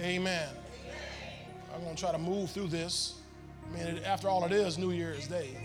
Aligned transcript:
Amen. 0.00 0.48
I'm 1.74 1.82
going 1.82 1.96
to 1.96 2.00
try 2.00 2.12
to 2.12 2.18
move 2.18 2.50
through 2.50 2.68
this. 2.68 3.14
I 3.66 3.76
mean, 3.76 4.00
after 4.04 4.28
all, 4.28 4.44
it 4.44 4.52
is 4.52 4.78
New 4.78 4.92
Year's 4.92 5.26
Day. 5.26 5.56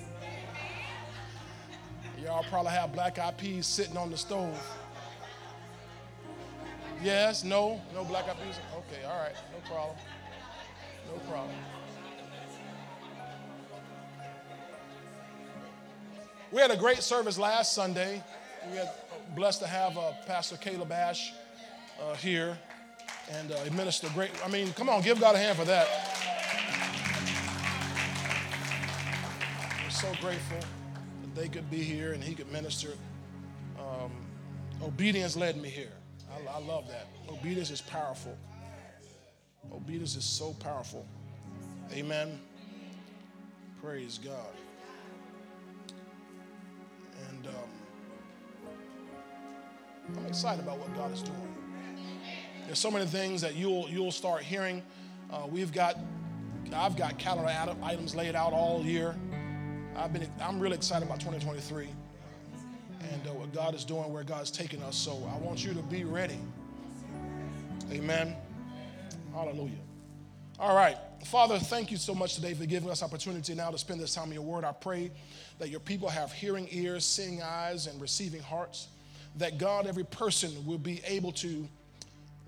Y'all 2.21 2.43
probably 2.49 2.71
have 2.71 2.93
black 2.93 3.19
eyed 3.19 3.37
peas 3.37 3.67
sitting 3.67 3.95
on 3.95 4.09
the 4.09 4.17
stove. 4.17 4.59
Yes, 7.03 7.43
no, 7.43 7.79
no 7.93 8.03
black 8.05 8.27
eyed 8.27 8.37
peas. 8.43 8.55
Okay, 8.75 9.03
all 9.05 9.19
right, 9.19 9.35
no 9.51 9.69
problem. 9.69 9.97
No 11.11 11.19
problem. 11.31 11.55
We 16.51 16.59
had 16.59 16.71
a 16.71 16.77
great 16.77 17.03
service 17.03 17.37
last 17.37 17.73
Sunday. 17.73 18.23
We 18.71 18.77
had 18.77 18.89
blessed 19.35 19.59
to 19.61 19.67
have 19.67 19.95
uh, 19.97 20.13
Pastor 20.25 20.57
Caleb 20.57 20.91
Ash 20.91 21.33
uh, 22.01 22.15
here 22.15 22.57
and 23.29 23.51
uh, 23.51 24.09
great. 24.13 24.31
I 24.43 24.49
mean, 24.49 24.73
come 24.73 24.89
on, 24.89 25.01
give 25.01 25.19
God 25.19 25.35
a 25.35 25.37
hand 25.37 25.57
for 25.57 25.65
that. 25.65 25.87
We're 29.83 29.89
so 29.89 30.11
grateful 30.21 30.59
that 30.59 31.35
they 31.35 31.47
could 31.47 31.69
be 31.69 31.83
here 31.83 32.13
and 32.13 32.23
he 32.23 32.35
could 32.35 32.51
minister. 32.51 32.89
Um, 33.79 34.11
obedience 34.81 35.35
led 35.35 35.57
me 35.57 35.69
here. 35.69 35.93
I, 36.31 36.57
I 36.57 36.59
love 36.59 36.87
that. 36.89 37.07
Obedience 37.29 37.71
is 37.71 37.81
powerful. 37.81 38.37
Obedience 39.73 40.15
is 40.15 40.25
so 40.25 40.53
powerful. 40.59 41.05
Amen. 41.91 42.39
Praise 43.81 44.19
God. 44.23 44.53
And 47.29 47.47
um, 47.47 47.53
I'm 50.17 50.25
excited 50.25 50.63
about 50.63 50.79
what 50.79 50.93
God 50.95 51.11
is 51.11 51.21
doing. 51.21 51.62
There's 52.65 52.79
so 52.79 52.89
many 52.89 53.05
things 53.05 53.41
that 53.41 53.55
you'll 53.55 53.89
you'll 53.89 54.11
start 54.11 54.41
hearing. 54.41 54.81
Uh, 55.31 55.47
we've 55.49 55.73
got 55.73 55.97
I've 56.73 56.95
got 56.95 57.17
calendar 57.19 57.75
items 57.83 58.15
laid 58.15 58.35
out 58.35 58.53
all 58.53 58.83
year. 58.83 59.15
I've 59.95 60.13
been 60.13 60.27
I'm 60.41 60.59
really 60.59 60.75
excited 60.75 61.05
about 61.05 61.19
2023 61.19 61.89
and 63.11 63.27
uh, 63.27 63.33
what 63.33 63.53
God 63.53 63.75
is 63.75 63.83
doing, 63.83 64.11
where 64.13 64.23
God's 64.23 64.49
taking 64.49 64.81
us. 64.81 64.95
So 64.95 65.11
I 65.33 65.37
want 65.39 65.63
you 65.63 65.73
to 65.73 65.81
be 65.83 66.05
ready. 66.05 66.39
Amen. 67.91 68.35
Hallelujah. 69.33 69.71
All 70.57 70.75
right. 70.75 70.97
Father, 71.25 71.59
thank 71.59 71.91
you 71.91 71.97
so 71.97 72.15
much 72.15 72.35
today 72.35 72.53
for 72.53 72.65
giving 72.65 72.89
us 72.89 73.03
opportunity 73.03 73.55
now 73.55 73.71
to 73.71 73.77
spend 73.77 73.99
this 73.99 74.15
time 74.15 74.27
in 74.27 74.33
your 74.33 74.43
word. 74.43 74.63
I 74.63 74.71
pray 74.71 75.11
that 75.59 75.69
your 75.69 75.79
people 75.79 76.07
have 76.07 76.31
hearing 76.31 76.67
ears, 76.71 77.05
seeing 77.05 77.41
eyes, 77.41 77.87
and 77.87 77.99
receiving 77.99 78.41
hearts. 78.41 78.87
That 79.37 79.57
God, 79.57 79.85
every 79.85 80.05
person 80.05 80.51
will 80.65 80.77
be 80.77 81.01
able 81.05 81.31
to 81.33 81.67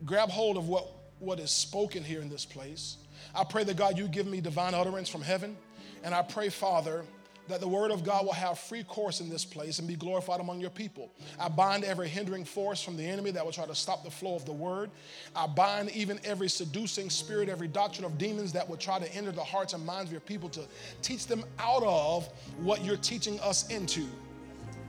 grab 0.03 0.29
hold 0.29 0.57
of 0.57 0.67
what, 0.67 0.87
what 1.19 1.39
is 1.39 1.51
spoken 1.51 2.03
here 2.03 2.21
in 2.21 2.29
this 2.29 2.45
place. 2.45 2.97
I 3.33 3.43
pray 3.43 3.63
that 3.63 3.77
God, 3.77 3.97
you 3.97 4.07
give 4.07 4.27
me 4.27 4.41
divine 4.41 4.73
utterance 4.73 5.09
from 5.09 5.21
heaven. 5.21 5.55
And 6.03 6.13
I 6.13 6.21
pray, 6.21 6.49
Father, 6.49 7.03
that 7.47 7.59
the 7.59 7.67
word 7.67 7.91
of 7.91 8.03
God 8.03 8.25
will 8.25 8.33
have 8.33 8.57
free 8.57 8.83
course 8.83 9.21
in 9.21 9.29
this 9.29 9.45
place 9.45 9.79
and 9.79 9.87
be 9.87 9.95
glorified 9.95 10.39
among 10.39 10.59
your 10.59 10.69
people. 10.69 11.11
I 11.39 11.47
bind 11.47 11.83
every 11.83 12.07
hindering 12.07 12.43
force 12.43 12.81
from 12.81 12.97
the 12.97 13.03
enemy 13.03 13.31
that 13.31 13.45
will 13.45 13.51
try 13.51 13.65
to 13.65 13.75
stop 13.75 14.03
the 14.03 14.09
flow 14.11 14.35
of 14.35 14.45
the 14.45 14.53
word. 14.53 14.89
I 15.35 15.47
bind 15.47 15.91
even 15.91 16.19
every 16.23 16.49
seducing 16.49 17.09
spirit, 17.09 17.49
every 17.49 17.67
doctrine 17.67 18.05
of 18.05 18.17
demons 18.17 18.51
that 18.53 18.67
will 18.67 18.77
try 18.77 18.99
to 18.99 19.15
enter 19.15 19.31
the 19.31 19.43
hearts 19.43 19.73
and 19.73 19.85
minds 19.85 20.09
of 20.09 20.11
your 20.11 20.21
people 20.21 20.49
to 20.49 20.61
teach 21.01 21.27
them 21.27 21.43
out 21.59 21.83
of 21.83 22.27
what 22.57 22.83
you're 22.83 22.97
teaching 22.97 23.39
us 23.41 23.67
into. 23.69 24.05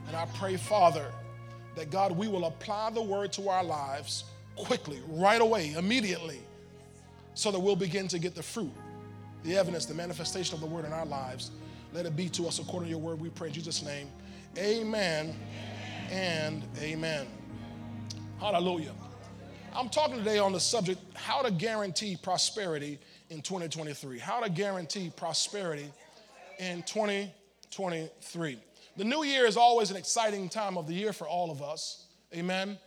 And 0.07 0.15
I 0.15 0.25
pray, 0.37 0.57
Father, 0.57 1.11
that 1.75 1.91
God, 1.91 2.17
we 2.17 2.27
will 2.27 2.45
apply 2.45 2.89
the 2.89 3.03
word 3.03 3.31
to 3.33 3.49
our 3.49 3.63
lives 3.63 4.23
quickly, 4.57 5.01
right 5.07 5.41
away, 5.41 5.73
immediately, 5.73 6.39
so 7.33 7.51
that 7.51 7.59
we'll 7.59 7.75
begin 7.75 8.07
to 8.09 8.19
get 8.19 8.35
the 8.35 8.43
fruit, 8.43 8.71
the 9.43 9.55
evidence, 9.55 9.85
the 9.85 9.93
manifestation 9.93 10.55
of 10.55 10.61
the 10.61 10.67
word 10.67 10.85
in 10.85 10.91
our 10.91 11.05
lives. 11.05 11.51
Let 11.93 12.05
it 12.05 12.15
be 12.15 12.27
to 12.29 12.47
us 12.47 12.59
according 12.59 12.87
to 12.87 12.89
your 12.89 12.99
word, 12.99 13.21
we 13.21 13.29
pray 13.29 13.47
in 13.47 13.53
Jesus' 13.53 13.83
name. 13.83 14.09
Amen 14.57 15.35
and 16.11 16.63
amen. 16.79 17.27
Hallelujah. 18.39 18.91
I'm 19.73 19.89
talking 19.89 20.17
today 20.17 20.39
on 20.39 20.53
the 20.53 20.59
subject 20.59 20.99
how 21.15 21.41
to 21.43 21.51
guarantee 21.51 22.17
prosperity 22.21 22.99
in 23.29 23.41
2023. 23.41 24.17
How 24.17 24.39
to 24.39 24.49
guarantee 24.49 25.11
prosperity 25.15 25.91
in 26.59 26.81
2023. 26.83 28.57
The 28.95 29.03
new 29.03 29.23
year 29.23 29.45
is 29.45 29.57
always 29.57 29.91
an 29.91 29.97
exciting 29.97 30.49
time 30.49 30.77
of 30.77 30.87
the 30.87 30.93
year 30.93 31.13
for 31.13 31.27
all 31.27 31.51
of 31.51 31.61
us. 31.61 32.05
Amen 32.33 32.79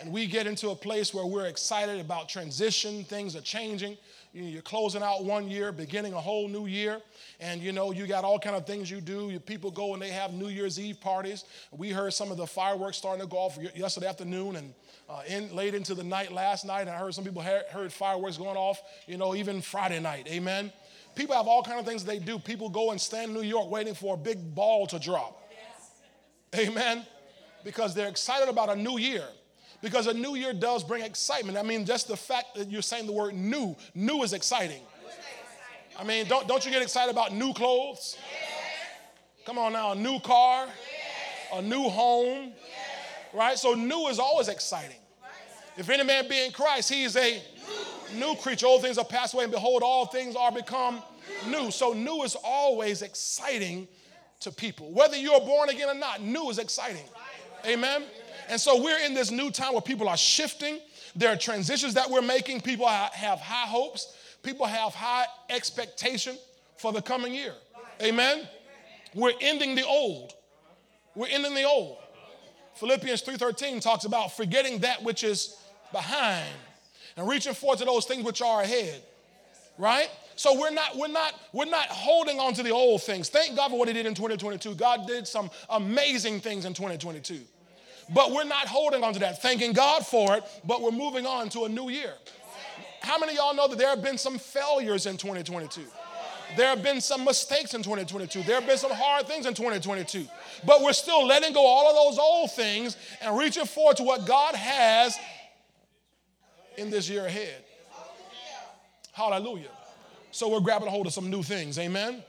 and 0.00 0.12
we 0.12 0.26
get 0.26 0.46
into 0.46 0.70
a 0.70 0.74
place 0.74 1.14
where 1.14 1.24
we're 1.24 1.46
excited 1.46 2.00
about 2.00 2.28
transition, 2.28 3.04
things 3.04 3.34
are 3.34 3.40
changing. 3.40 3.96
You're 4.32 4.60
closing 4.60 5.02
out 5.02 5.24
one 5.24 5.48
year, 5.48 5.72
beginning 5.72 6.12
a 6.12 6.20
whole 6.20 6.46
new 6.46 6.66
year, 6.66 7.00
and 7.40 7.62
you 7.62 7.72
know 7.72 7.92
you 7.92 8.06
got 8.06 8.22
all 8.22 8.38
kind 8.38 8.54
of 8.54 8.66
things 8.66 8.90
you 8.90 9.00
do. 9.00 9.38
People 9.40 9.70
go 9.70 9.94
and 9.94 10.02
they 10.02 10.10
have 10.10 10.34
New 10.34 10.48
Year's 10.48 10.78
Eve 10.78 11.00
parties. 11.00 11.44
We 11.70 11.88
heard 11.88 12.12
some 12.12 12.30
of 12.30 12.36
the 12.36 12.46
fireworks 12.46 12.98
starting 12.98 13.22
to 13.22 13.30
go 13.30 13.38
off 13.38 13.58
yesterday 13.74 14.08
afternoon 14.08 14.56
and 14.56 14.74
uh, 15.08 15.22
in, 15.26 15.54
late 15.56 15.74
into 15.74 15.94
the 15.94 16.04
night 16.04 16.32
last 16.32 16.66
night. 16.66 16.82
And 16.82 16.90
I 16.90 16.98
heard 16.98 17.14
some 17.14 17.24
people 17.24 17.40
heard, 17.40 17.64
heard 17.70 17.90
fireworks 17.90 18.36
going 18.36 18.58
off, 18.58 18.82
you 19.06 19.16
know, 19.16 19.34
even 19.34 19.62
Friday 19.62 20.00
night. 20.00 20.26
Amen. 20.28 20.70
People 21.14 21.34
have 21.34 21.46
all 21.46 21.62
kind 21.62 21.80
of 21.80 21.86
things 21.86 22.04
they 22.04 22.18
do. 22.18 22.38
People 22.38 22.68
go 22.68 22.90
and 22.90 23.00
stand 23.00 23.30
in 23.30 23.34
New 23.34 23.42
York 23.42 23.70
waiting 23.70 23.94
for 23.94 24.14
a 24.14 24.18
big 24.18 24.54
ball 24.54 24.86
to 24.88 24.98
drop. 24.98 25.50
Yes. 26.52 26.68
Amen. 26.68 27.06
Because 27.64 27.94
they're 27.94 28.08
excited 28.08 28.50
about 28.50 28.68
a 28.68 28.76
new 28.76 28.98
year 28.98 29.24
because 29.86 30.08
a 30.08 30.12
new 30.12 30.34
year 30.34 30.52
does 30.52 30.82
bring 30.82 31.04
excitement. 31.04 31.56
I 31.56 31.62
mean, 31.62 31.84
just 31.84 32.08
the 32.08 32.16
fact 32.16 32.56
that 32.56 32.68
you're 32.68 32.82
saying 32.82 33.06
the 33.06 33.12
word 33.12 33.34
new, 33.34 33.76
new 33.94 34.24
is 34.24 34.32
exciting. 34.32 34.80
I 35.96 36.02
mean, 36.02 36.26
don't, 36.26 36.48
don't 36.48 36.64
you 36.64 36.72
get 36.72 36.82
excited 36.82 37.12
about 37.12 37.32
new 37.32 37.52
clothes? 37.52 38.18
Come 39.44 39.58
on 39.58 39.74
now, 39.74 39.92
a 39.92 39.94
new 39.94 40.18
car, 40.18 40.66
a 41.54 41.62
new 41.62 41.84
home, 41.84 42.52
right? 43.32 43.56
So, 43.56 43.74
new 43.74 44.08
is 44.08 44.18
always 44.18 44.48
exciting. 44.48 44.96
If 45.76 45.88
any 45.88 46.02
man 46.02 46.28
be 46.28 46.44
in 46.44 46.50
Christ, 46.50 46.92
he 46.92 47.04
is 47.04 47.16
a 47.16 47.40
new 48.16 48.34
creature. 48.34 48.66
Old 48.66 48.82
things 48.82 48.98
are 48.98 49.04
passed 49.04 49.34
away, 49.34 49.44
and 49.44 49.52
behold, 49.52 49.84
all 49.84 50.06
things 50.06 50.34
are 50.34 50.50
become 50.50 51.00
new. 51.46 51.70
So, 51.70 51.92
new 51.92 52.24
is 52.24 52.36
always 52.42 53.02
exciting 53.02 53.86
to 54.40 54.50
people. 54.50 54.90
Whether 54.90 55.16
you're 55.16 55.40
born 55.40 55.68
again 55.68 55.88
or 55.88 55.94
not, 55.94 56.22
new 56.22 56.50
is 56.50 56.58
exciting. 56.58 57.04
Amen. 57.64 58.02
And 58.48 58.60
so 58.60 58.82
we're 58.82 59.04
in 59.04 59.14
this 59.14 59.30
new 59.30 59.50
time 59.50 59.72
where 59.72 59.82
people 59.82 60.08
are 60.08 60.16
shifting. 60.16 60.78
There 61.14 61.30
are 61.32 61.36
transitions 61.36 61.94
that 61.94 62.08
we're 62.08 62.22
making. 62.22 62.60
People 62.60 62.86
have 62.86 63.40
high 63.40 63.66
hopes. 63.66 64.16
People 64.42 64.66
have 64.66 64.94
high 64.94 65.26
expectation 65.50 66.36
for 66.76 66.92
the 66.92 67.02
coming 67.02 67.34
year. 67.34 67.54
Amen. 68.02 68.46
We're 69.14 69.32
ending 69.40 69.74
the 69.74 69.84
old. 69.84 70.34
We're 71.14 71.28
ending 71.28 71.54
the 71.54 71.64
old. 71.64 71.96
Philippians 72.74 73.22
3:13 73.22 73.80
talks 73.80 74.04
about 74.04 74.36
forgetting 74.36 74.80
that 74.80 75.02
which 75.02 75.24
is 75.24 75.56
behind 75.92 76.46
and 77.16 77.26
reaching 77.26 77.54
forward 77.54 77.78
to 77.78 77.86
those 77.86 78.04
things 78.04 78.22
which 78.22 78.42
are 78.42 78.60
ahead. 78.60 79.02
Right? 79.78 80.10
So 80.36 80.58
we're 80.58 80.70
not 80.70 80.96
we're 80.96 81.08
not 81.08 81.34
we're 81.52 81.64
not 81.64 81.86
holding 81.86 82.38
on 82.38 82.52
to 82.54 82.62
the 82.62 82.70
old 82.70 83.02
things. 83.02 83.30
Thank 83.30 83.56
God 83.56 83.70
for 83.70 83.78
what 83.78 83.88
he 83.88 83.94
did 83.94 84.04
in 84.04 84.14
2022. 84.14 84.74
God 84.74 85.06
did 85.06 85.26
some 85.26 85.50
amazing 85.70 86.40
things 86.40 86.66
in 86.66 86.74
2022. 86.74 87.40
But 88.14 88.32
we're 88.32 88.44
not 88.44 88.68
holding 88.68 89.02
on 89.02 89.12
to 89.14 89.18
that, 89.20 89.42
thanking 89.42 89.72
God 89.72 90.06
for 90.06 90.36
it, 90.36 90.44
but 90.64 90.80
we're 90.80 90.92
moving 90.92 91.26
on 91.26 91.48
to 91.50 91.64
a 91.64 91.68
new 91.68 91.88
year. 91.88 92.14
How 93.00 93.18
many 93.18 93.32
of 93.32 93.38
y'all 93.38 93.54
know 93.54 93.68
that 93.68 93.78
there 93.78 93.88
have 93.88 94.02
been 94.02 94.18
some 94.18 94.38
failures 94.38 95.06
in 95.06 95.16
2022? 95.16 95.82
There 96.56 96.68
have 96.68 96.82
been 96.82 97.00
some 97.00 97.24
mistakes 97.24 97.74
in 97.74 97.82
2022. 97.82 98.42
There 98.44 98.54
have 98.54 98.66
been 98.66 98.78
some 98.78 98.92
hard 98.92 99.26
things 99.26 99.46
in 99.46 99.54
2022. 99.54 100.26
But 100.64 100.82
we're 100.82 100.92
still 100.92 101.26
letting 101.26 101.52
go 101.52 101.66
all 101.66 101.88
of 101.88 101.96
those 101.96 102.18
old 102.18 102.52
things 102.52 102.96
and 103.20 103.36
reaching 103.36 103.64
forward 103.64 103.96
to 103.96 104.04
what 104.04 104.26
God 104.26 104.54
has 104.54 105.18
in 106.76 106.90
this 106.90 107.08
year 107.08 107.26
ahead. 107.26 107.64
Hallelujah. 109.12 109.70
So 110.30 110.48
we're 110.48 110.60
grabbing 110.60 110.88
a 110.88 110.90
hold 110.90 111.06
of 111.06 111.12
some 111.12 111.30
new 111.30 111.42
things. 111.42 111.78
Amen. 111.78 112.22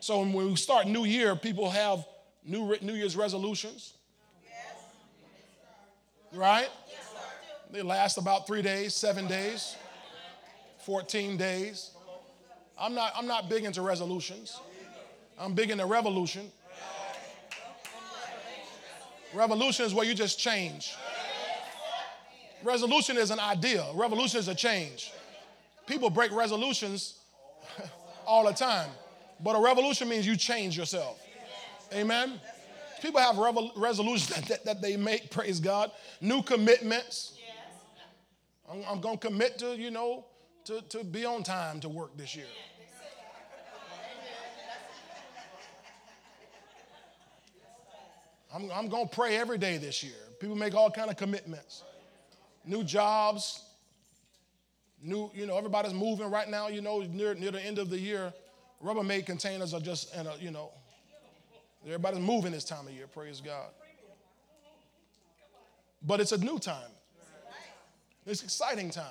So 0.00 0.18
when 0.20 0.32
we 0.32 0.56
start 0.56 0.86
new 0.88 1.04
year, 1.04 1.36
people 1.36 1.70
have 1.70 2.04
new 2.44 2.76
New 2.80 2.94
Year's 2.94 3.16
resolutions 3.16 3.94
right? 6.34 6.68
They 7.70 7.82
last 7.82 8.18
about 8.18 8.46
three 8.46 8.62
days, 8.62 8.94
seven 8.94 9.26
days, 9.26 9.76
14 10.84 11.36
days. 11.36 11.90
I'm 12.78 12.94
not, 12.94 13.12
I'm 13.16 13.26
not 13.26 13.48
big 13.48 13.64
into 13.64 13.82
resolutions. 13.82 14.60
I'm 15.38 15.54
big 15.54 15.70
into 15.70 15.86
revolution. 15.86 16.50
Revolution 19.34 19.86
is 19.86 19.94
where 19.94 20.04
you 20.04 20.14
just 20.14 20.38
change. 20.38 20.94
Resolution 22.62 23.16
is 23.16 23.30
an 23.30 23.40
idea, 23.40 23.84
revolution 23.94 24.38
is 24.38 24.48
a 24.48 24.54
change. 24.54 25.12
People 25.86 26.10
break 26.10 26.30
resolutions 26.32 27.14
all 28.26 28.44
the 28.44 28.52
time, 28.52 28.88
but 29.42 29.56
a 29.56 29.60
revolution 29.60 30.08
means 30.08 30.26
you 30.26 30.36
change 30.36 30.76
yourself. 30.76 31.20
Amen. 31.92 32.40
People 33.02 33.20
have 33.20 33.34
revol- 33.34 33.72
resolutions 33.74 34.28
that, 34.28 34.46
that, 34.46 34.64
that, 34.64 34.80
they 34.80 34.96
make, 34.96 35.28
praise 35.28 35.58
God, 35.58 35.90
new 36.20 36.40
commitments. 36.40 37.36
I'm, 38.70 38.84
I'm 38.88 39.00
going 39.00 39.18
to 39.18 39.26
commit 39.26 39.58
to, 39.58 39.76
you 39.76 39.90
know, 39.90 40.24
to, 40.66 40.80
to 40.82 41.02
be 41.02 41.24
on 41.24 41.42
time 41.42 41.80
to 41.80 41.88
work 41.88 42.16
this 42.16 42.36
year. 42.36 42.46
I'm, 48.54 48.70
I'm 48.70 48.88
going 48.88 49.08
to 49.08 49.14
pray 49.14 49.36
every 49.36 49.58
day 49.58 49.78
this 49.78 50.04
year. 50.04 50.14
People 50.38 50.54
make 50.54 50.74
all 50.74 50.90
kind 50.90 51.10
of 51.10 51.16
commitments. 51.16 51.82
New 52.64 52.84
jobs, 52.84 53.64
new, 55.02 55.28
you 55.34 55.46
know, 55.46 55.58
everybody's 55.58 55.94
moving 55.94 56.30
right 56.30 56.48
now, 56.48 56.68
you 56.68 56.80
know, 56.80 57.00
near, 57.00 57.34
near 57.34 57.50
the 57.50 57.60
end 57.60 57.80
of 57.80 57.90
the 57.90 57.98
year. 57.98 58.32
Rubbermaid 58.80 59.26
containers 59.26 59.74
are 59.74 59.80
just, 59.80 60.14
in 60.14 60.28
a, 60.28 60.36
you 60.36 60.52
know, 60.52 60.70
everybody's 61.84 62.20
moving 62.20 62.52
this 62.52 62.64
time 62.64 62.86
of 62.86 62.92
year, 62.92 63.06
praise 63.06 63.40
God. 63.40 63.70
But 66.04 66.20
it's 66.20 66.32
a 66.32 66.38
new 66.38 66.58
time. 66.58 66.90
It's 68.26 68.42
exciting 68.42 68.90
time. 68.90 69.04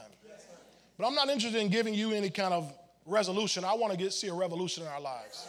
But 0.97 1.07
I'm 1.07 1.15
not 1.15 1.29
interested 1.29 1.59
in 1.59 1.69
giving 1.69 1.94
you 1.94 2.12
any 2.12 2.29
kind 2.29 2.53
of 2.53 2.71
resolution. 3.06 3.63
I 3.63 3.73
want 3.73 3.91
to 3.91 3.97
get 3.97 4.13
see 4.13 4.27
a 4.27 4.33
revolution 4.33 4.83
in 4.83 4.89
our 4.89 5.01
lives. 5.01 5.47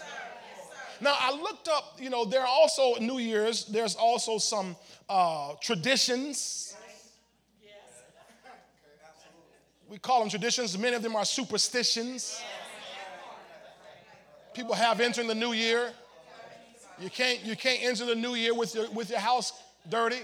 Now, 1.00 1.16
I 1.18 1.32
looked 1.32 1.68
up, 1.68 1.98
you 1.98 2.10
know, 2.10 2.24
there 2.24 2.42
are 2.42 2.46
also 2.46 2.94
New 3.00 3.18
Year's, 3.18 3.64
there's 3.64 3.96
also 3.96 4.38
some 4.38 4.76
uh, 5.08 5.54
traditions. 5.60 6.76
We 9.88 9.98
call 9.98 10.20
them 10.20 10.30
traditions. 10.30 10.78
Many 10.78 10.96
of 10.96 11.02
them 11.02 11.16
are 11.16 11.24
superstitions. 11.24 12.40
People 14.54 14.74
have 14.74 15.00
entering 15.00 15.28
the 15.28 15.34
new 15.34 15.52
year. 15.52 15.92
You 17.00 17.10
can't, 17.10 17.40
you 17.44 17.56
can't 17.56 17.82
enter 17.82 18.06
the 18.06 18.14
new 18.14 18.34
year 18.34 18.54
with 18.54 18.74
your, 18.74 18.90
with 18.90 19.10
your 19.10 19.18
house 19.18 19.52
dirty. 19.88 20.20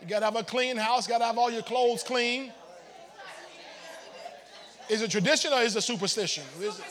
You 0.00 0.08
got 0.08 0.20
to 0.20 0.26
have 0.26 0.36
a 0.36 0.42
clean 0.42 0.76
house, 0.76 1.06
got 1.06 1.18
to 1.18 1.24
have 1.24 1.38
all 1.38 1.50
your 1.50 1.62
clothes 1.62 2.02
clean. 2.02 2.52
Is 4.88 5.02
it 5.02 5.10
tradition 5.10 5.52
or 5.52 5.60
is 5.62 5.74
it 5.74 5.82
superstition? 5.82 6.44
Is 6.60 6.78
it? 6.78 6.84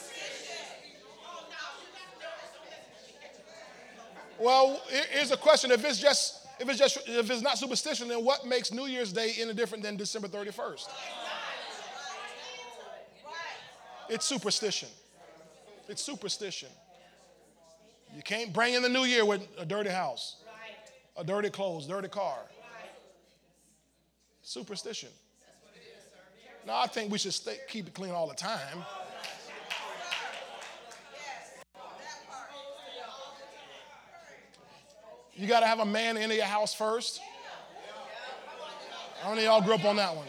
Well, 4.38 4.82
here's 5.12 5.32
a 5.32 5.38
question. 5.38 5.72
If 5.72 5.86
it's 5.86 6.00
just 6.00 6.46
if 6.60 6.70
it's 6.70 6.78
just 6.78 6.98
if 7.08 7.30
it's 7.30 7.42
not 7.42 7.58
superstition, 7.58 8.10
then 8.10 8.24
what 8.24 8.46
makes 8.46 8.72
New 8.72 8.86
Year's 8.86 9.14
Day 9.14 9.34
any 9.40 9.54
different 9.54 9.84
than 9.84 9.96
December 9.96 10.28
31st? 10.28 10.90
It's 14.10 14.26
superstition. 14.26 14.90
It's 15.88 16.02
superstition. 16.02 16.70
You 18.16 18.22
can't 18.24 18.54
bring 18.54 18.74
in 18.76 18.82
the 18.82 18.90
new 18.90 19.04
year 19.04 19.26
with 19.26 19.46
a 19.58 19.66
dirty 19.66 19.90
house, 19.90 20.38
a 21.18 21.24
dirty 21.24 21.50
clothes, 21.50 21.86
dirty 21.86 22.08
car. 22.08 22.38
Superstition. 24.42 25.10
Now, 26.66 26.80
I 26.80 26.88
think 26.88 27.12
we 27.12 27.18
should 27.18 27.34
stay, 27.34 27.58
keep 27.68 27.88
it 27.88 27.94
clean 27.94 28.12
all 28.12 28.28
the 28.28 28.36
time. 28.36 28.84
You 35.34 35.48
got 35.48 35.60
to 35.60 35.68
have 35.68 35.80
a 35.80 35.86
man 35.86 36.16
in 36.16 36.32
your 36.32 36.46
house 36.46 36.74
first. 36.74 37.20
How 39.22 39.32
many 39.32 39.42
of 39.42 39.46
y'all 39.46 39.62
grew 39.62 39.74
up 39.74 39.84
on 39.84 39.98
that 39.98 40.16
one? 40.16 40.28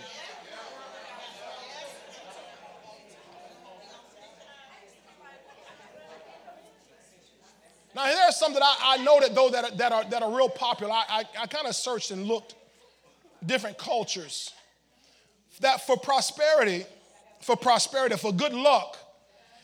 Now, 7.94 8.04
there's 8.36 8.44
some 8.44 8.54
that 8.54 8.62
I, 8.62 8.94
I 8.94 9.04
know 9.04 9.20
that 9.20 9.34
though 9.34 9.50
that 9.50 9.64
are, 9.64 9.76
that 9.76 9.92
are, 9.92 10.04
that 10.10 10.22
are 10.22 10.34
real 10.34 10.48
popular. 10.48 10.92
I, 10.92 11.04
I, 11.08 11.42
I 11.42 11.46
kind 11.46 11.66
of 11.66 11.74
searched 11.74 12.10
and 12.10 12.26
looked 12.26 12.54
different 13.44 13.78
cultures. 13.78 14.52
That 15.60 15.86
for 15.86 15.96
prosperity, 15.96 16.84
for 17.40 17.56
prosperity, 17.56 18.16
for 18.16 18.32
good 18.32 18.52
luck, 18.52 18.98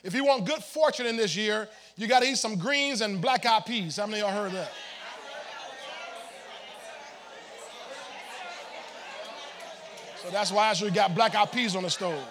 if 0.03 0.15
you 0.15 0.25
want 0.25 0.47
good 0.47 0.63
fortune 0.63 1.07
in 1.07 1.17
this 1.17 1.37
year, 1.37 1.69
you 1.97 2.07
got 2.07 2.23
to 2.23 2.29
eat 2.29 2.39
some 2.39 2.57
greens 2.57 3.03
and 3.03 3.21
black 3.21 3.45
eyed 3.45 3.67
peas. 3.67 3.97
How 3.97 4.07
many 4.07 4.23
of 4.23 4.33
y'all 4.33 4.43
heard 4.43 4.53
that? 4.53 4.73
So 10.23 10.31
that's 10.31 10.53
why 10.53 10.69
I 10.69 10.73
should 10.73 10.95
got 10.95 11.15
black 11.15 11.35
eyed 11.35 11.53
peas 11.53 11.77
on 11.77 11.83
the 11.83 11.91
stove. 11.91 12.25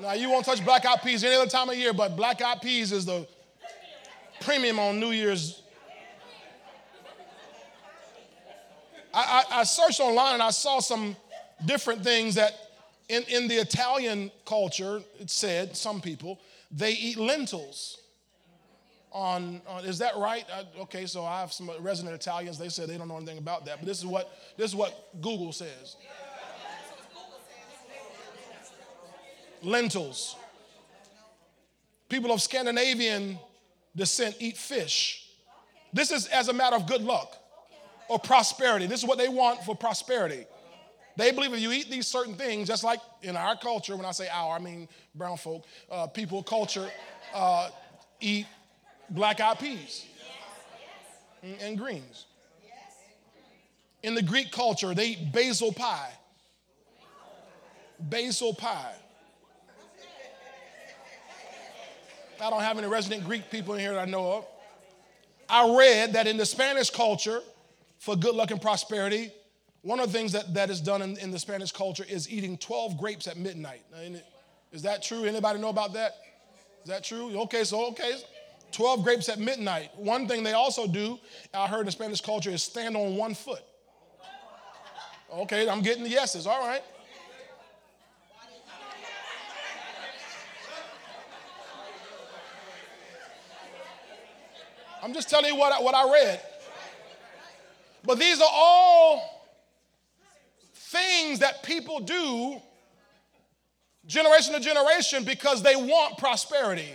Now 0.00 0.12
you 0.12 0.30
won't 0.30 0.44
touch 0.44 0.64
black 0.64 0.86
eyed 0.86 1.02
peas 1.02 1.22
any 1.24 1.34
other 1.34 1.50
time 1.50 1.68
of 1.68 1.76
year, 1.76 1.92
but 1.92 2.16
black 2.16 2.40
eyed 2.40 2.62
peas 2.62 2.92
is 2.92 3.04
the 3.04 3.26
premium 4.40 4.78
on 4.78 4.98
New 4.98 5.10
Year's. 5.10 5.62
I, 9.12 9.44
I, 9.50 9.60
I 9.60 9.64
searched 9.64 10.00
online 10.00 10.34
and 10.34 10.42
I 10.42 10.50
saw 10.50 10.80
some 10.80 11.16
different 11.66 12.02
things 12.02 12.36
that 12.36 12.54
in, 13.08 13.24
in 13.24 13.48
the 13.48 13.56
Italian 13.56 14.30
culture, 14.46 15.02
it 15.18 15.30
said, 15.30 15.76
some 15.76 16.00
people, 16.00 16.40
they 16.70 16.92
eat 16.92 17.18
lentils 17.18 17.98
on, 19.12 19.60
on 19.66 19.84
is 19.84 19.98
that 19.98 20.16
right? 20.16 20.44
I, 20.52 20.64
okay, 20.82 21.06
so 21.06 21.24
I 21.24 21.40
have 21.40 21.52
some 21.52 21.70
resident 21.80 22.14
Italians. 22.14 22.58
They 22.58 22.68
said 22.68 22.88
they 22.88 22.96
don't 22.96 23.08
know 23.08 23.16
anything 23.16 23.38
about 23.38 23.64
that, 23.66 23.78
but 23.78 23.86
this 23.86 23.98
is 23.98 24.06
what 24.06 24.32
this 24.56 24.70
is 24.70 24.76
what 24.76 25.08
Google 25.20 25.52
says. 25.52 25.96
Lentils. 29.62 30.36
People 32.08 32.32
of 32.32 32.42
Scandinavian 32.42 33.38
descent 33.94 34.36
eat 34.38 34.56
fish. 34.56 35.26
This 35.92 36.10
is 36.10 36.26
as 36.26 36.48
a 36.48 36.52
matter 36.52 36.76
of 36.76 36.86
good 36.86 37.02
luck 37.02 37.36
or 38.08 38.18
prosperity. 38.18 38.86
This 38.86 39.02
is 39.02 39.08
what 39.08 39.18
they 39.18 39.28
want 39.28 39.62
for 39.64 39.76
prosperity. 39.76 40.44
They 41.16 41.32
believe 41.32 41.52
if 41.52 41.60
you 41.60 41.72
eat 41.72 41.90
these 41.90 42.06
certain 42.06 42.34
things, 42.34 42.68
just 42.68 42.84
like 42.84 43.00
in 43.22 43.36
our 43.36 43.56
culture, 43.56 43.96
when 43.96 44.06
I 44.06 44.12
say 44.12 44.28
our, 44.28 44.56
I 44.56 44.58
mean 44.58 44.88
brown 45.14 45.36
folk, 45.36 45.66
uh, 45.90 46.06
people, 46.06 46.42
culture, 46.42 46.88
uh, 47.34 47.70
eat 48.20 48.46
black 49.10 49.40
eyed 49.40 49.58
peas 49.58 50.06
and 51.42 51.76
greens. 51.76 52.26
In 54.02 54.14
the 54.14 54.22
Greek 54.22 54.50
culture, 54.50 54.94
they 54.94 55.08
eat 55.08 55.32
basil 55.32 55.72
pie. 55.72 56.12
Basil 57.98 58.54
pie. 58.54 58.94
I 62.42 62.50
don't 62.50 62.62
have 62.62 62.78
any 62.78 62.86
resident 62.86 63.24
Greek 63.24 63.50
people 63.50 63.74
in 63.74 63.80
here 63.80 63.94
that 63.94 64.08
I 64.08 64.10
know 64.10 64.32
of. 64.32 64.46
I 65.48 65.76
read 65.76 66.12
that 66.14 66.26
in 66.26 66.36
the 66.36 66.46
Spanish 66.46 66.90
culture, 66.90 67.40
for 67.98 68.16
good 68.16 68.34
luck 68.34 68.50
and 68.50 68.62
prosperity, 68.62 69.30
one 69.82 70.00
of 70.00 70.12
the 70.12 70.18
things 70.18 70.32
that, 70.32 70.54
that 70.54 70.70
is 70.70 70.80
done 70.80 71.02
in, 71.02 71.16
in 71.18 71.30
the 71.30 71.38
Spanish 71.38 71.72
culture 71.72 72.04
is 72.08 72.30
eating 72.30 72.56
12 72.58 72.98
grapes 72.98 73.26
at 73.26 73.36
midnight. 73.36 73.82
Is 74.72 74.82
that 74.82 75.02
true? 75.02 75.24
Anybody 75.24 75.58
know 75.58 75.70
about 75.70 75.92
that? 75.94 76.16
Is 76.84 76.88
that 76.90 77.04
true? 77.04 77.38
Okay, 77.42 77.64
so 77.64 77.88
okay. 77.88 78.12
12 78.72 79.02
grapes 79.02 79.28
at 79.28 79.38
midnight. 79.38 79.90
One 79.96 80.28
thing 80.28 80.42
they 80.42 80.52
also 80.52 80.86
do, 80.86 81.18
I 81.52 81.66
heard 81.66 81.86
in 81.86 81.92
Spanish 81.92 82.20
culture, 82.20 82.50
is 82.50 82.62
stand 82.62 82.96
on 82.96 83.16
one 83.16 83.34
foot. 83.34 83.62
Okay, 85.32 85.68
I'm 85.68 85.82
getting 85.82 86.02
the 86.02 86.10
yeses. 86.10 86.46
All 86.46 86.66
right. 86.66 86.82
I'm 95.02 95.14
just 95.14 95.28
telling 95.28 95.46
you 95.46 95.56
what 95.56 95.72
I, 95.72 95.80
what 95.80 95.94
I 95.94 96.12
read. 96.12 96.40
But 98.04 98.18
these 98.18 98.40
are 98.40 98.50
all 98.50 99.40
things 100.74 101.40
that 101.40 101.62
people 101.62 102.00
do 102.00 102.60
generation 104.06 104.54
to 104.54 104.60
generation 104.60 105.24
because 105.24 105.62
they 105.62 105.76
want 105.76 106.18
prosperity. 106.18 106.88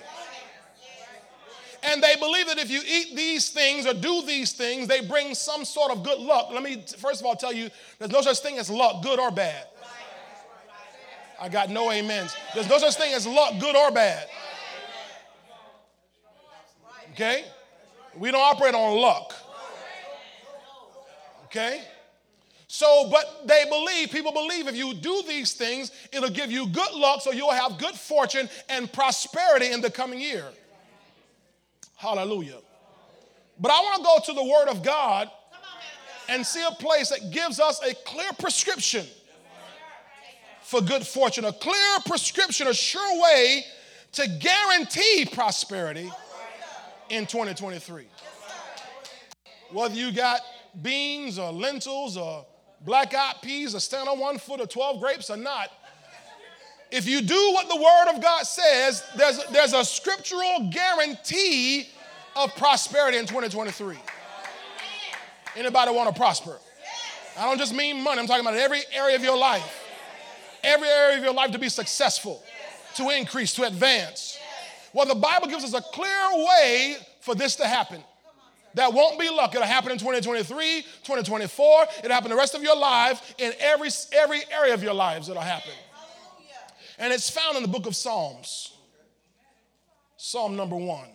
And 1.83 2.01
they 2.01 2.15
believe 2.15 2.47
that 2.47 2.57
if 2.57 2.71
you 2.71 2.81
eat 2.87 3.15
these 3.15 3.49
things 3.49 3.85
or 3.85 3.93
do 3.93 4.23
these 4.25 4.53
things, 4.53 4.87
they 4.87 5.05
bring 5.05 5.35
some 5.35 5.63
sort 5.63 5.91
of 5.91 6.03
good 6.03 6.19
luck. 6.19 6.49
Let 6.51 6.63
me 6.63 6.83
first 6.97 7.21
of 7.21 7.27
all 7.27 7.35
tell 7.35 7.53
you 7.53 7.69
there's 7.99 8.11
no 8.11 8.21
such 8.21 8.39
thing 8.39 8.57
as 8.57 8.69
luck, 8.69 9.03
good 9.03 9.19
or 9.19 9.29
bad. 9.29 9.67
I 11.39 11.49
got 11.49 11.69
no 11.69 11.91
amens. 11.91 12.35
There's 12.53 12.69
no 12.69 12.79
such 12.79 12.95
thing 12.95 13.13
as 13.13 13.27
luck, 13.27 13.59
good 13.59 13.75
or 13.75 13.91
bad. 13.91 14.27
Okay? 17.11 17.45
We 18.17 18.31
don't 18.31 18.41
operate 18.41 18.73
on 18.73 18.97
luck. 18.97 19.33
Okay? 21.45 21.81
So, 22.67 23.09
but 23.11 23.47
they 23.47 23.63
believe, 23.69 24.11
people 24.11 24.31
believe 24.31 24.67
if 24.67 24.75
you 24.75 24.93
do 24.93 25.23
these 25.27 25.53
things, 25.53 25.91
it'll 26.11 26.29
give 26.29 26.51
you 26.51 26.67
good 26.67 26.93
luck, 26.93 27.21
so 27.21 27.31
you'll 27.31 27.53
have 27.53 27.77
good 27.77 27.95
fortune 27.95 28.49
and 28.69 28.91
prosperity 28.91 29.71
in 29.71 29.81
the 29.81 29.89
coming 29.89 30.19
year. 30.19 30.45
Hallelujah. 31.95 32.57
But 33.59 33.71
I 33.71 33.79
want 33.79 33.97
to 33.97 34.03
go 34.03 34.33
to 34.33 34.33
the 34.33 34.43
Word 34.43 34.67
of 34.67 34.83
God 34.83 35.29
and 36.27 36.45
see 36.45 36.63
a 36.65 36.71
place 36.71 37.09
that 37.09 37.31
gives 37.31 37.59
us 37.59 37.79
a 37.81 37.93
clear 38.03 38.31
prescription 38.39 39.05
for 40.61 40.81
good 40.81 41.05
fortune, 41.05 41.45
a 41.45 41.53
clear 41.53 41.97
prescription, 42.05 42.67
a 42.67 42.73
sure 42.73 43.21
way 43.21 43.63
to 44.13 44.27
guarantee 44.27 45.27
prosperity 45.31 46.11
in 47.09 47.25
2023. 47.25 48.07
Whether 49.71 49.95
you 49.95 50.11
got 50.11 50.41
beans 50.81 51.39
or 51.39 51.51
lentils 51.51 52.17
or 52.17 52.45
black 52.81 53.13
eyed 53.13 53.35
peas 53.41 53.75
or 53.75 53.79
stand 53.79 54.07
on 54.07 54.19
one 54.19 54.37
foot 54.37 54.59
or 54.59 54.67
12 54.67 54.99
grapes 54.99 55.29
or 55.29 55.37
not. 55.37 55.69
If 56.91 57.07
you 57.07 57.21
do 57.21 57.51
what 57.53 57.67
the 57.67 57.75
word 57.75 58.15
of 58.15 58.21
God 58.21 58.43
says, 58.43 59.03
there's, 59.17 59.43
there's 59.51 59.73
a 59.73 59.83
scriptural 59.83 60.69
guarantee 60.71 61.89
of 62.35 62.55
prosperity 62.55 63.17
in 63.17 63.25
2023. 63.25 63.97
Anybody 65.57 65.91
want 65.91 66.13
to 66.13 66.19
prosper? 66.19 66.57
I 67.37 67.45
don't 67.45 67.57
just 67.57 67.73
mean 67.73 68.01
money, 68.01 68.19
I'm 68.19 68.27
talking 68.27 68.45
about 68.45 68.57
every 68.57 68.81
area 68.93 69.15
of 69.15 69.23
your 69.23 69.37
life. 69.37 69.83
Every 70.63 70.87
area 70.87 71.17
of 71.17 71.23
your 71.23 71.33
life 71.33 71.51
to 71.51 71.59
be 71.59 71.69
successful, 71.69 72.43
to 72.95 73.09
increase, 73.09 73.53
to 73.55 73.63
advance. 73.63 74.34
Well, 74.95 75.05
the 75.05 75.13
Bible 75.13 75.47
gives 75.47 75.65
us 75.65 75.73
a 75.73 75.81
clear 75.81 76.29
way 76.33 76.95
for 77.19 77.35
this 77.35 77.57
to 77.57 77.67
happen. 77.67 78.01
That 78.75 78.93
won't 78.93 79.19
be 79.19 79.29
luck. 79.29 79.53
It'll 79.53 79.67
happen 79.67 79.91
in 79.91 79.97
2023, 79.97 80.83
2024. 81.03 81.85
It'll 81.99 82.11
happen 82.13 82.29
the 82.29 82.37
rest 82.37 82.55
of 82.55 82.63
your 82.63 82.77
life. 82.77 83.35
In 83.37 83.51
every, 83.59 83.89
every 84.13 84.39
area 84.49 84.73
of 84.73 84.81
your 84.81 84.93
lives, 84.93 85.27
it'll 85.27 85.41
happen. 85.41 85.73
And 86.97 87.11
it's 87.11 87.29
found 87.29 87.57
in 87.57 87.61
the 87.61 87.67
book 87.67 87.87
of 87.87 87.95
Psalms. 87.95 88.71
Psalm 90.15 90.55
number 90.55 90.77
one. 90.77 91.09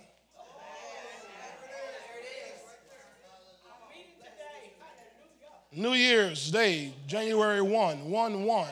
New 5.73 5.95
Year's 5.95 6.51
Day, 6.51 6.93
January 7.07 7.63
1, 7.63 8.11
1 8.11 8.45
1. 8.45 8.69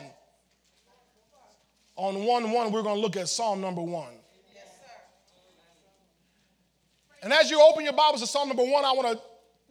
On 1.95 2.25
1 2.25 2.51
1, 2.51 2.71
we're 2.71 2.83
going 2.83 2.95
to 2.95 3.01
look 3.01 3.17
at 3.17 3.27
Psalm 3.27 3.59
number 3.59 3.81
1. 3.81 4.18
And 7.21 7.33
as 7.33 7.51
you 7.51 7.61
open 7.61 7.83
your 7.83 7.93
Bibles 7.93 8.21
to 8.21 8.27
Psalm 8.27 8.47
number 8.47 8.63
1, 8.63 8.85
I 8.85 8.93
want 8.93 9.17
to 9.17 9.23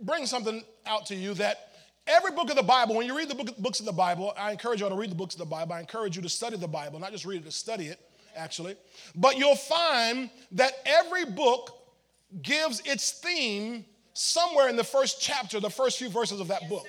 bring 0.04 0.26
something 0.26 0.62
out 0.86 1.06
to 1.06 1.14
you 1.14 1.32
that 1.34 1.72
every 2.06 2.32
book 2.32 2.50
of 2.50 2.56
the 2.56 2.62
Bible, 2.62 2.94
when 2.94 3.06
you 3.06 3.16
read 3.16 3.28
the 3.28 3.34
book, 3.34 3.56
books 3.58 3.80
of 3.80 3.86
the 3.86 3.92
Bible, 3.92 4.34
I 4.36 4.50
encourage 4.50 4.80
you 4.80 4.88
to 4.88 4.94
read 4.94 5.10
the 5.10 5.14
books 5.14 5.34
of 5.34 5.38
the 5.38 5.46
Bible. 5.46 5.72
I 5.72 5.80
encourage 5.80 6.14
you 6.16 6.22
to 6.22 6.28
study 6.28 6.56
the 6.58 6.68
Bible, 6.68 6.98
not 6.98 7.10
just 7.10 7.24
read 7.24 7.40
it, 7.40 7.44
to 7.44 7.50
study 7.50 7.86
it, 7.86 7.98
actually. 8.36 8.76
But 9.16 9.38
you'll 9.38 9.56
find 9.56 10.28
that 10.52 10.72
every 10.84 11.24
book 11.24 11.74
gives 12.42 12.80
its 12.84 13.12
theme 13.12 13.86
somewhere 14.12 14.68
in 14.68 14.76
the 14.76 14.84
first 14.84 15.20
chapter, 15.22 15.58
the 15.58 15.70
first 15.70 15.98
few 15.98 16.10
verses 16.10 16.40
of 16.40 16.48
that 16.48 16.68
book. 16.68 16.86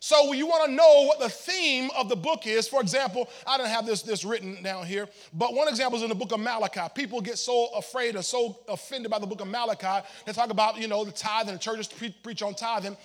So 0.00 0.32
you 0.32 0.46
want 0.46 0.66
to 0.66 0.72
know 0.72 1.06
what 1.06 1.18
the 1.18 1.28
theme 1.28 1.90
of 1.96 2.08
the 2.08 2.14
book 2.14 2.46
is. 2.46 2.68
For 2.68 2.80
example, 2.80 3.28
I 3.46 3.58
don't 3.58 3.68
have 3.68 3.84
this, 3.84 4.02
this 4.02 4.24
written 4.24 4.62
down 4.62 4.86
here, 4.86 5.08
but 5.34 5.54
one 5.54 5.66
example 5.68 5.96
is 5.96 6.04
in 6.04 6.08
the 6.08 6.14
book 6.14 6.32
of 6.32 6.38
Malachi. 6.38 6.82
People 6.94 7.20
get 7.20 7.36
so 7.36 7.68
afraid 7.76 8.14
or 8.14 8.22
so 8.22 8.58
offended 8.68 9.10
by 9.10 9.18
the 9.18 9.26
book 9.26 9.40
of 9.40 9.48
Malachi. 9.48 10.06
They 10.24 10.32
talk 10.32 10.50
about, 10.50 10.78
you 10.78 10.86
know, 10.86 11.04
the 11.04 11.10
tithe 11.10 11.48
and 11.48 11.56
the 11.56 11.60
churches 11.60 11.88
pre- 11.88 12.14
preach 12.22 12.42
on 12.42 12.54
tithing. 12.54 12.96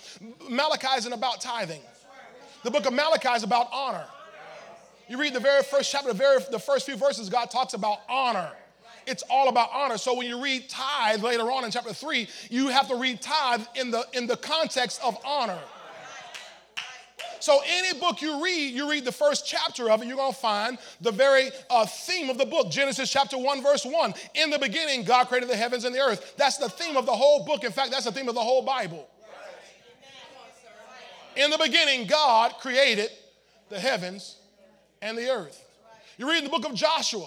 Malachi 0.48 0.98
isn't 0.98 1.12
about 1.12 1.40
tithing. 1.40 1.80
The 2.62 2.70
book 2.70 2.86
of 2.86 2.92
Malachi 2.92 3.28
is 3.30 3.42
about 3.42 3.68
honor. 3.72 4.06
You 5.08 5.18
read 5.18 5.34
the 5.34 5.40
very 5.40 5.62
first 5.62 5.90
chapter, 5.90 6.08
the 6.08 6.14
very 6.14 6.38
the 6.50 6.58
first 6.58 6.86
few 6.86 6.96
verses, 6.96 7.28
God 7.28 7.50
talks 7.50 7.74
about 7.74 7.98
honor. 8.08 8.50
It's 9.06 9.22
all 9.28 9.48
about 9.48 9.68
honor. 9.72 9.98
So 9.98 10.14
when 10.16 10.26
you 10.26 10.42
read 10.42 10.70
tithe 10.70 11.22
later 11.22 11.50
on 11.52 11.64
in 11.64 11.70
chapter 11.70 11.92
three, 11.92 12.28
you 12.48 12.68
have 12.68 12.88
to 12.88 12.96
read 12.96 13.20
tithe 13.20 13.66
in 13.74 13.90
the 13.90 14.06
in 14.14 14.26
the 14.26 14.36
context 14.36 15.00
of 15.04 15.18
honor. 15.24 15.58
So, 17.44 17.60
any 17.66 18.00
book 18.00 18.22
you 18.22 18.42
read, 18.42 18.72
you 18.72 18.88
read 18.90 19.04
the 19.04 19.12
first 19.12 19.46
chapter 19.46 19.90
of 19.90 20.00
it, 20.00 20.06
you're 20.08 20.16
going 20.16 20.32
to 20.32 20.38
find 20.38 20.78
the 21.02 21.12
very 21.12 21.50
uh, 21.68 21.84
theme 21.84 22.30
of 22.30 22.38
the 22.38 22.46
book. 22.46 22.70
Genesis 22.70 23.12
chapter 23.12 23.36
1, 23.36 23.62
verse 23.62 23.84
1. 23.84 24.14
In 24.36 24.48
the 24.48 24.58
beginning, 24.58 25.04
God 25.04 25.26
created 25.26 25.50
the 25.50 25.56
heavens 25.56 25.84
and 25.84 25.94
the 25.94 26.00
earth. 26.00 26.36
That's 26.38 26.56
the 26.56 26.70
theme 26.70 26.96
of 26.96 27.04
the 27.04 27.12
whole 27.12 27.44
book. 27.44 27.62
In 27.62 27.70
fact, 27.70 27.90
that's 27.90 28.06
the 28.06 28.12
theme 28.12 28.30
of 28.30 28.34
the 28.34 28.40
whole 28.40 28.62
Bible. 28.62 29.06
In 31.36 31.50
the 31.50 31.58
beginning, 31.58 32.06
God 32.06 32.54
created 32.60 33.10
the 33.68 33.78
heavens 33.78 34.38
and 35.02 35.18
the 35.18 35.28
earth. 35.28 35.62
You 36.16 36.30
read 36.30 36.46
the 36.46 36.50
book 36.50 36.64
of 36.64 36.74
Joshua. 36.74 37.26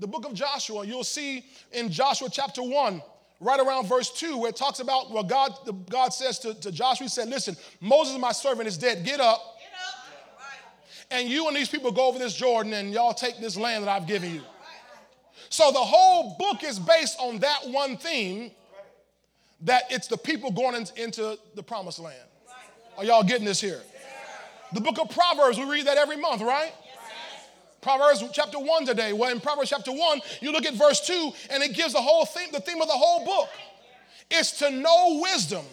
The 0.00 0.08
book 0.08 0.26
of 0.26 0.34
Joshua, 0.34 0.84
you'll 0.84 1.04
see 1.04 1.44
in 1.70 1.88
Joshua 1.88 2.30
chapter 2.32 2.64
1, 2.64 3.00
right 3.40 3.60
around 3.60 3.86
verse 3.86 4.10
2 4.10 4.38
where 4.38 4.50
it 4.50 4.56
talks 4.56 4.80
about 4.80 5.10
what 5.10 5.28
God, 5.28 5.52
God 5.90 6.12
says 6.12 6.38
to, 6.40 6.54
to 6.54 6.72
Joshua. 6.72 7.04
He 7.04 7.08
said, 7.08 7.28
Listen, 7.28 7.56
Moses, 7.80 8.18
my 8.18 8.32
servant, 8.32 8.68
is 8.68 8.78
dead. 8.78 9.04
Get 9.04 9.20
up. 9.20 9.58
Get 9.58 9.68
up. 9.78 10.38
Right. 10.38 11.18
And 11.18 11.28
you 11.28 11.46
and 11.48 11.56
these 11.56 11.68
people 11.68 11.92
go 11.92 12.08
over 12.08 12.18
this 12.18 12.34
Jordan 12.34 12.72
and 12.72 12.92
y'all 12.92 13.14
take 13.14 13.38
this 13.38 13.56
land 13.56 13.84
that 13.84 13.90
I've 13.90 14.06
given 14.06 14.34
you. 14.34 14.42
So 15.48 15.70
the 15.70 15.78
whole 15.78 16.36
book 16.38 16.64
is 16.64 16.78
based 16.78 17.16
on 17.20 17.38
that 17.38 17.60
one 17.66 17.96
theme 17.96 18.50
that 19.62 19.84
it's 19.90 20.06
the 20.06 20.18
people 20.18 20.50
going 20.50 20.74
in, 20.74 20.86
into 20.96 21.38
the 21.54 21.62
promised 21.62 21.98
land. 21.98 22.18
Are 22.98 23.04
y'all 23.04 23.22
getting 23.22 23.44
this 23.44 23.60
here? 23.60 23.80
The 24.72 24.80
book 24.80 24.98
of 24.98 25.10
Proverbs, 25.10 25.58
we 25.58 25.64
read 25.64 25.86
that 25.86 25.96
every 25.96 26.16
month, 26.16 26.42
right? 26.42 26.72
Proverbs 27.86 28.24
chapter 28.32 28.58
1 28.58 28.84
today. 28.84 29.12
Well, 29.12 29.30
in 29.30 29.38
Proverbs 29.38 29.70
chapter 29.70 29.92
1, 29.92 30.20
you 30.40 30.50
look 30.50 30.66
at 30.66 30.74
verse 30.74 31.06
2, 31.06 31.30
and 31.50 31.62
it 31.62 31.72
gives 31.72 31.92
the 31.92 32.02
whole 32.02 32.26
theme, 32.26 32.48
the 32.52 32.58
theme 32.58 32.82
of 32.82 32.88
the 32.88 32.94
whole 32.94 33.24
book 33.24 33.48
is 34.28 34.50
to 34.58 34.72
know 34.72 35.20
wisdom 35.22 35.64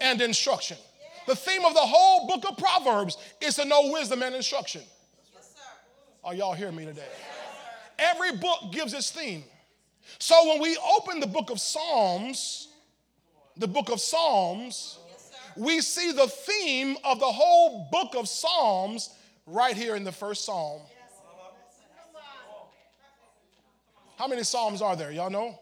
and 0.00 0.22
instruction. 0.22 0.78
The 1.26 1.36
theme 1.36 1.62
of 1.66 1.74
the 1.74 1.80
whole 1.80 2.26
book 2.26 2.48
of 2.48 2.56
Proverbs 2.56 3.18
is 3.42 3.56
to 3.56 3.66
know 3.66 3.92
wisdom 3.92 4.22
and 4.22 4.34
instruction. 4.34 4.80
Are 6.24 6.34
y'all 6.34 6.54
hearing 6.54 6.76
me 6.76 6.86
today? 6.86 7.02
Every 7.98 8.38
book 8.38 8.72
gives 8.72 8.94
its 8.94 9.10
theme. 9.10 9.44
So 10.18 10.48
when 10.48 10.62
we 10.62 10.74
open 10.96 11.20
the 11.20 11.26
book 11.26 11.50
of 11.50 11.60
Psalms, 11.60 12.68
the 13.58 13.68
book 13.68 13.90
of 13.90 14.00
Psalms, 14.00 14.98
we 15.54 15.82
see 15.82 16.12
the 16.12 16.28
theme 16.28 16.96
of 17.04 17.20
the 17.20 17.26
whole 17.26 17.90
book 17.92 18.14
of 18.16 18.26
Psalms 18.26 19.10
right 19.46 19.76
here 19.76 19.96
in 19.96 20.04
the 20.04 20.12
first 20.12 20.46
psalm. 20.46 20.80
How 24.16 24.28
many 24.28 24.42
psalms 24.44 24.80
are 24.80 24.96
there? 24.96 25.10
Y'all 25.10 25.30
know? 25.30 25.58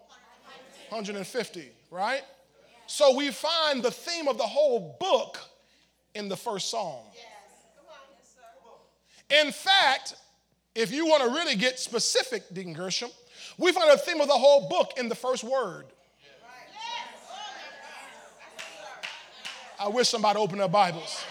150, 0.88 1.70
right? 1.90 2.22
So 2.86 3.16
we 3.16 3.30
find 3.30 3.82
the 3.82 3.90
theme 3.90 4.28
of 4.28 4.36
the 4.36 4.46
whole 4.46 4.96
book 5.00 5.38
in 6.14 6.28
the 6.28 6.36
first 6.36 6.70
psalm. 6.70 7.04
In 9.30 9.50
fact, 9.50 10.14
if 10.74 10.92
you 10.92 11.06
want 11.06 11.22
to 11.22 11.30
really 11.30 11.56
get 11.56 11.78
specific, 11.78 12.42
Deacon 12.52 12.74
Gershom, 12.74 13.10
we 13.56 13.72
find 13.72 13.90
the 13.90 13.96
theme 13.96 14.20
of 14.20 14.28
the 14.28 14.34
whole 14.34 14.68
book 14.68 14.92
in 14.98 15.08
the 15.08 15.14
first 15.14 15.42
word. 15.42 15.86
I 19.80 19.88
wish 19.88 20.08
somebody 20.08 20.38
opened 20.38 20.60
their 20.60 20.68
Bibles. 20.68 21.24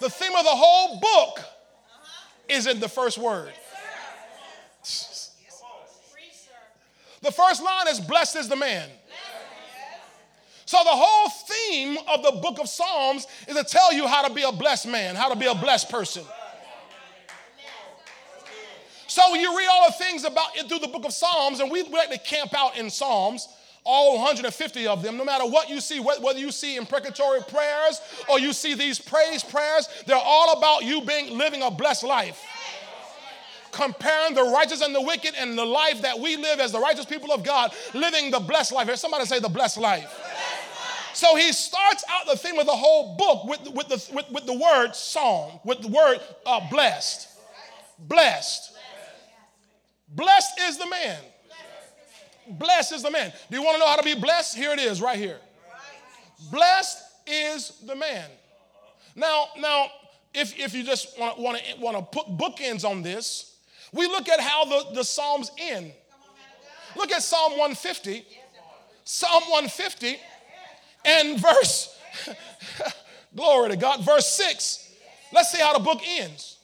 The 0.00 0.10
theme 0.10 0.34
of 0.36 0.44
the 0.44 0.50
whole 0.50 1.00
book 1.00 1.40
is 2.48 2.66
in 2.66 2.78
the 2.78 2.88
first 2.88 3.16
word. 3.16 3.52
The 7.24 7.32
first 7.32 7.62
line 7.62 7.88
is 7.88 8.00
Blessed 8.00 8.36
is 8.36 8.48
the 8.48 8.56
man. 8.56 8.88
So, 10.66 10.78
the 10.82 10.90
whole 10.90 11.30
theme 11.30 11.98
of 12.08 12.22
the 12.22 12.32
book 12.40 12.58
of 12.60 12.68
Psalms 12.68 13.26
is 13.48 13.56
to 13.56 13.64
tell 13.64 13.92
you 13.92 14.06
how 14.06 14.26
to 14.26 14.32
be 14.32 14.42
a 14.42 14.52
blessed 14.52 14.88
man, 14.88 15.14
how 15.14 15.28
to 15.28 15.36
be 15.36 15.46
a 15.46 15.54
blessed 15.54 15.90
person. 15.90 16.24
So, 19.06 19.34
you 19.34 19.56
read 19.56 19.68
all 19.72 19.86
the 19.86 20.04
things 20.04 20.24
about 20.24 20.56
it 20.56 20.68
through 20.68 20.80
the 20.80 20.88
book 20.88 21.04
of 21.04 21.12
Psalms, 21.12 21.60
and 21.60 21.70
we 21.70 21.82
like 21.84 22.10
to 22.10 22.18
camp 22.18 22.54
out 22.54 22.76
in 22.78 22.90
Psalms 22.90 23.48
all 23.84 24.16
150 24.16 24.86
of 24.86 25.02
them, 25.02 25.18
no 25.18 25.24
matter 25.24 25.44
what 25.46 25.68
you 25.68 25.80
see, 25.80 26.00
whether 26.00 26.38
you 26.38 26.50
see 26.50 26.76
imprecatory 26.76 27.40
prayers 27.42 28.00
or 28.30 28.38
you 28.38 28.54
see 28.54 28.74
these 28.74 28.98
praise 28.98 29.44
prayers, 29.44 29.88
they're 30.06 30.16
all 30.16 30.58
about 30.58 30.84
you 30.84 31.02
being 31.02 31.36
living 31.36 31.62
a 31.62 31.70
blessed 31.70 32.04
life. 32.04 32.42
Comparing 33.74 34.34
the 34.34 34.42
righteous 34.42 34.80
and 34.80 34.94
the 34.94 35.00
wicked 35.00 35.34
and 35.38 35.58
the 35.58 35.64
life 35.64 36.00
that 36.02 36.18
we 36.18 36.36
live 36.36 36.60
as 36.60 36.72
the 36.72 36.80
righteous 36.80 37.04
people 37.04 37.32
of 37.32 37.42
God, 37.42 37.72
living 37.92 38.30
the 38.30 38.40
blessed 38.40 38.72
life. 38.72 38.86
Here, 38.86 38.96
Somebody 38.96 39.26
say 39.26 39.40
the 39.40 39.48
blessed 39.48 39.78
life. 39.78 40.10
So 41.12 41.36
he 41.36 41.52
starts 41.52 42.04
out 42.10 42.26
the 42.26 42.36
theme 42.36 42.58
of 42.58 42.66
the 42.66 42.72
whole 42.72 43.16
book 43.16 43.44
with, 43.44 43.72
with, 43.74 43.88
the, 43.88 44.14
with, 44.14 44.30
with 44.30 44.46
the 44.46 44.54
word 44.54 44.94
psalm, 44.94 45.60
with 45.64 45.80
the 45.80 45.88
word 45.88 46.18
uh, 46.46 46.60
blessed. 46.70 47.28
Blessed. 47.98 48.72
Blessed 50.08 50.60
is 50.60 50.78
the 50.78 50.88
man 50.88 51.18
Blessed 52.48 52.92
is 52.92 53.02
the 53.02 53.10
man. 53.10 53.32
Do 53.50 53.56
you 53.56 53.62
want 53.62 53.76
to 53.76 53.78
know 53.80 53.86
how 53.86 53.96
to 53.96 54.02
be 54.02 54.14
blessed? 54.14 54.56
Here 54.56 54.72
it 54.72 54.78
is, 54.78 55.00
right 55.00 55.18
here. 55.18 55.38
Blessed 56.50 56.98
is 57.26 57.72
the 57.86 57.94
man. 57.94 58.28
Now, 59.16 59.46
now, 59.58 59.86
if, 60.34 60.58
if 60.58 60.74
you 60.74 60.82
just 60.82 61.18
want, 61.18 61.38
want, 61.38 61.58
to, 61.58 61.80
want 61.80 61.96
to 61.96 62.02
put 62.02 62.26
bookends 62.36 62.84
on 62.84 63.02
this, 63.02 63.53
we 63.94 64.06
look 64.06 64.28
at 64.28 64.40
how 64.40 64.64
the, 64.64 64.94
the 64.94 65.04
Psalms 65.04 65.50
end. 65.58 65.92
Look 66.96 67.12
at 67.12 67.22
Psalm 67.22 67.52
150. 67.52 68.24
Psalm 69.04 69.42
150 69.44 70.18
and 71.04 71.38
verse, 71.38 71.98
glory 73.36 73.70
to 73.70 73.76
God, 73.76 74.04
verse 74.04 74.26
6. 74.28 74.92
Let's 75.32 75.52
see 75.52 75.60
how 75.60 75.76
the 75.76 75.84
book 75.84 76.00
ends. 76.06 76.58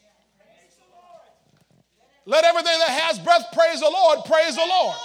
Let 2.24 2.44
everything 2.44 2.78
that 2.78 2.88
has 2.88 3.18
breath 3.18 3.46
praise 3.52 3.80
the 3.80 3.90
Lord, 3.90 4.20
praise 4.24 4.54
the 4.54 4.66
Lord. 4.66 4.96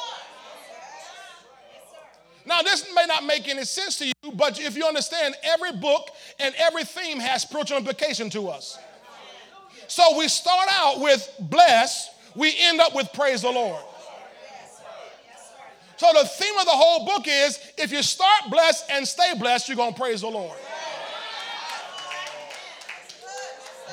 Now, 2.46 2.62
this 2.62 2.86
may 2.96 3.06
not 3.08 3.26
make 3.26 3.48
any 3.48 3.66
sense 3.66 3.98
to 3.98 4.06
you, 4.06 4.14
but 4.36 4.60
if 4.60 4.78
you 4.78 4.86
understand, 4.86 5.36
every 5.44 5.72
book 5.74 6.10
and 6.40 6.54
every 6.58 6.84
theme 6.84 7.20
has 7.20 7.42
spiritual 7.42 7.78
implication 7.78 8.30
to 8.32 8.50
us. 8.50 8.78
So 9.88 10.18
we 10.18 10.28
start 10.28 10.68
out 10.72 11.00
with 11.00 11.28
bless, 11.40 12.10
we 12.36 12.56
end 12.60 12.80
up 12.82 12.94
with 12.96 13.12
praise 13.14 13.42
the 13.42 13.52
Lord. 13.52 13.82
So 15.98 16.08
the 16.14 16.28
theme 16.28 16.58
of 16.60 16.66
the 16.66 16.72
whole 16.72 17.06
book 17.06 17.26
is 17.28 17.60
if 17.78 17.92
you 17.92 18.04
start 18.04 18.52
blessed 18.52 18.86
and 18.90 19.08
stay 19.08 19.34
blessed, 19.40 19.70
you're 19.70 19.78
going 19.78 19.94
to 19.94 20.00
praise 20.00 20.22
the 20.22 20.28
Lord. 20.28 20.58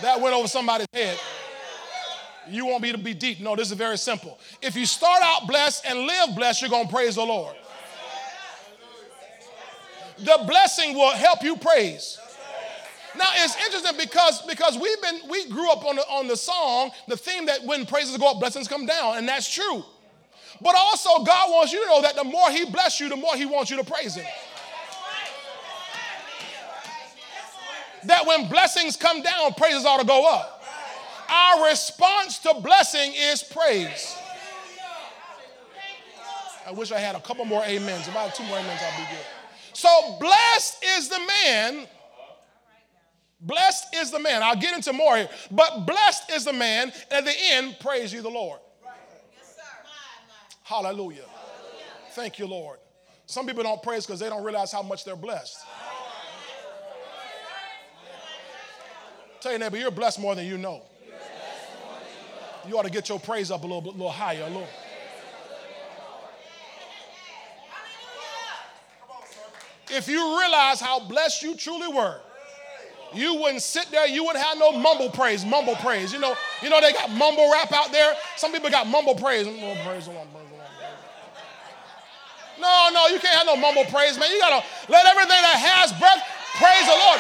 That 0.03 0.21
went 0.21 0.35
over 0.35 0.49
somebody's 0.49 0.89
head. 0.93 1.19
You 2.49 2.67
want 2.67 2.83
me 2.83 2.91
to 2.91 2.99
be 2.99 3.15
deep. 3.15 3.39
No, 3.39 3.55
this 3.55 3.71
is 3.71 3.77
very 3.77 3.97
simple. 3.97 4.39
If 4.61 4.75
you 4.75 4.85
start 4.85 5.23
out 5.23 5.47
blessed 5.47 5.85
and 5.87 6.01
live 6.01 6.35
blessed, 6.35 6.61
you're 6.61 6.71
going 6.71 6.89
to 6.89 6.93
praise 6.93 7.15
the 7.15 7.23
Lord. 7.23 7.55
The 10.19 10.45
blessing 10.47 10.95
will 10.95 11.13
help 11.13 11.45
you 11.45 11.57
praise. 11.57 12.19
Now 13.17 13.31
it's 13.35 13.57
interesting 13.65 13.99
because 13.99 14.43
because 14.43 14.79
we've 14.79 15.03
been 15.03 15.21
we 15.29 15.49
grew 15.49 15.71
up 15.71 15.85
on 15.85 15.97
the 15.97 16.03
on 16.03 16.29
the 16.29 16.37
song, 16.37 16.91
the 17.09 17.17
theme 17.17 17.47
that 17.47 17.65
when 17.65 17.85
praises 17.85 18.17
go 18.17 18.31
up, 18.31 18.41
blessings 18.41 18.69
come 18.69 18.87
down, 18.87 19.19
and 19.19 19.29
that's 19.29 19.53
true. 19.53 19.85
But 20.63 20.77
also, 20.79 21.25
God 21.25 21.51
wants 21.51 21.73
you 21.73 21.81
to 21.81 21.87
know 21.87 22.03
that 22.03 22.15
the 22.15 22.25
more 22.25 22.51
He 22.51 22.65
bless 22.65 23.01
you, 23.01 23.09
the 23.09 23.17
more 23.17 23.35
He 23.37 23.47
wants 23.47 23.71
you 23.71 23.77
to 23.79 23.85
praise 23.85 24.15
Him. 24.15 24.27
That 28.05 28.27
when 28.27 28.49
blessings 28.49 28.97
come 28.97 29.23
down, 29.23 29.55
praises 29.55 29.85
ought 29.85 30.01
to 30.01 30.07
go 30.07 30.33
up. 30.33 30.65
Our 31.29 31.69
response 31.69 32.39
to 32.41 32.55
blessing 32.61 33.13
is 33.15 33.43
praise. 33.43 34.17
I 36.67 36.71
wish 36.73 36.93
I 36.93 36.99
had 36.99 37.17
a 37.17 37.21
couple 37.21 37.45
more 37.45 37.63
amens. 37.63 38.07
If 38.07 38.17
I 38.17 38.25
had 38.25 38.35
two 38.35 38.45
more 38.45 38.59
amens, 38.59 38.81
I'd 38.83 38.97
be 38.97 39.17
good. 39.17 39.25
So, 39.73 40.17
blessed 40.21 40.85
is 40.85 41.09
the 41.09 41.19
man. 41.19 41.87
Blessed 43.43 43.95
is 43.97 44.13
the 44.13 44.21
man. 44.21 44.43
I'll 44.43 44.57
get 44.57 44.75
into 44.75 44.93
more 44.93 45.17
here. 45.17 45.29
But 45.51 45.85
blessed 45.85 46.31
is 46.31 46.45
the 46.45 46.53
man. 46.53 46.93
And 47.11 47.19
At 47.19 47.25
the 47.25 47.35
end, 47.53 47.77
praise 47.81 48.13
you, 48.13 48.23
the 48.23 48.31
Lord. 48.31 48.61
Hallelujah. 50.63 51.25
Thank 52.13 52.39
you, 52.39 52.47
Lord. 52.47 52.79
Some 53.27 53.47
people 53.47 53.63
don't 53.63 53.83
praise 53.83 54.07
because 54.07 54.21
they 54.21 54.29
don't 54.29 54.45
realize 54.45 54.71
how 54.71 54.83
much 54.83 55.05
they're 55.05 55.17
blessed. 55.17 55.59
Tell 59.41 59.51
your 59.51 59.59
neighbor, 59.59 59.77
you're 59.77 59.91
blessed 59.91 60.21
more 60.21 60.37
than 60.37 60.47
you 60.47 60.57
know. 60.57 60.83
You 62.69 62.79
ought 62.79 62.85
to 62.85 62.91
get 62.91 63.09
your 63.09 63.19
praise 63.19 63.51
up 63.51 63.65
a 63.65 63.67
little 63.67 63.81
bit, 63.81 63.95
a 63.95 63.97
little 63.97 64.11
higher, 64.11 64.43
a 64.43 64.47
little. 64.47 64.69
If 69.91 70.07
you 70.07 70.39
realize 70.39 70.81
how 70.81 71.01
blessed 71.01 71.43
you 71.43 71.57
truly 71.57 71.89
were, 71.89 72.21
you 73.15 73.35
wouldn't 73.35 73.63
sit 73.63 73.91
there, 73.91 74.07
you 74.07 74.25
wouldn't 74.25 74.45
have 74.45 74.59
no 74.59 74.73
mumble 74.73 75.11
praise, 75.11 75.45
mumble 75.45 75.77
praise. 75.77 76.13
You 76.13 76.19
know, 76.19 76.35
you 76.63 76.71
know 76.71 76.81
they 76.81 76.93
got 76.93 77.11
mumble 77.11 77.51
rap 77.53 77.73
out 77.73 77.93
there. 77.93 78.15
Some 78.37 78.53
people 78.53 78.71
got 78.71 78.87
mumble 78.87 79.15
praise. 79.15 79.47
Mumble 79.47 79.77
praise, 79.85 80.09
praise. 80.09 80.27
No, 82.61 82.91
no, 82.95 83.09
you 83.11 83.19
can't 83.19 83.35
have 83.35 83.47
no 83.47 83.57
mumble 83.57 83.85
praise, 83.91 84.19
man. 84.19 84.31
You 84.31 84.39
gotta 84.39 84.65
let 84.89 85.07
everything 85.07 85.41
that 85.43 85.59
has 85.59 85.91
breath 85.99 86.23
praise 86.63 86.87
the 86.87 86.95
Lord. 86.95 87.19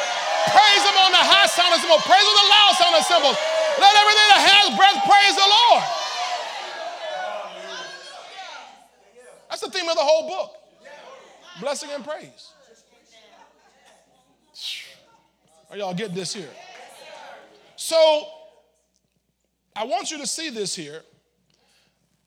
Praise 0.55 0.83
Him 0.87 0.97
on 1.03 1.11
the 1.11 1.25
high 1.25 1.51
sound 1.51 1.75
cymbal. 1.83 1.99
Praise 2.07 2.23
on 2.23 2.37
the 2.39 2.47
loud 2.47 2.73
sound 2.79 2.95
cymbals. 3.03 3.39
Let 3.83 3.93
everything 3.99 4.29
that 4.31 4.43
has 4.47 4.65
breath 4.79 4.99
praise 5.03 5.35
the 5.35 5.49
Lord. 5.51 5.83
That's 9.51 9.63
the 9.63 9.71
theme 9.71 9.89
of 9.89 9.97
the 9.97 10.07
whole 10.07 10.29
book. 10.29 10.57
Blessing 11.61 11.91
and 11.93 12.05
praise. 12.05 12.53
Are 15.73 15.79
y'all 15.79 15.95
getting 15.95 16.15
this 16.15 16.35
here? 16.35 16.51
So, 17.77 18.29
I 19.75 19.87
want 19.87 20.11
you 20.11 20.19
to 20.19 20.27
see 20.27 20.51
this 20.51 20.75
here 20.75 21.01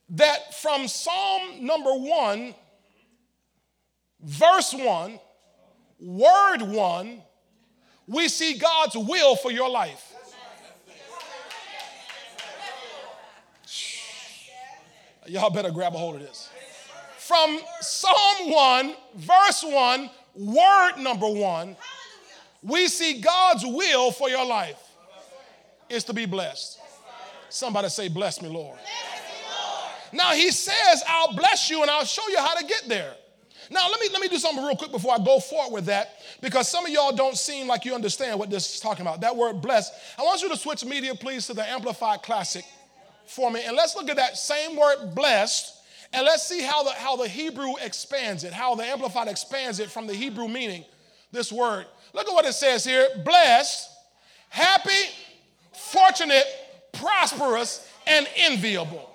that 0.10 0.56
from 0.56 0.88
Psalm 0.88 1.64
number 1.64 1.94
one 1.94 2.56
verse 4.20 4.74
1, 4.74 5.20
word 6.00 6.62
1, 6.64 7.22
we 8.08 8.28
see 8.30 8.58
God's 8.58 8.98
will 8.98 9.36
for 9.36 9.52
your 9.52 9.70
life. 9.70 10.12
Y'all 15.28 15.52
better 15.52 15.70
grab 15.70 15.94
a 15.94 15.98
hold 16.00 16.16
of 16.16 16.22
this. 16.22 16.50
From 17.20 17.60
Psalm 17.82 18.52
1, 18.52 18.96
verse 19.16 19.64
1, 19.64 20.10
word 20.36 20.98
number 20.98 21.28
1, 21.28 21.76
we 22.66 22.88
see 22.88 23.22
God's 23.22 23.64
will 23.66 24.12
for 24.12 24.30
your 24.30 24.46
life 24.46 24.82
is 25.90 26.04
to 26.06 26.14
be 26.14 26.26
blessed. 26.26 26.80
Somebody 27.50 27.90
say, 27.90 28.08
Bless 28.08 28.42
me, 28.42 28.50
Lord. 28.50 28.80
Now 30.12 30.32
he 30.32 30.52
says, 30.52 31.04
I'll 31.08 31.34
bless 31.36 31.70
you 31.70 31.82
and 31.82 31.92
I'll 31.92 32.06
show 32.06 32.28
you 32.30 32.38
how 32.38 32.56
to 32.56 32.66
get 32.66 32.84
there. 32.88 33.14
Now, 33.70 33.90
let 33.90 34.00
me, 34.00 34.08
let 34.12 34.22
me 34.22 34.28
do 34.28 34.38
something 34.38 34.64
real 34.64 34.76
quick 34.76 34.92
before 34.92 35.14
I 35.14 35.18
go 35.18 35.40
forward 35.40 35.74
with 35.74 35.86
that, 35.86 36.20
because 36.42 36.70
some 36.70 36.86
of 36.86 36.92
y'all 36.92 37.16
don't 37.16 37.36
seem 37.36 37.68
like 37.68 37.84
you 37.84 37.96
understand 37.96 38.38
what 38.38 38.50
this 38.50 38.76
is 38.76 38.80
talking 38.80 39.02
about. 39.02 39.22
That 39.22 39.36
word 39.36 39.62
blessed. 39.62 39.92
I 40.20 40.22
want 40.22 40.42
you 40.42 40.50
to 40.50 40.58
switch 40.58 40.86
media, 40.86 41.16
please, 41.16 41.48
to 41.48 41.54
the 41.54 41.68
Amplified 41.68 42.22
Classic 42.22 42.64
for 43.26 43.50
me. 43.50 43.64
And 43.66 43.76
let's 43.76 43.96
look 43.96 44.10
at 44.10 44.18
that 44.18 44.38
same 44.38 44.76
word 44.76 45.16
blessed, 45.16 45.82
and 46.14 46.26
let's 46.26 46.48
see 46.48 46.62
how 46.62 46.84
the, 46.84 46.92
how 46.92 47.16
the 47.16 47.28
Hebrew 47.28 47.74
expands 47.84 48.44
it, 48.44 48.54
how 48.54 48.76
the 48.76 48.84
Amplified 48.84 49.28
expands 49.28 49.80
it 49.80 49.90
from 49.90 50.06
the 50.06 50.14
Hebrew 50.14 50.48
meaning, 50.48 50.86
this 51.32 51.52
word. 51.52 51.88
Look 52.16 52.30
at 52.30 52.34
what 52.34 52.46
it 52.46 52.54
says 52.54 52.86
here 52.86 53.08
blessed, 53.26 53.90
happy, 54.50 55.12
fortunate, 55.74 56.46
prosperous, 56.94 57.88
and 58.08 58.26
enviable. 58.38 59.12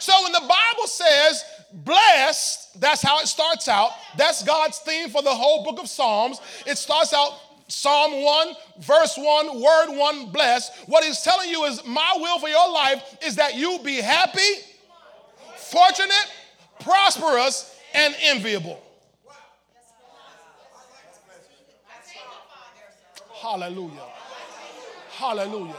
So 0.00 0.12
when 0.24 0.32
the 0.32 0.40
Bible 0.40 0.86
says 0.86 1.44
blessed, 1.72 2.80
that's 2.80 3.00
how 3.00 3.20
it 3.20 3.28
starts 3.28 3.68
out. 3.68 3.90
That's 4.16 4.42
God's 4.42 4.78
theme 4.78 5.08
for 5.08 5.22
the 5.22 5.30
whole 5.30 5.64
book 5.64 5.78
of 5.78 5.88
Psalms. 5.88 6.40
It 6.66 6.78
starts 6.78 7.12
out 7.12 7.30
Psalm 7.68 8.22
1, 8.22 8.48
verse 8.80 9.16
1, 9.16 9.60
word 9.60 9.96
1, 9.96 10.32
blessed. 10.32 10.72
What 10.86 11.04
he's 11.04 11.22
telling 11.22 11.48
you 11.48 11.64
is 11.64 11.84
my 11.84 12.12
will 12.16 12.40
for 12.40 12.48
your 12.48 12.72
life 12.72 13.18
is 13.24 13.36
that 13.36 13.54
you 13.54 13.78
be 13.84 13.96
happy, 13.96 14.40
fortunate, 15.56 16.32
prosperous, 16.80 17.72
and 17.94 18.16
enviable. 18.22 18.80
Hallelujah. 23.46 24.08
Hallelujah. 25.12 25.76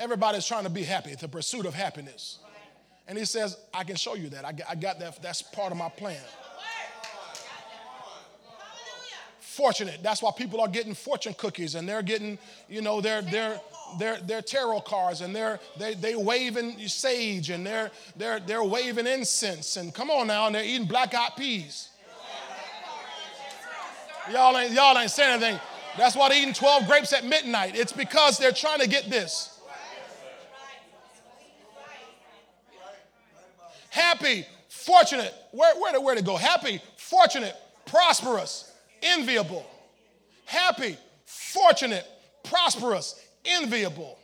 Everybody's 0.00 0.44
trying 0.44 0.64
to 0.64 0.70
be 0.70 0.82
happy, 0.82 1.14
the 1.14 1.28
pursuit 1.28 1.66
of 1.66 1.74
happiness. 1.74 2.40
And 3.06 3.16
he 3.16 3.24
says, 3.24 3.56
I 3.72 3.84
can 3.84 3.94
show 3.94 4.14
you 4.14 4.28
that. 4.30 4.44
I, 4.44 4.52
I 4.68 4.74
got 4.74 4.98
that. 4.98 5.22
That's 5.22 5.40
part 5.40 5.70
of 5.70 5.78
my 5.78 5.88
plan. 5.88 6.18
Fortunate. 9.38 10.00
That's 10.02 10.20
why 10.20 10.32
people 10.36 10.60
are 10.60 10.66
getting 10.66 10.94
fortune 10.94 11.34
cookies 11.34 11.76
and 11.76 11.88
they're 11.88 12.02
getting, 12.02 12.38
you 12.68 12.82
know, 12.82 13.00
their 13.00 13.22
their 13.22 13.60
their 14.00 14.16
their 14.16 14.42
tarot 14.42 14.80
cards 14.80 15.20
and 15.20 15.36
they're 15.36 15.60
they 15.78 15.94
they 15.94 16.16
waving 16.16 16.76
sage 16.88 17.50
and 17.50 17.64
they're 17.64 17.90
they're 18.16 18.40
they're 18.40 18.64
waving 18.64 19.06
incense 19.06 19.76
and 19.76 19.94
come 19.94 20.10
on 20.10 20.26
now 20.26 20.46
and 20.46 20.54
they're 20.56 20.64
eating 20.64 20.86
black 20.88 21.14
eyed 21.14 21.36
peas. 21.36 21.90
Y'all 24.32 24.56
ain't 24.58 24.72
y'all 24.72 24.98
ain't 24.98 25.10
saying 25.10 25.40
anything. 25.42 25.60
That's 25.98 26.16
why 26.16 26.30
they're 26.30 26.38
eating 26.38 26.54
12 26.54 26.86
grapes 26.86 27.12
at 27.12 27.24
midnight. 27.24 27.76
It's 27.76 27.92
because 27.92 28.38
they're 28.38 28.52
trying 28.52 28.80
to 28.80 28.88
get 28.88 29.10
this. 29.10 29.52
happy, 33.92 34.46
fortunate. 34.68 35.34
Where, 35.52 35.74
where, 35.80 36.00
where 36.00 36.14
to 36.14 36.22
go? 36.22 36.36
Happy, 36.36 36.80
fortunate, 36.96 37.54
prosperous, 37.86 38.72
enviable. 39.02 39.66
Happy, 40.46 40.96
fortunate, 41.26 42.06
prosperous, 42.42 43.20
enviable. 43.44 44.18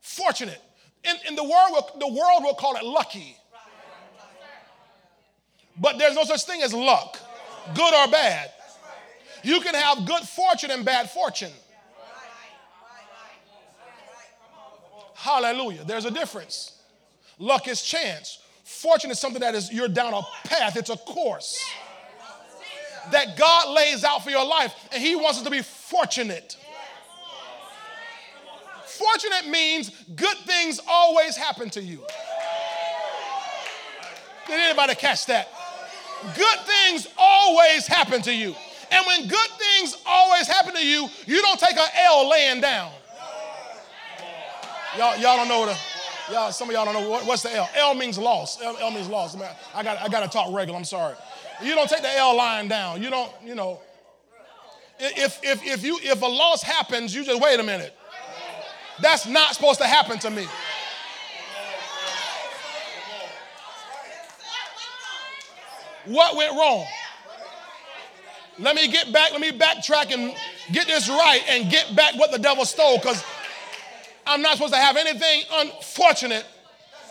Fortunate. 0.00 0.60
In, 1.04 1.16
in 1.28 1.34
the, 1.36 1.44
world, 1.44 1.90
the 1.98 2.08
world 2.08 2.42
will 2.42 2.54
call 2.54 2.76
it 2.76 2.84
lucky. 2.84 3.36
But 5.80 5.98
there's 5.98 6.14
no 6.14 6.24
such 6.24 6.44
thing 6.44 6.62
as 6.62 6.74
luck, 6.74 7.18
good 7.74 7.94
or 7.94 8.10
bad. 8.10 8.50
You 9.42 9.60
can 9.60 9.74
have 9.74 10.06
good 10.06 10.22
fortune 10.22 10.70
and 10.70 10.84
bad 10.84 11.10
fortune. 11.10 11.52
Hallelujah. 15.14 15.84
There's 15.84 16.06
a 16.06 16.10
difference. 16.10 16.72
Luck 17.38 17.68
is 17.68 17.82
chance. 17.82 18.38
Fortune 18.64 19.10
is 19.10 19.18
something 19.18 19.40
that 19.40 19.54
is 19.54 19.72
you're 19.72 19.88
down 19.88 20.14
a 20.14 20.22
path, 20.44 20.76
it's 20.76 20.90
a 20.90 20.96
course 20.96 21.58
that 23.10 23.36
God 23.36 23.74
lays 23.74 24.04
out 24.04 24.22
for 24.22 24.30
your 24.30 24.46
life, 24.46 24.74
and 24.92 25.02
He 25.02 25.16
wants 25.16 25.38
us 25.38 25.44
to 25.44 25.50
be 25.50 25.62
fortunate. 25.62 26.56
Fortunate 28.84 29.48
means 29.48 29.90
good 30.14 30.36
things 30.38 30.80
always 30.86 31.36
happen 31.36 31.70
to 31.70 31.82
you. 31.82 32.04
Did 34.46 34.60
anybody 34.60 34.94
catch 34.94 35.26
that? 35.26 35.48
Good 36.36 36.58
things 36.60 37.08
always 37.16 37.86
happen 37.86 38.20
to 38.22 38.34
you. 38.34 38.54
And 38.90 39.06
when 39.06 39.28
good 39.28 39.50
things 39.50 39.96
always 40.04 40.46
happen 40.46 40.74
to 40.74 40.84
you, 40.84 41.08
you 41.26 41.40
don't 41.42 41.60
take 41.60 41.76
an 41.76 41.88
L 42.06 42.28
laying 42.28 42.60
down. 42.60 42.90
Y'all, 44.98 45.16
y'all 45.18 45.36
don't 45.36 45.48
know 45.48 45.66
the, 45.66 45.78
y'all, 46.32 46.50
some 46.50 46.68
of 46.68 46.74
y'all 46.74 46.84
don't 46.84 46.94
know 46.94 47.08
what, 47.08 47.24
what's 47.24 47.42
the 47.42 47.54
L. 47.54 47.68
L 47.76 47.94
means 47.94 48.18
loss. 48.18 48.60
L, 48.60 48.76
L 48.80 48.90
means 48.90 49.08
loss. 49.08 49.36
I 49.74 49.82
got, 49.84 50.02
I 50.02 50.08
got 50.08 50.20
to 50.20 50.28
talk 50.28 50.52
regular. 50.52 50.76
I'm 50.76 50.84
sorry. 50.84 51.14
You 51.62 51.74
don't 51.76 51.88
take 51.88 52.02
the 52.02 52.16
L 52.16 52.36
lying 52.36 52.68
down. 52.68 53.00
You 53.00 53.10
don't, 53.10 53.30
you 53.44 53.54
know. 53.54 53.80
If, 54.98 55.38
if, 55.42 55.64
if, 55.64 55.84
you, 55.84 55.98
if 56.02 56.20
a 56.20 56.26
loss 56.26 56.62
happens, 56.62 57.14
you 57.14 57.24
just 57.24 57.40
wait 57.40 57.60
a 57.60 57.62
minute. 57.62 57.96
That's 59.00 59.26
not 59.26 59.54
supposed 59.54 59.80
to 59.80 59.86
happen 59.86 60.18
to 60.18 60.30
me. 60.30 60.46
What 66.06 66.36
went 66.36 66.52
wrong? 66.52 66.86
Let 68.60 68.76
me 68.76 68.88
get 68.88 69.10
back, 69.10 69.32
let 69.32 69.40
me 69.40 69.52
backtrack 69.52 70.12
and 70.12 70.34
get 70.70 70.86
this 70.86 71.08
right 71.08 71.42
and 71.48 71.70
get 71.70 71.96
back 71.96 72.14
what 72.16 72.30
the 72.30 72.38
devil 72.38 72.66
stole 72.66 72.98
because 72.98 73.24
I'm 74.26 74.42
not 74.42 74.52
supposed 74.52 74.74
to 74.74 74.78
have 74.78 74.98
anything 74.98 75.42
unfortunate 75.50 76.44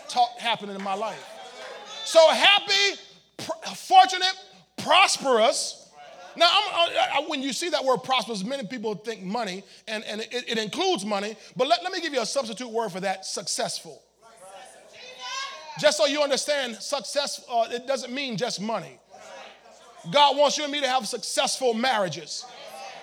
talk, 0.08 0.38
happening 0.38 0.76
in 0.76 0.82
my 0.82 0.94
life. 0.94 1.22
So 2.04 2.24
happy, 2.28 3.00
pr- 3.38 3.74
fortunate, 3.74 4.32
prosperous. 4.78 5.88
Now, 6.36 6.46
I, 6.46 7.24
when 7.26 7.42
you 7.42 7.52
see 7.52 7.70
that 7.70 7.84
word 7.84 7.98
prosperous, 7.98 8.44
many 8.44 8.64
people 8.64 8.94
think 8.94 9.22
money, 9.22 9.64
and, 9.88 10.04
and 10.04 10.20
it, 10.20 10.48
it 10.48 10.58
includes 10.58 11.04
money, 11.04 11.34
but 11.56 11.66
let, 11.66 11.82
let 11.82 11.92
me 11.92 12.00
give 12.00 12.14
you 12.14 12.22
a 12.22 12.26
substitute 12.26 12.70
word 12.70 12.90
for 12.90 13.00
that 13.00 13.26
successful. 13.26 14.00
Just 15.80 15.98
so 15.98 16.06
you 16.06 16.22
understand, 16.22 16.76
success, 16.76 17.44
uh, 17.50 17.66
it 17.70 17.88
doesn't 17.88 18.12
mean 18.12 18.36
just 18.36 18.60
money. 18.60 18.99
God 20.10 20.36
wants 20.36 20.56
you 20.56 20.64
and 20.64 20.72
me 20.72 20.80
to 20.80 20.88
have 20.88 21.06
successful 21.06 21.74
marriages, 21.74 22.46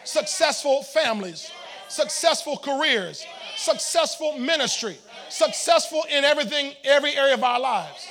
successful 0.03 0.81
families, 0.83 1.51
successful 1.89 2.57
careers, 2.57 3.25
successful 3.55 4.38
ministry, 4.38 4.97
successful 5.29 6.03
in 6.10 6.23
everything, 6.23 6.73
every 6.83 7.15
area 7.15 7.36
of 7.36 7.43
our 7.43 7.60
lives, 7.60 8.07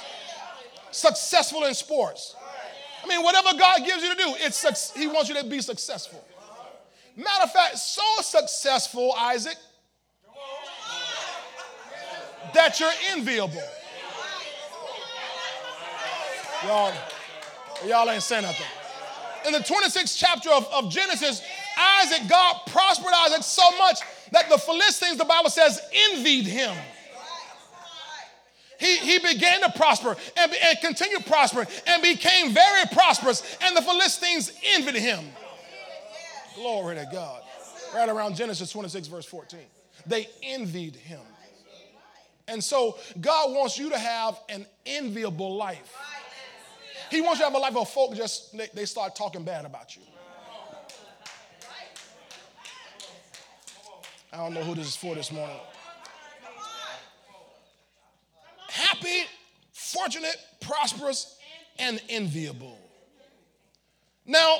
successful 0.92 1.64
in 1.64 1.74
sports. 1.74 2.36
I 3.02 3.08
mean, 3.08 3.22
whatever 3.22 3.56
God 3.58 3.78
gives 3.84 4.02
you 4.02 4.14
to 4.14 4.16
do, 4.16 4.34
it's, 4.38 4.92
He 4.92 5.06
wants 5.06 5.28
you 5.28 5.36
to 5.36 5.44
be 5.44 5.60
successful. 5.60 6.24
Matter 7.16 7.44
of 7.44 7.52
fact, 7.52 7.78
so 7.78 8.02
successful, 8.20 9.12
Isaac, 9.18 9.56
that 12.54 12.78
you're 12.78 12.90
enviable. 13.10 13.62
Y'all, 16.64 16.92
y'all 17.86 18.10
ain't 18.10 18.22
saying 18.22 18.42
nothing. 18.42 18.66
In 19.46 19.52
the 19.52 19.60
26th 19.60 20.18
chapter 20.18 20.50
of, 20.50 20.66
of 20.72 20.90
Genesis, 20.90 21.40
Isaac, 21.78 22.28
God 22.28 22.60
prospered 22.66 23.12
Isaac 23.14 23.42
so 23.42 23.62
much 23.78 24.00
that 24.32 24.48
the 24.48 24.58
Philistines, 24.58 25.18
the 25.18 25.24
Bible 25.24 25.50
says, 25.50 25.80
envied 26.12 26.46
him. 26.46 26.76
He, 28.78 28.96
he 28.98 29.18
began 29.18 29.62
to 29.62 29.72
prosper 29.74 30.16
and, 30.36 30.52
and 30.52 30.80
continued 30.80 31.24
prospering 31.26 31.66
and 31.86 32.02
became 32.02 32.52
very 32.52 32.86
prosperous, 32.92 33.56
and 33.62 33.76
the 33.76 33.82
Philistines 33.82 34.52
envied 34.74 34.96
him. 34.96 35.24
Glory 36.56 36.96
to 36.96 37.08
God. 37.10 37.42
Right 37.94 38.08
around 38.08 38.36
Genesis 38.36 38.70
26, 38.72 39.06
verse 39.06 39.26
14. 39.26 39.60
They 40.06 40.28
envied 40.42 40.96
him. 40.96 41.20
And 42.48 42.62
so 42.62 42.98
God 43.20 43.54
wants 43.54 43.78
you 43.78 43.90
to 43.90 43.98
have 43.98 44.38
an 44.48 44.66
enviable 44.84 45.56
life. 45.56 45.94
He 47.10 47.20
wants 47.20 47.38
you 47.38 47.46
to 47.46 47.50
have 47.50 47.54
a 47.54 47.58
life 47.58 47.76
of 47.76 47.88
folk 47.88 48.14
just, 48.14 48.56
they, 48.74 48.84
start 48.84 49.14
talking 49.14 49.44
bad 49.44 49.64
about 49.64 49.94
you. 49.96 50.02
I 54.32 54.38
don't 54.38 54.54
know 54.54 54.62
who 54.62 54.74
this 54.74 54.88
is 54.88 54.96
for 54.96 55.14
this 55.14 55.32
morning. 55.32 55.56
Happy, 58.68 59.24
fortunate, 59.72 60.36
prosperous, 60.60 61.38
and 61.78 62.02
enviable. 62.08 62.78
Now, 64.26 64.58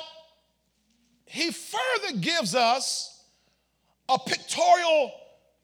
he 1.25 1.51
further 1.51 2.17
gives 2.19 2.55
us 2.55 3.23
a 4.09 4.17
pictorial 4.17 5.11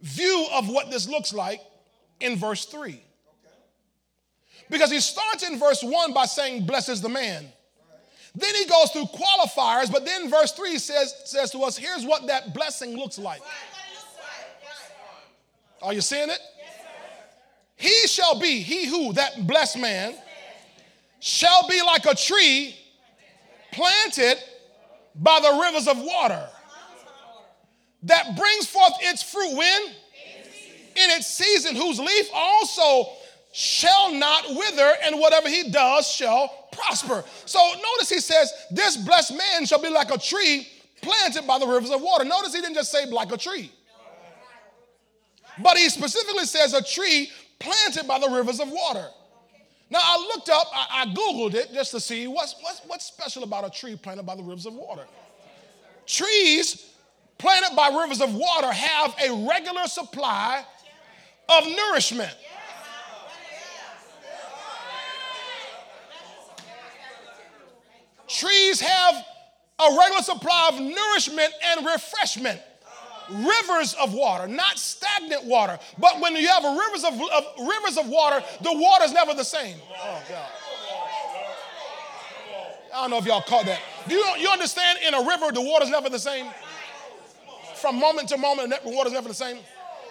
view 0.02 0.48
of 0.52 0.70
what 0.70 0.92
this 0.92 1.08
looks 1.08 1.34
like 1.34 1.62
in 2.20 2.36
verse 2.36 2.66
3. 2.66 3.02
Because 4.70 4.92
he 4.92 5.00
starts 5.00 5.44
in 5.48 5.60
verse 5.60 5.84
1 5.84 6.14
by 6.14 6.26
saying, 6.26 6.66
Blesses 6.66 7.02
the 7.02 7.10
man. 7.10 7.46
Then 8.36 8.56
he 8.56 8.66
goes 8.66 8.90
through 8.92 9.06
qualifiers, 9.06 9.92
but 9.92 10.06
then 10.06 10.30
verse 10.30 10.52
3 10.54 10.78
says, 10.80 11.14
says 11.26 11.52
to 11.52 11.60
us, 11.60 11.78
Here's 11.78 12.06
what 12.06 12.28
that 12.28 12.54
blessing 12.54 12.98
looks 12.98 13.20
like. 13.20 13.42
Are 15.82 15.94
you 15.94 16.02
seeing 16.02 16.30
it? 16.30 16.40
He 17.76 18.08
shall 18.08 18.40
be, 18.40 18.62
he 18.62 18.88
who, 18.88 19.14
that 19.14 19.46
blessed 19.46 19.78
man, 19.78 20.16
shall 21.20 21.68
be 21.68 21.82
like 21.82 22.06
a 22.06 22.16
tree 22.16 22.76
planted 23.74 24.38
by 25.16 25.40
the 25.42 25.60
rivers 25.62 25.88
of 25.88 25.98
water 26.00 26.48
that 28.04 28.36
brings 28.38 28.68
forth 28.68 28.94
its 29.02 29.24
fruit 29.24 29.56
when? 29.56 29.82
In 30.96 31.10
its 31.12 31.28
season, 31.28 31.76
whose 31.76 32.00
leaf 32.00 32.30
also 32.34 33.10
shall 33.54 34.12
not 34.12 34.50
wither, 34.50 34.94
and 35.06 35.20
whatever 35.20 35.48
he 35.48 35.70
does 35.70 36.08
shall 36.08 36.68
prosper. 36.72 37.24
So 37.46 37.60
notice 37.60 38.10
he 38.10 38.20
says, 38.20 38.52
This 38.72 38.98
blessed 38.98 39.38
man 39.38 39.66
shall 39.66 39.82
be 39.82 39.90
like 39.90 40.12
a 40.12 40.18
tree 40.18 40.68
planted 41.02 41.46
by 41.46 41.60
the 41.60 41.68
rivers 41.68 41.92
of 41.92 42.02
water. 42.02 42.26
Notice 42.26 42.56
he 42.56 42.62
didn't 42.62 42.76
just 42.76 42.92
say 42.92 43.06
like 43.06 43.32
a 43.32 43.38
tree, 43.38 43.72
but 45.62 45.78
he 45.78 45.88
specifically 45.88 46.46
says 46.46 46.74
a 46.74 46.84
tree 46.84 47.32
planted 47.60 48.08
by 48.08 48.18
the 48.18 48.28
rivers 48.28 48.60
of 48.60 48.70
water. 48.70 49.08
Now 49.92 50.00
I 50.02 50.18
looked 50.34 50.50
up, 50.50 50.68
I, 50.74 51.04
I 51.04 51.06
Googled 51.14 51.54
it 51.54 51.72
just 51.72 51.92
to 51.92 52.00
see 52.00 52.26
what's, 52.26 52.56
what's, 52.62 52.82
what's 52.88 53.06
special 53.06 53.44
about 53.44 53.66
a 53.66 53.70
tree 53.70 53.96
planted 53.96 54.24
by 54.24 54.36
the 54.36 54.42
rivers 54.42 54.66
of 54.66 54.74
water. 54.74 55.06
Trees 56.08 56.90
planted 57.38 57.76
by 57.76 57.90
rivers 57.90 58.20
of 58.20 58.34
water 58.34 58.72
have 58.72 59.14
a 59.24 59.48
regular 59.48 59.86
supply 59.86 60.66
of 61.50 61.66
nourishment. 61.68 62.36
Trees 68.34 68.80
have 68.82 69.26
a 69.80 69.96
regular 69.98 70.24
supply 70.24 70.70
of 70.74 70.80
nourishment 70.80 71.54
and 71.64 71.86
refreshment. 71.86 72.60
Rivers 73.30 73.94
of 74.02 74.14
water, 74.14 74.48
not 74.48 74.78
stagnant 74.78 75.46
water. 75.46 75.80
But 75.98 76.20
when 76.20 76.36
you 76.36 76.48
have 76.48 76.64
rivers 76.64 77.04
of, 77.06 77.14
of 77.14 77.68
rivers 77.68 77.98
of 77.98 78.08
water, 78.10 78.44
the 78.62 78.74
water 78.74 79.06
is 79.06 79.14
never 79.14 79.34
the 79.34 79.46
same. 79.46 79.78
Oh 80.02 80.22
God. 80.28 80.50
I 82.94 83.02
don't 83.02 83.12
know 83.12 83.18
if 83.18 83.26
y'all 83.26 83.42
caught 83.42 83.66
that. 83.66 83.80
Do 84.08 84.16
you, 84.16 84.26
you 84.40 84.50
understand 84.50 85.00
in 85.08 85.14
a 85.14 85.26
river, 85.26 85.52
the 85.52 85.62
water's 85.62 85.90
never 85.90 86.10
the 86.10 86.20
same? 86.20 86.48
From 87.76 88.00
moment 88.00 88.30
to 88.30 88.38
moment, 88.38 88.74
the 88.84 88.90
water's 88.90 89.14
never 89.14 89.28
the 89.28 89.34
same? 89.34 89.58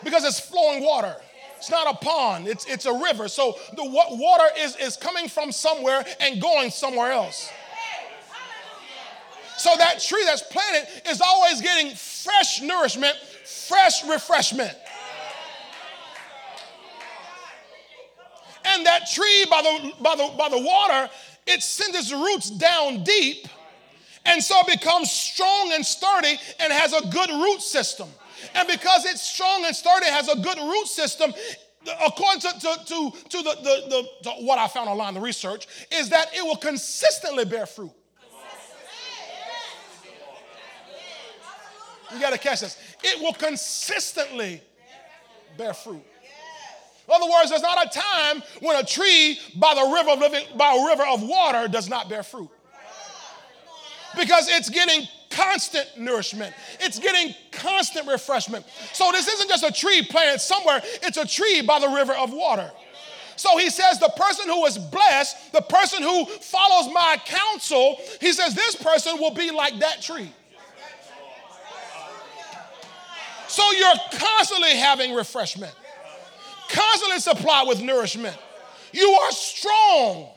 Because 0.02 0.24
it's 0.24 0.40
flowing 0.40 0.82
water. 0.82 1.16
It's 1.58 1.70
not 1.70 1.92
a 1.92 1.96
pond, 1.96 2.48
it's, 2.48 2.66
it's 2.66 2.87
a 2.87 2.92
river. 2.92 3.28
So 3.28 3.56
the 3.76 3.85
water 3.85 4.44
is, 4.58 4.76
is 4.76 4.96
coming 4.96 5.28
from 5.28 5.52
somewhere 5.52 6.04
and 6.18 6.40
going 6.40 6.70
somewhere 6.70 7.12
else. 7.12 7.50
So 9.62 9.77
that 9.79 10.01
tree 10.01 10.25
that's 10.25 10.42
planted 10.42 10.88
is 11.09 11.20
always 11.20 11.61
getting 11.61 11.94
fresh 11.94 12.61
nourishment, 12.62 13.14
fresh 13.68 14.05
refreshment. 14.05 14.77
And 18.64 18.85
that 18.85 19.09
tree 19.09 19.46
by 19.48 19.62
the, 19.62 19.92
by 20.03 20.16
the, 20.16 20.35
by 20.37 20.48
the 20.48 20.59
water, 20.59 21.09
it 21.46 21.62
sends 21.62 21.96
its 21.96 22.12
roots 22.12 22.51
down 22.51 23.05
deep. 23.05 23.46
And 24.25 24.42
so 24.42 24.59
it 24.66 24.81
becomes 24.81 25.12
strong 25.12 25.70
and 25.72 25.87
sturdy 25.87 26.40
and 26.59 26.72
has 26.72 26.92
a 26.92 27.07
good 27.07 27.31
root 27.31 27.62
system. 27.62 28.09
And 28.57 28.66
because 28.66 29.05
it's 29.05 29.22
strong 29.22 29.64
and 29.64 29.77
sturdy, 29.77 30.07
has 30.07 30.29
a 30.29 30.40
good 30.40 30.59
root 30.59 30.88
system, 30.88 31.33
according 32.05 32.40
to, 32.40 32.48
to, 32.48 32.85
to, 32.85 33.11
to 33.29 33.42
the, 33.44 33.57
the, 33.62 33.87
the 33.88 34.09
to 34.25 34.31
what 34.44 34.59
I 34.59 34.66
found 34.66 34.88
online, 34.88 35.14
the 35.14 35.20
research, 35.20 35.68
is 35.92 36.09
that 36.09 36.35
it 36.35 36.42
will 36.42 36.57
consistently 36.57 37.44
bear 37.44 37.66
fruit. 37.66 37.92
You 42.14 42.20
got 42.20 42.33
to 42.33 42.38
catch 42.38 42.61
this. 42.61 42.77
It 43.03 43.20
will 43.20 43.33
consistently 43.33 44.62
bear 45.57 45.75
fruit. 45.75 46.03
In 47.09 47.14
other 47.14 47.31
words, 47.31 47.51
there's 47.51 47.62
not 47.62 47.85
a 47.85 47.98
time 47.98 48.42
when 48.61 48.77
a 48.77 48.85
tree 48.85 49.38
by 49.57 49.75
the 49.75 49.92
river 49.94 50.11
of 50.11 50.18
living, 50.20 50.44
by 50.57 50.75
a 50.75 50.87
river 50.87 51.05
of 51.09 51.22
water 51.22 51.68
does 51.68 51.88
not 51.88 52.09
bear 52.09 52.22
fruit. 52.22 52.48
Because 54.16 54.48
it's 54.48 54.68
getting 54.68 55.09
constant 55.31 55.88
nourishment. 55.98 56.55
It's 56.81 56.98
getting 56.98 57.35
constant 57.51 58.07
refreshment. 58.07 58.66
So 58.92 59.11
this 59.12 59.27
isn't 59.27 59.48
just 59.48 59.64
a 59.64 59.72
tree 59.72 60.03
planted 60.03 60.40
somewhere, 60.40 60.81
it's 61.03 61.16
a 61.16 61.27
tree 61.27 61.62
by 61.62 61.79
the 61.81 61.88
river 61.88 62.12
of 62.12 62.33
water. 62.33 62.70
So 63.37 63.57
he 63.57 63.70
says, 63.70 63.98
the 63.98 64.12
person 64.16 64.46
who 64.46 64.64
is 64.66 64.79
blessed, 64.79 65.53
the 65.53 65.62
person 65.62 66.03
who 66.03 66.27
follows 66.27 66.92
my 66.92 67.16
counsel, 67.25 67.96
he 68.20 68.33
says, 68.33 68.55
this 68.55 68.77
person 68.77 69.18
will 69.18 69.35
be 69.35 69.51
like 69.51 69.79
that 69.81 70.03
tree. 70.03 70.31
So 73.52 73.70
you're 73.72 74.18
constantly 74.18 74.70
having 74.70 75.12
refreshment, 75.12 75.74
constantly 76.70 77.20
supplied 77.20 77.68
with 77.68 77.82
nourishment. 77.82 78.34
You 78.92 79.10
are 79.10 79.30
strong 79.30 80.28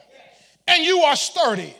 and 0.67 0.83
you 0.83 0.99
are 0.99 1.15
sturdy. 1.15 1.73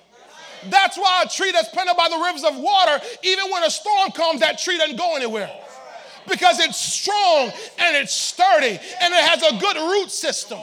That's 0.70 0.98
why 0.98 1.24
a 1.26 1.30
tree 1.30 1.52
that's 1.52 1.68
planted 1.68 1.96
by 1.98 2.08
the 2.08 2.16
rivers 2.16 2.46
of 2.46 2.58
water, 2.58 3.04
even 3.24 3.52
when 3.52 3.64
a 3.64 3.70
storm 3.70 4.12
comes, 4.12 4.40
that 4.40 4.60
tree 4.60 4.78
doesn't 4.78 4.96
go 4.96 5.18
anywhere. 5.18 5.52
Because 6.30 6.62
it's 6.62 6.78
strong 6.78 7.52
and 7.80 7.98
it's 7.98 8.14
sturdy 8.14 8.80
and 9.02 9.14
it 9.14 9.20
has 9.20 9.44
a 9.44 9.58
good 9.60 9.76
root 9.76 10.12
system. 10.12 10.60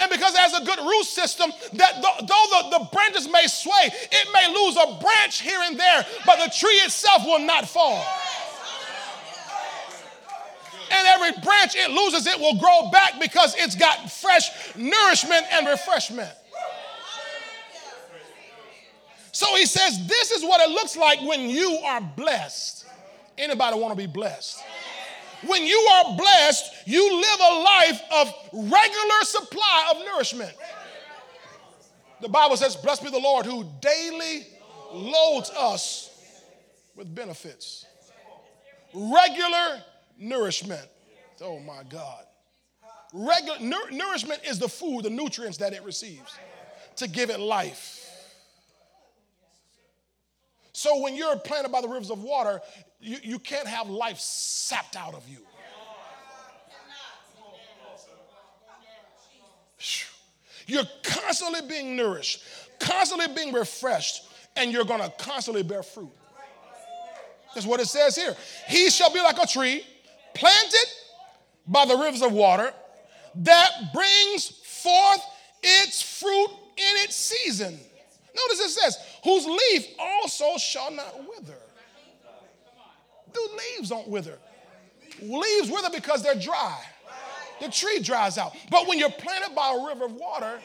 And 0.00 0.10
because 0.10 0.34
it 0.34 0.40
has 0.40 0.60
a 0.60 0.64
good 0.64 0.80
root 0.80 1.04
system, 1.04 1.52
that 1.74 2.02
though 2.02 2.70
the, 2.70 2.78
the 2.78 2.88
branches 2.92 3.30
may 3.30 3.46
sway, 3.46 3.92
it 3.92 4.28
may 4.32 4.52
lose 4.52 4.76
a 4.76 5.00
branch 5.00 5.40
here 5.40 5.60
and 5.62 5.78
there, 5.78 6.04
but 6.26 6.44
the 6.44 6.52
tree 6.52 6.78
itself 6.82 7.24
will 7.24 7.46
not 7.46 7.68
fall. 7.68 8.04
And 10.90 11.06
every 11.06 11.32
branch 11.42 11.76
it 11.76 11.90
loses, 11.90 12.26
it 12.26 12.38
will 12.38 12.58
grow 12.58 12.90
back 12.90 13.20
because 13.20 13.54
it's 13.58 13.74
got 13.74 14.10
fresh 14.10 14.50
nourishment 14.76 15.46
and 15.52 15.66
refreshment. 15.66 16.30
So 19.32 19.54
he 19.56 19.66
says, 19.66 20.06
This 20.06 20.30
is 20.30 20.42
what 20.42 20.60
it 20.60 20.70
looks 20.70 20.96
like 20.96 21.20
when 21.22 21.48
you 21.48 21.78
are 21.84 22.00
blessed. 22.00 22.86
Anybody 23.36 23.78
want 23.78 23.92
to 23.92 23.96
be 23.96 24.10
blessed? 24.10 24.62
When 25.46 25.64
you 25.64 25.78
are 25.78 26.16
blessed, 26.16 26.72
you 26.86 27.14
live 27.14 27.40
a 27.40 27.62
life 27.62 28.02
of 28.16 28.34
regular 28.52 29.22
supply 29.22 29.92
of 29.94 30.04
nourishment. 30.04 30.52
The 32.20 32.28
Bible 32.28 32.56
says, 32.56 32.74
Blessed 32.74 33.04
be 33.04 33.10
the 33.10 33.20
Lord 33.20 33.46
who 33.46 33.64
daily 33.80 34.46
loads 34.92 35.50
us 35.50 36.10
with 36.96 37.14
benefits. 37.14 37.86
Regular 38.92 39.82
nourishment. 40.18 40.86
Oh 41.40 41.58
my 41.60 41.82
God. 41.88 42.24
Regular 43.12 43.58
nourishment 43.90 44.40
is 44.46 44.58
the 44.58 44.68
food, 44.68 45.04
the 45.04 45.10
nutrients 45.10 45.58
that 45.58 45.72
it 45.72 45.82
receives 45.82 46.36
to 46.96 47.08
give 47.08 47.30
it 47.30 47.40
life. 47.40 48.04
So 50.72 51.00
when 51.00 51.16
you're 51.16 51.36
planted 51.36 51.70
by 51.70 51.80
the 51.80 51.88
rivers 51.88 52.10
of 52.10 52.22
water, 52.22 52.60
you, 53.00 53.16
you 53.22 53.38
can't 53.38 53.66
have 53.66 53.88
life 53.88 54.18
sapped 54.18 54.96
out 54.96 55.14
of 55.14 55.26
you. 55.28 55.38
You're 60.66 60.84
constantly 61.02 61.66
being 61.66 61.96
nourished, 61.96 62.42
constantly 62.78 63.26
being 63.34 63.54
refreshed, 63.54 64.24
and 64.54 64.70
you're 64.70 64.84
going 64.84 65.00
to 65.00 65.10
constantly 65.18 65.62
bear 65.62 65.82
fruit. 65.82 66.10
That's 67.54 67.66
what 67.66 67.80
it 67.80 67.86
says 67.86 68.14
here. 68.14 68.36
He 68.68 68.90
shall 68.90 69.12
be 69.12 69.20
like 69.20 69.42
a 69.42 69.46
tree 69.46 69.82
planted 70.38 70.86
by 71.66 71.84
the 71.84 71.96
rivers 71.96 72.22
of 72.22 72.32
water 72.32 72.72
that 73.36 73.70
brings 73.92 74.48
forth 74.48 75.20
its 75.62 76.00
fruit 76.02 76.48
in 76.76 76.96
its 77.04 77.16
season. 77.16 77.78
Notice 78.34 78.60
it 78.60 78.70
says, 78.70 78.98
whose 79.24 79.46
leaf 79.46 79.86
also 79.98 80.56
shall 80.58 80.90
not 80.90 81.18
wither. 81.28 81.58
The 83.32 83.48
leaves 83.58 83.90
don't 83.90 84.08
wither. 84.08 84.38
Leaves 85.20 85.70
wither 85.70 85.90
because 85.90 86.22
they're 86.22 86.34
dry. 86.34 86.78
The 87.60 87.68
tree 87.68 87.98
dries 88.00 88.38
out. 88.38 88.56
But 88.70 88.86
when 88.86 88.98
you're 88.98 89.10
planted 89.10 89.54
by 89.54 89.76
a 89.76 89.86
river 89.86 90.04
of 90.04 90.12
water, 90.12 90.60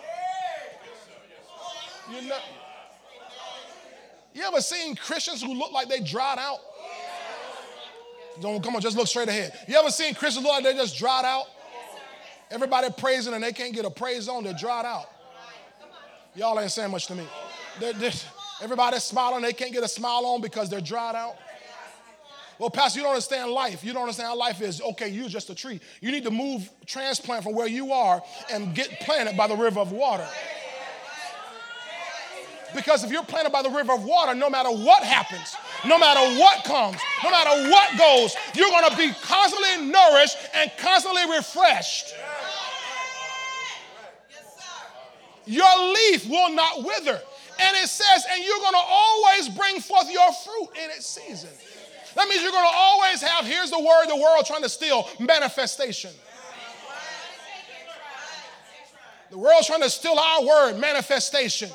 you're 2.12 2.22
not. 2.22 2.42
You 4.34 4.44
ever 4.44 4.62
seen 4.62 4.96
Christians 4.96 5.42
who 5.42 5.54
look 5.54 5.72
like 5.72 5.90
they 5.90 6.00
dried 6.00 6.38
out? 6.40 6.60
Don't 8.42 8.64
come 8.64 8.76
on, 8.76 8.82
just 8.82 8.98
look 8.98 9.08
straight 9.08 9.30
ahead. 9.30 9.54
You 9.68 9.76
ever 9.76 9.90
seen 9.90 10.16
Christians 10.16 10.46
look 10.46 10.54
like 10.54 10.64
they 10.64 10.74
just 10.74 10.98
dried 10.98 11.26
out? 11.26 11.46
Everybody 12.50 12.90
praising 12.98 13.34
and 13.34 13.44
they 13.44 13.54
can't 13.54 13.74
get 13.74 13.86
a 13.86 13.90
praise 13.90 14.28
on, 14.28 14.44
they're 14.44 14.54
dried 14.54 14.86
out. 14.86 15.06
Y'all 16.36 16.60
ain't 16.60 16.72
saying 16.72 16.92
much 16.92 17.08
to 17.08 17.16
me. 17.16 17.28
They're, 17.80 17.94
they're, 17.94 18.12
everybody's 18.62 19.04
smiling, 19.04 19.42
they 19.42 19.54
can't 19.54 19.72
get 19.72 19.84
a 19.84 19.88
smile 19.88 20.26
on 20.26 20.42
because 20.42 20.70
they're 20.70 20.82
dried 20.82 21.16
out. 21.16 21.36
Well, 22.60 22.70
Pastor, 22.70 23.00
you 23.00 23.04
don't 23.04 23.14
understand 23.14 23.52
life. 23.52 23.84
You 23.84 23.94
don't 23.94 24.04
understand 24.04 24.28
how 24.28 24.38
life 24.38 24.62
is. 24.62 24.80
Okay, 24.82 25.10
you're 25.10 25.28
just 25.28 25.50
a 25.50 25.56
tree. 25.56 25.80
You 26.02 26.12
need 26.12 26.24
to 26.24 26.32
move, 26.32 26.70
transplant 26.86 27.44
from 27.44 27.56
where 27.56 27.68
you 27.68 27.92
are 27.92 28.22
and 28.52 28.76
get 28.76 29.00
planted 29.02 29.36
by 29.36 29.48
the 29.48 29.56
river 29.56 29.80
of 29.80 29.92
water. 29.92 30.28
Because 32.76 33.04
if 33.04 33.12
you're 33.12 33.24
planted 33.24 33.52
by 33.52 33.62
the 33.62 33.70
river 33.70 33.94
of 33.94 34.04
water, 34.04 34.34
no 34.36 34.50
matter 34.50 34.70
what 34.70 35.04
happens, 35.04 35.56
no 35.86 35.98
matter 36.00 36.40
what 36.40 36.64
comes, 36.64 36.98
no 37.24 37.32
matter 37.32 37.70
what 37.70 37.98
goes, 37.98 38.36
you're 38.56 38.70
going 38.70 38.90
to 38.90 38.98
be 38.98 39.12
constantly 39.22 39.86
nourished 39.92 40.38
and 40.54 40.72
constantly 40.78 41.24
refreshed. 41.30 42.14
Your 45.46 45.94
leaf 45.94 46.30
will 46.30 46.54
not 46.54 46.84
wither. 46.84 47.20
And 47.60 47.78
it 47.78 47.88
says, 47.88 48.26
and 48.32 48.44
you're 48.44 48.60
going 48.60 48.74
to 48.74 48.86
always 48.88 49.50
bring 49.50 49.80
forth 49.80 50.12
your 50.12 50.32
fruit 50.32 50.70
in 50.84 50.90
its 50.92 51.06
season. 51.06 51.50
That 52.16 52.28
means 52.28 52.42
you're 52.42 52.52
going 52.52 52.70
to 52.70 52.76
always 52.76 53.22
have, 53.22 53.46
here's 53.46 53.70
the 53.70 53.80
word 53.80 54.08
the 54.08 54.16
world 54.16 54.46
trying 54.46 54.64
to 54.64 54.70
steal 54.70 55.08
manifestation. 55.20 56.12
The 59.32 59.38
world's 59.38 59.66
trying 59.66 59.82
to 59.82 59.90
steal 59.90 60.18
our 60.18 60.46
word, 60.46 60.80
manifestation. 60.80 61.70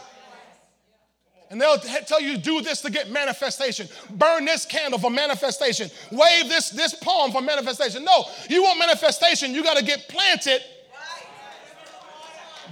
And 1.51 1.61
they'll 1.61 1.79
tell 1.79 2.21
you 2.21 2.37
do 2.37 2.61
this 2.61 2.83
to 2.83 2.91
get 2.91 3.11
manifestation. 3.11 3.89
Burn 4.11 4.45
this 4.45 4.67
candle 4.67 4.99
for 4.99 5.11
manifestation. 5.11 5.91
Wave 6.13 6.49
this, 6.49 6.69
this 6.71 6.95
palm 6.95 7.33
for 7.33 7.41
manifestation. 7.41 8.05
No, 8.05 8.27
you 8.51 8.63
want 8.63 8.79
manifestation, 8.79 9.55
you 9.55 9.63
got 9.63 9.79
to 9.79 9.85
get 9.85 10.09
planted 10.09 10.61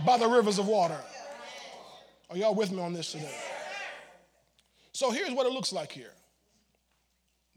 by 0.05 0.19
the 0.19 0.29
rivers 0.29 0.59
of 0.59 0.67
water. 0.67 0.99
Are 2.29 2.37
y'all 2.37 2.55
with 2.55 2.71
me 2.71 2.81
on 2.81 2.93
this 2.93 3.13
today? 3.13 3.35
So 4.93 5.11
here's 5.11 5.33
what 5.33 5.47
it 5.47 5.53
looks 5.53 5.73
like 5.73 5.93
here. 5.93 6.13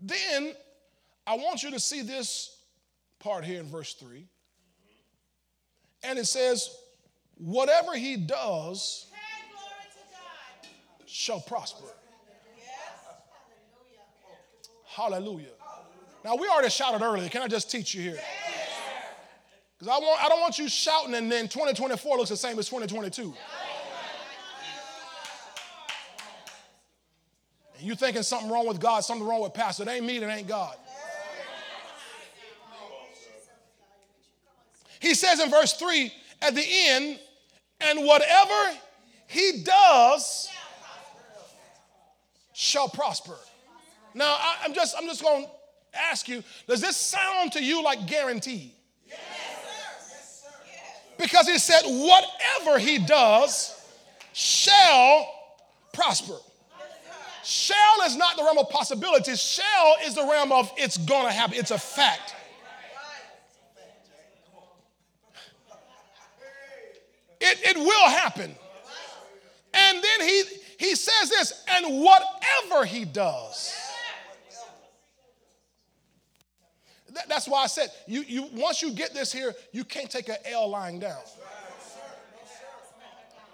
Then 0.02 0.54
I 1.28 1.36
want 1.36 1.64
you 1.64 1.72
to 1.72 1.80
see 1.80 2.02
this 2.02 2.58
part 3.20 3.44
here 3.44 3.60
in 3.60 3.66
verse 3.68 3.94
3. 3.94 4.26
And 6.04 6.18
it 6.18 6.26
says, 6.26 6.76
Whatever 7.36 7.96
he 7.96 8.18
does 8.18 9.09
shall 11.10 11.42
prosper. 11.42 11.86
Hallelujah. 14.86 15.48
Now, 16.24 16.36
we 16.36 16.48
already 16.48 16.70
shouted 16.70 17.02
earlier. 17.02 17.30
Can 17.30 17.42
I 17.42 17.48
just 17.48 17.72
teach 17.72 17.94
you 17.96 18.02
here? 18.02 18.20
Because 19.78 19.96
I, 19.96 19.98
want, 20.00 20.24
I 20.24 20.28
don't 20.28 20.42
want 20.42 20.60
you 20.60 20.68
shouting 20.68 21.16
and 21.16 21.32
then 21.32 21.48
2024 21.48 22.18
looks 22.18 22.30
the 22.30 22.38
same 22.38 22.60
as 22.60 22.68
2022. 22.68 23.34
And 27.78 27.88
you 27.88 27.96
thinking 27.96 28.24
something 28.24 28.52
wrong 28.52 28.68
with 28.68 28.80
God, 28.80 29.06
something 29.06 29.26
wrong 29.26 29.42
with 29.42 29.54
pastor. 29.54 29.84
It 29.84 29.90
ain't 29.90 30.06
me, 30.06 30.18
it 30.18 30.24
ain't 30.24 30.48
God. 30.48 30.76
He 35.00 35.14
says 35.14 35.40
in 35.40 35.50
verse 35.50 35.74
3 35.74 36.12
at 36.42 36.56
the 36.56 36.66
end, 36.68 37.20
and 37.80 38.06
whatever 38.06 38.78
he 39.28 39.64
does 39.64 40.50
shall 42.60 42.90
prosper. 42.90 43.38
Now 44.14 44.36
I, 44.38 44.66
am 44.66 44.74
just 44.74 44.94
I'm 44.98 45.06
just 45.06 45.24
going 45.24 45.46
to 45.46 45.50
ask 45.94 46.28
you, 46.28 46.44
does 46.68 46.82
this 46.82 46.98
sound 46.98 47.54
to 47.54 47.64
you 47.64 47.82
like 47.82 48.06
guaranteed? 48.06 48.72
Because 51.18 51.48
he 51.48 51.58
said, 51.58 51.82
whatever 51.84 52.78
he 52.80 52.98
does 52.98 53.74
shall 54.34 55.28
prosper. 55.94 56.36
Shall 57.44 58.02
is 58.06 58.18
not 58.18 58.36
the 58.36 58.44
realm 58.44 58.58
of 58.58 58.70
possibilities. 58.70 59.42
Shall 59.42 59.96
is 60.06 60.16
the 60.16 60.24
realm 60.24 60.52
of 60.52 60.70
it's 60.78 60.98
gonna 60.98 61.32
happen. 61.32 61.58
It's 61.58 61.72
a 61.72 61.78
fact. 61.78 62.36
It, 67.40 67.58
it 67.64 67.78
will 67.78 68.10
happen. 68.10 68.54
And 69.74 70.04
then 70.04 70.28
he 70.28 70.44
he 70.80 70.96
says 70.96 71.30
this, 71.30 71.66
and 71.76 72.02
whatever 72.02 72.86
he 72.86 73.04
does. 73.04 73.76
that's 77.28 77.50
why 77.50 77.64
I 77.64 77.68
said, 77.68 77.90
you, 78.08 78.22
you, 78.22 78.48
once 78.54 78.82
you 78.82 78.94
get 78.94 79.14
this 79.14 79.30
here, 79.30 79.54
you 79.74 79.84
can't 79.84 80.10
take 80.10 80.30
an 80.30 80.38
L 80.46 80.70
lying 80.70 81.00
down. 81.00 81.20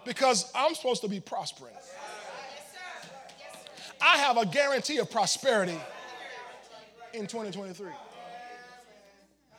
Because 0.06 0.52
I'm 0.54 0.76
supposed 0.76 1.02
to 1.02 1.08
be 1.08 1.20
prospering. 1.20 1.74
I 4.00 4.18
have 4.18 4.38
a 4.38 4.46
guarantee 4.46 5.00
of 5.00 5.10
prosperity 5.10 5.80
in 7.12 7.22
2023. 7.22 7.88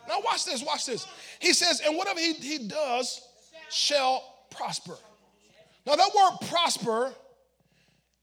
Now, 0.09 0.21
watch 0.25 0.45
this, 0.45 0.63
watch 0.63 0.87
this. 0.87 1.05
He 1.41 1.53
says, 1.53 1.83
and 1.85 1.97
whatever 1.97 2.21
he, 2.21 2.35
he 2.35 2.69
does 2.69 3.23
shall 3.71 4.23
prosper. 4.51 4.95
Now, 5.85 5.97
that 5.97 6.11
word 6.15 6.49
prosper 6.49 7.13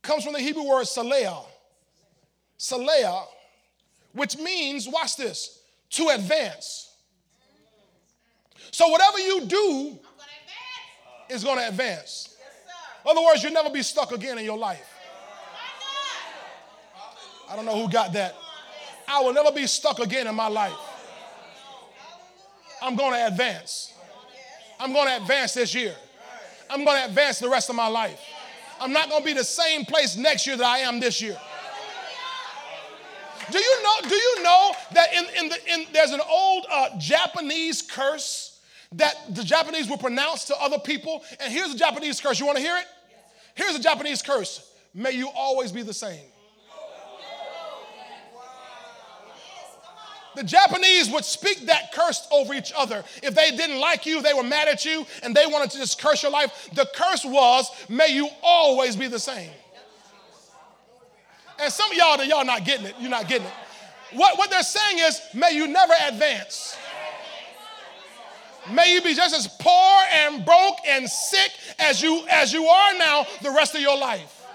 comes 0.04 0.24
from 0.24 0.34
the 0.34 0.40
Hebrew 0.40 0.64
word 0.64 0.86
saleah. 0.86 1.46
Saleah, 2.60 3.26
which 4.14 4.38
means, 4.38 4.88
watch 4.88 5.18
this, 5.18 5.62
to 5.90 6.10
advance. 6.10 6.96
So, 8.72 8.88
whatever 8.88 9.20
you 9.20 9.46
do 9.46 10.00
is 11.30 11.44
going 11.44 11.58
to 11.58 11.68
advance. 11.68 12.38
In 13.04 13.12
other 13.12 13.22
words, 13.22 13.44
you'll 13.44 13.54
never 13.54 13.70
be 13.70 13.82
stuck 13.82 14.12
again 14.12 14.38
in 14.38 14.46
your 14.46 14.58
life. 14.58 14.90
I 17.50 17.56
don't 17.56 17.66
know 17.66 17.86
who 17.86 17.92
got 17.92 18.14
that. 18.14 18.36
I 19.08 19.22
will 19.22 19.34
never 19.34 19.52
be 19.52 19.68
stuck 19.68 20.00
again 20.00 20.28
in 20.28 20.36
my 20.36 20.48
life. 20.48 20.74
I'm 22.82 22.96
going 22.96 23.14
to 23.14 23.28
advance. 23.28 23.94
I'm 24.80 24.92
going 24.92 25.08
to 25.08 25.18
advance 25.18 25.54
this 25.54 25.76
year. 25.76 25.96
I'm 26.70 26.84
going 26.84 26.98
to 26.98 27.06
advance 27.06 27.40
the 27.40 27.50
rest 27.50 27.70
of 27.70 27.76
my 27.76 27.88
life. 27.88 28.20
I'm 28.84 28.92
not 28.92 29.10
going 29.10 29.22
to 29.22 29.26
be 29.26 29.34
the 29.34 29.46
same 29.46 29.86
place 29.86 30.18
next 30.18 30.46
year 30.46 30.58
that 30.58 30.66
I 30.66 30.80
am 30.80 31.00
this 31.00 31.22
year. 31.22 31.40
Do 33.50 33.58
you 33.58 33.84
know? 33.84 34.10
Do 34.10 34.16
you 34.16 34.44
know 34.44 34.72
that 34.94 35.14
in, 35.14 35.26
in 35.38 35.50
the 35.50 35.74
in 35.74 35.86
there's 35.94 36.12
an 36.12 36.22
old 36.30 36.66
uh, 36.70 36.90
Japanese 36.98 37.82
curse 37.82 38.60
that 38.94 39.36
the 39.36 39.44
Japanese 39.44 39.90
will 39.90 39.98
pronounce 39.98 40.46
to 40.46 40.56
other 40.62 40.80
people? 40.80 41.24
And 41.40 41.52
here's 41.52 41.74
a 41.74 41.78
Japanese 41.78 42.20
curse. 42.20 42.40
You 42.40 42.46
want 42.46 42.58
to 42.58 42.64
hear 42.64 42.78
it? 42.78 42.86
Here's 43.56 43.76
a 43.76 43.82
Japanese 43.82 44.22
curse. 44.22 44.70
May 44.94 45.12
you 45.12 45.30
always 45.36 45.72
be 45.72 45.82
the 45.82 45.94
same. 45.94 46.22
The 50.36 50.44
Japanese 50.44 51.12
would 51.12 51.26
speak 51.26 51.68
that 51.68 51.94
curse 51.94 52.28
over 52.32 52.54
each 52.54 52.74
other. 52.76 53.04
If 53.22 53.36
they 53.36 53.52
didn't 53.52 53.80
like 53.80 54.06
you, 54.06 54.22
they 54.22 54.34
were 54.34 54.44
mad 54.44 54.68
at 54.68 54.84
you, 54.86 55.06
and 55.22 55.36
they 55.36 55.46
wanted 55.46 55.72
to 55.72 55.78
just 55.78 56.02
curse 56.02 56.24
your 56.24 56.32
life. 56.32 56.70
The 56.74 56.88
curse 56.96 57.24
was, 57.24 57.70
may 57.90 58.10
you 58.10 58.30
always 58.42 58.96
be 58.96 59.08
the 59.08 59.20
same. 59.20 59.52
And 61.60 61.72
some 61.72 61.92
of 61.92 61.98
y'all, 61.98 62.24
y'all 62.24 62.46
not 62.46 62.66
getting 62.66 62.88
it. 62.88 62.96
You're 63.00 63.10
not 63.10 63.28
getting 63.28 63.48
it. 63.48 63.54
What, 64.14 64.38
what 64.38 64.50
they're 64.50 64.64
saying 64.64 65.00
is, 65.00 65.22
may 65.34 65.52
you 65.52 65.68
never 65.68 65.94
advance. 66.08 66.78
May 68.72 68.94
you 68.94 69.02
be 69.02 69.14
just 69.14 69.36
as 69.36 69.48
poor 69.60 70.02
and 70.12 70.46
broke 70.46 70.78
and 70.88 71.10
sick 71.10 71.52
as 71.80 72.02
you 72.02 72.26
as 72.30 72.54
you 72.54 72.66
are 72.66 72.98
now 72.98 73.26
the 73.42 73.52
rest 73.52 73.76
of 73.76 73.82
your 73.82 73.98
life. 73.98 74.46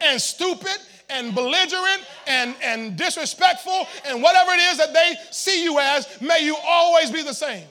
And 0.00 0.20
stupid 0.20 0.78
and 1.10 1.34
belligerent 1.34 2.04
and, 2.26 2.54
and 2.62 2.96
disrespectful 2.96 3.86
and 4.06 4.22
whatever 4.22 4.52
it 4.52 4.60
is 4.70 4.78
that 4.78 4.92
they 4.92 5.14
see 5.30 5.62
you 5.64 5.78
as, 5.78 6.20
may 6.20 6.44
you 6.44 6.56
always 6.64 7.10
be 7.10 7.22
the 7.22 7.34
same. 7.34 7.66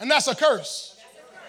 And 0.00 0.10
that's 0.10 0.26
a 0.26 0.34
curse. 0.34 0.96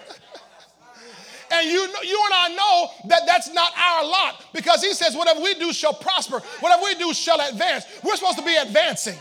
and 1.52 1.68
you, 1.68 1.82
you 2.04 2.24
and 2.26 2.34
I 2.34 2.56
know 2.56 2.92
that 3.10 3.22
that's 3.26 3.52
not 3.52 3.72
our 3.78 4.06
lot 4.06 4.46
because 4.54 4.84
he 4.84 4.94
says, 4.94 5.16
whatever 5.16 5.42
we 5.42 5.56
do 5.56 5.74
shall 5.74 5.94
prosper, 5.94 6.40
whatever 6.60 6.84
we 6.84 6.96
do 6.96 7.14
shall 7.14 7.40
advance. 7.50 7.86
We're 8.04 8.16
supposed 8.16 8.38
to 8.38 8.46
be 8.46 8.56
advancing. 8.56 9.18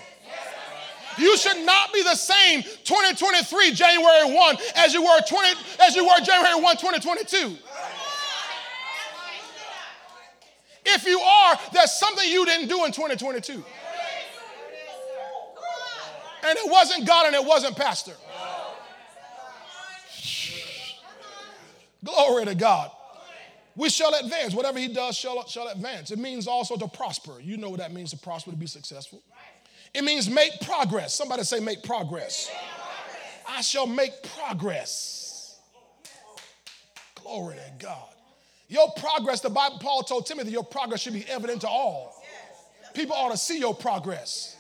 You 1.19 1.37
should 1.37 1.65
not 1.65 1.93
be 1.93 2.03
the 2.03 2.15
same 2.15 2.63
2023 2.63 3.73
January 3.73 4.35
1 4.35 4.57
as 4.77 4.95
you 4.95 5.03
were 5.03 5.21
20 5.29 5.61
as 5.81 5.95
you 5.95 6.05
were 6.05 6.21
January 6.25 6.61
1 6.61 6.77
2022. 6.77 7.57
If 10.85 11.07
you 11.07 11.21
are, 11.21 11.59
there's 11.73 11.93
something 11.93 12.29
you 12.29 12.45
didn't 12.45 12.69
do 12.69 12.85
in 12.85 12.93
2022. 12.93 13.65
And 16.45 16.59
it 16.59 16.71
wasn't 16.71 17.07
God 17.07 17.27
and 17.27 17.35
it 17.37 17.45
wasn't 17.45 17.77
Pastor. 17.77 18.13
Glory 22.05 22.47
to 22.47 22.55
God. 22.55 22.91
We 23.77 23.89
shall 23.89 24.13
advance. 24.15 24.55
Whatever 24.55 24.79
he 24.79 24.89
does 24.89 25.17
shall, 25.17 25.47
shall 25.47 25.69
advance. 25.69 26.11
It 26.11 26.19
means 26.19 26.47
also 26.47 26.77
to 26.77 26.89
prosper. 26.89 27.41
You 27.41 27.57
know 27.57 27.71
what 27.71 27.79
that 27.79 27.93
means 27.93 28.11
to 28.11 28.19
prosper, 28.19 28.51
to 28.51 28.57
be 28.57 28.67
successful. 28.67 29.23
It 29.95 30.05
means 30.05 30.29
make 30.29 30.61
progress. 30.63 31.15
Somebody 31.15 31.45
say, 31.45 31.61
make 31.61 31.83
progress. 31.83 32.51
I 33.49 33.61
shall 33.61 33.87
make 33.87 34.13
progress. 34.37 35.59
Glory 37.15 37.57
to 37.57 37.85
God. 37.85 38.12
Your 38.73 38.91
progress, 38.93 39.43
the 39.43 39.51
Bible, 39.51 39.77
Paul 39.81 40.03
told 40.03 40.25
Timothy, 40.25 40.51
your 40.51 40.65
progress 40.65 41.01
should 41.01 41.13
be 41.13 41.27
evident 41.29 41.61
to 41.61 41.69
all. 41.69 42.23
People 42.95 43.15
ought 43.15 43.31
to 43.31 43.37
see 43.37 43.59
your 43.59 43.75
progress. 43.75 44.57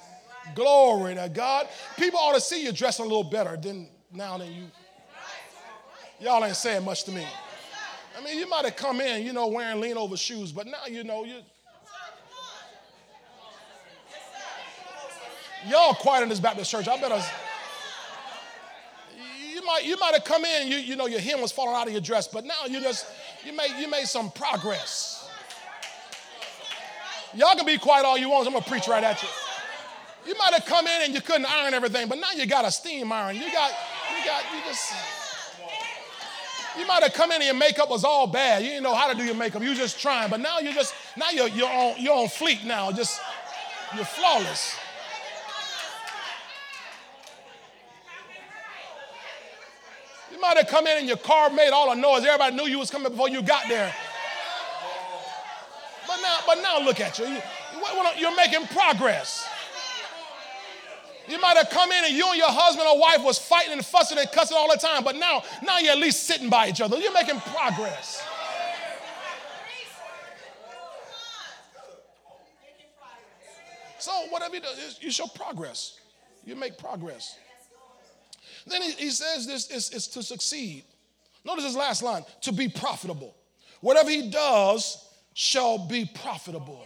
Glory 0.54 1.14
to 1.14 1.30
God. 1.30 1.66
People 1.96 2.20
ought 2.20 2.34
to 2.34 2.40
see 2.40 2.62
you 2.62 2.72
dressing 2.72 3.06
a 3.06 3.08
little 3.08 3.24
better 3.24 3.56
than 3.56 3.88
now 4.12 4.36
than 4.36 4.52
you. 4.52 4.64
Y'all 6.20 6.44
ain't 6.44 6.56
saying 6.56 6.84
much 6.84 7.04
to 7.04 7.10
me. 7.10 7.26
I 8.18 8.22
mean, 8.22 8.38
you 8.38 8.46
might 8.50 8.66
have 8.66 8.76
come 8.76 9.00
in, 9.00 9.24
you 9.24 9.32
know, 9.32 9.46
wearing 9.46 9.80
lean 9.80 9.96
over 9.96 10.18
shoes, 10.18 10.52
but 10.52 10.66
now 10.66 10.84
you 10.86 11.04
know 11.04 11.24
you. 11.24 11.38
Y'all 15.66 15.94
quiet 15.94 16.22
in 16.22 16.28
this 16.28 16.40
Baptist 16.40 16.70
church. 16.70 16.86
I 16.86 17.00
better. 17.00 17.24
You 19.62 19.68
might, 19.68 19.84
you 19.84 19.96
might 19.96 20.12
have 20.14 20.24
come 20.24 20.44
in, 20.44 20.66
you, 20.66 20.76
you 20.78 20.96
know, 20.96 21.06
your 21.06 21.20
hem 21.20 21.40
was 21.40 21.52
falling 21.52 21.76
out 21.76 21.86
of 21.86 21.92
your 21.92 22.02
dress, 22.02 22.26
but 22.26 22.44
now 22.44 22.66
you 22.68 22.80
just 22.80 23.06
you 23.46 23.52
made, 23.52 23.70
you 23.78 23.88
made 23.88 24.06
some 24.06 24.32
progress. 24.32 25.30
Y'all 27.32 27.54
can 27.54 27.64
be 27.64 27.78
quiet 27.78 28.04
all 28.04 28.18
you 28.18 28.28
want. 28.28 28.44
I'm 28.44 28.54
gonna 28.54 28.64
preach 28.64 28.88
right 28.88 29.04
at 29.04 29.22
you. 29.22 29.28
You 30.26 30.36
might 30.36 30.52
have 30.52 30.64
come 30.64 30.88
in 30.88 31.02
and 31.04 31.14
you 31.14 31.20
couldn't 31.20 31.46
iron 31.46 31.74
everything, 31.74 32.08
but 32.08 32.18
now 32.18 32.32
you 32.34 32.44
got 32.46 32.64
a 32.64 32.72
steam 32.72 33.12
iron. 33.12 33.36
You 33.36 33.52
got, 33.52 33.70
you 34.18 34.24
got, 34.24 34.42
you 34.52 34.60
just. 34.66 34.92
You 36.76 36.84
might 36.84 37.04
have 37.04 37.12
come 37.12 37.30
in 37.30 37.36
and 37.36 37.44
your 37.44 37.54
makeup 37.54 37.88
was 37.88 38.02
all 38.02 38.26
bad. 38.26 38.62
You 38.62 38.70
didn't 38.70 38.82
know 38.82 38.96
how 38.96 39.12
to 39.12 39.16
do 39.16 39.22
your 39.22 39.36
makeup. 39.36 39.62
You 39.62 39.68
were 39.68 39.74
just 39.76 40.00
trying, 40.00 40.28
but 40.28 40.40
now 40.40 40.58
you're 40.58 40.72
just 40.72 40.92
now 41.16 41.30
you're 41.30 41.48
you're 41.48 41.70
on 41.70 41.94
you're 42.00 42.16
on 42.16 42.26
fleek 42.26 42.64
now. 42.64 42.90
Just 42.90 43.20
you're 43.94 44.04
flawless. 44.04 44.74
Might 50.42 50.56
have 50.58 50.66
come 50.66 50.86
in 50.86 50.98
and 50.98 51.08
your 51.08 51.16
car 51.16 51.48
made 51.50 51.70
all 51.70 51.94
the 51.94 51.98
noise. 51.98 52.24
Everybody 52.24 52.56
knew 52.56 52.64
you 52.64 52.80
was 52.80 52.90
coming 52.90 53.10
before 53.10 53.30
you 53.30 53.40
got 53.40 53.68
there. 53.68 53.94
But 56.06 56.20
now, 56.20 56.38
but 56.46 56.54
now 56.56 56.84
look 56.84 57.00
at 57.00 57.18
you. 57.18 57.26
you 57.26 57.40
you're 58.18 58.36
making 58.36 58.66
progress. 58.66 59.48
You 61.28 61.40
might 61.40 61.56
have 61.56 61.70
come 61.70 61.90
in 61.92 62.04
and 62.04 62.14
you 62.14 62.28
and 62.28 62.36
your 62.36 62.50
husband 62.50 62.86
or 62.86 62.98
wife 62.98 63.24
was 63.24 63.38
fighting 63.38 63.72
and 63.72 63.86
fussing 63.86 64.18
and 64.18 64.30
cussing 64.32 64.56
all 64.56 64.68
the 64.70 64.76
time, 64.76 65.04
but 65.04 65.14
now, 65.16 65.42
now 65.62 65.78
you're 65.78 65.92
at 65.92 65.98
least 65.98 66.24
sitting 66.24 66.50
by 66.50 66.68
each 66.68 66.80
other. 66.80 66.98
You're 66.98 67.12
making 67.12 67.40
progress. 67.40 68.22
So 73.98 74.10
whatever 74.30 74.56
you 74.56 74.60
do, 74.60 74.68
you 75.00 75.12
show 75.12 75.26
progress. 75.26 76.00
You 76.44 76.56
make 76.56 76.76
progress. 76.76 77.38
Then 78.66 78.82
he, 78.82 78.92
he 78.92 79.10
says 79.10 79.46
this 79.46 79.70
is, 79.70 79.90
is 79.90 80.08
to 80.08 80.22
succeed. 80.22 80.84
Notice 81.44 81.64
his 81.64 81.76
last 81.76 82.02
line 82.02 82.24
to 82.42 82.52
be 82.52 82.68
profitable. 82.68 83.34
Whatever 83.80 84.10
he 84.10 84.30
does 84.30 85.04
shall 85.34 85.78
be 85.78 86.08
profitable. 86.22 86.84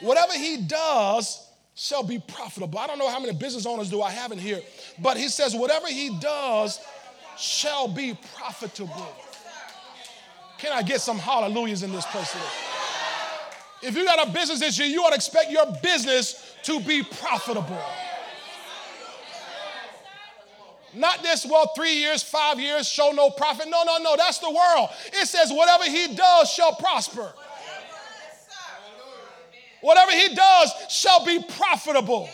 Whatever 0.00 0.32
he 0.32 0.58
does 0.58 1.46
shall 1.74 2.02
be 2.02 2.18
profitable. 2.18 2.78
I 2.78 2.86
don't 2.86 2.98
know 2.98 3.10
how 3.10 3.20
many 3.20 3.34
business 3.34 3.66
owners 3.66 3.90
do 3.90 4.00
I 4.00 4.10
have 4.10 4.32
in 4.32 4.38
here, 4.38 4.60
but 5.00 5.16
he 5.16 5.28
says, 5.28 5.54
whatever 5.54 5.88
he 5.88 6.18
does 6.20 6.80
shall 7.36 7.88
be 7.88 8.16
profitable. 8.36 9.06
Can 10.58 10.72
I 10.72 10.82
get 10.82 11.00
some 11.00 11.18
hallelujahs 11.18 11.82
in 11.82 11.92
this 11.92 12.06
place 12.06 12.30
today? 12.30 12.44
If 13.82 13.96
you 13.96 14.04
got 14.04 14.28
a 14.28 14.30
business 14.30 14.62
issue, 14.62 14.84
you 14.84 15.02
ought 15.02 15.10
to 15.10 15.16
expect 15.16 15.50
your 15.50 15.66
business 15.82 16.54
to 16.62 16.80
be 16.80 17.02
profitable. 17.02 17.82
Not 20.94 21.22
this, 21.22 21.44
well, 21.44 21.72
three 21.74 21.94
years, 21.94 22.22
five 22.22 22.60
years, 22.60 22.88
show 22.88 23.10
no 23.10 23.30
profit. 23.30 23.68
No, 23.68 23.82
no, 23.84 23.98
no, 23.98 24.16
that's 24.16 24.38
the 24.38 24.50
world. 24.50 24.90
It 25.12 25.26
says, 25.26 25.50
whatever 25.52 25.84
he 25.84 26.14
does 26.14 26.50
shall 26.50 26.74
prosper. 26.74 27.32
Whatever 29.80 30.12
he 30.12 30.34
does 30.34 30.72
shall 30.88 31.24
be 31.24 31.44
profitable. 31.56 32.28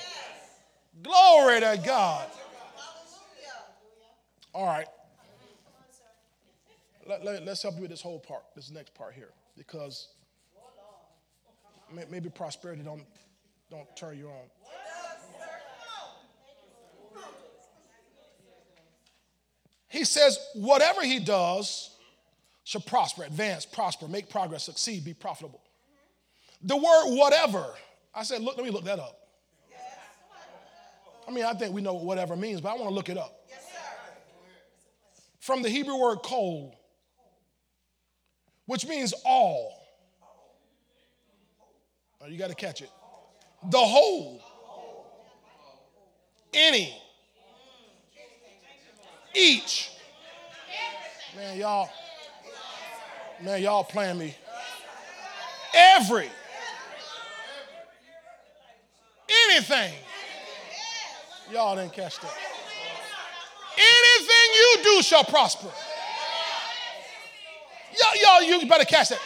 Glory 1.02 1.61
to 1.61 1.80
God. 1.84 2.28
All 4.52 4.66
right. 4.66 4.86
Let, 7.06 7.24
let, 7.24 7.44
let's 7.44 7.62
help 7.62 7.74
you 7.76 7.82
with 7.82 7.90
this 7.90 8.02
whole 8.02 8.20
part, 8.20 8.42
this 8.54 8.70
next 8.70 8.94
part 8.94 9.14
here, 9.14 9.30
because 9.56 10.08
maybe 12.08 12.28
prosperity 12.28 12.82
don't, 12.82 13.04
don't 13.70 13.96
turn 13.96 14.16
you 14.16 14.28
on. 14.28 14.50
He 19.91 20.05
says, 20.05 20.38
whatever 20.55 21.03
he 21.03 21.18
does 21.18 21.91
shall 22.62 22.80
prosper, 22.80 23.24
advance, 23.24 23.66
prosper, 23.66 24.07
make 24.07 24.30
progress, 24.30 24.62
succeed, 24.64 25.05
be 25.05 25.12
profitable. 25.12 25.61
The 26.62 26.76
word 26.76 27.16
whatever, 27.16 27.66
I 28.14 28.22
said, 28.22 28.41
look, 28.41 28.57
let 28.57 28.64
me 28.64 28.70
look 28.70 28.84
that 28.84 29.01
up. 29.01 29.16
I 31.26 31.32
mean, 31.32 31.45
I 31.45 31.55
think 31.55 31.74
we 31.74 31.82
know 31.82 31.95
what 31.95 32.05
whatever 32.05 32.36
means, 32.36 32.61
but 32.61 32.70
I 32.70 32.74
want 32.74 32.88
to 32.88 32.95
look 32.95 33.09
it 33.09 33.18
up. 33.18 33.49
from 35.41 35.62
the 35.62 35.68
Hebrew 35.68 35.97
word 35.97 36.18
kol, 36.22 36.74
which 38.66 38.86
means 38.86 39.12
all. 39.24 39.72
Oh, 42.20 42.26
you 42.28 42.38
got 42.38 42.51
to 42.51 42.55
catch 42.55 42.80
it. 42.80 42.91
The 43.70 43.78
whole. 43.78 44.41
Any. 46.53 46.97
Each. 49.34 49.90
Man, 51.36 51.58
y'all. 51.58 51.88
Man, 53.40 53.62
y'all 53.62 53.84
playing 53.84 54.18
me. 54.18 54.34
Every. 55.74 56.28
Anything. 59.48 59.94
Y'all 61.52 61.76
didn't 61.76 61.92
catch 61.92 62.20
that. 62.20 62.36
Anything 63.76 64.54
you 64.54 64.78
do 64.82 65.02
shall 65.02 65.24
prosper. 65.24 65.68
Y'all, 67.98 68.22
y'all, 68.22 68.42
you 68.42 68.66
better 68.68 68.84
catch 68.84 69.08
that. 69.08 69.20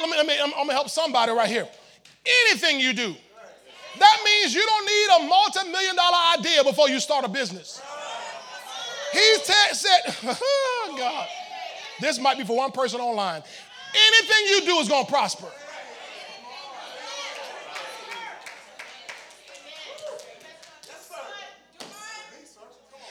Let 0.00 0.10
me, 0.10 0.16
let 0.16 0.26
me, 0.26 0.34
I'm, 0.40 0.52
I'm 0.54 0.66
gonna 0.66 0.72
help 0.72 0.88
somebody 0.88 1.32
right 1.32 1.48
here. 1.48 1.68
Anything 2.44 2.80
you 2.80 2.92
do. 2.92 3.14
That 3.98 4.18
means 4.24 4.54
you 4.54 4.64
don't 4.64 4.86
need 4.86 5.26
a 5.26 5.28
multi-million 5.28 5.96
dollar 5.96 6.18
idea 6.38 6.64
before 6.64 6.88
you 6.88 7.00
start 7.00 7.24
a 7.24 7.28
business. 7.28 7.80
He 9.12 9.34
said, 9.42 10.00
oh 10.24 10.94
God, 10.98 11.28
this 12.00 12.18
might 12.18 12.38
be 12.38 12.44
for 12.44 12.56
one 12.56 12.72
person 12.72 13.00
online. 13.00 13.42
Anything 13.94 14.46
you 14.50 14.60
do 14.66 14.78
is 14.78 14.88
going 14.88 15.04
to 15.04 15.10
prosper. 15.10 15.46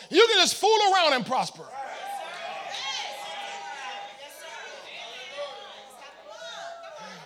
You 0.09 0.25
can 0.27 0.37
just 0.37 0.55
fool 0.55 0.77
around 0.93 1.13
and 1.13 1.25
prosper. 1.25 1.63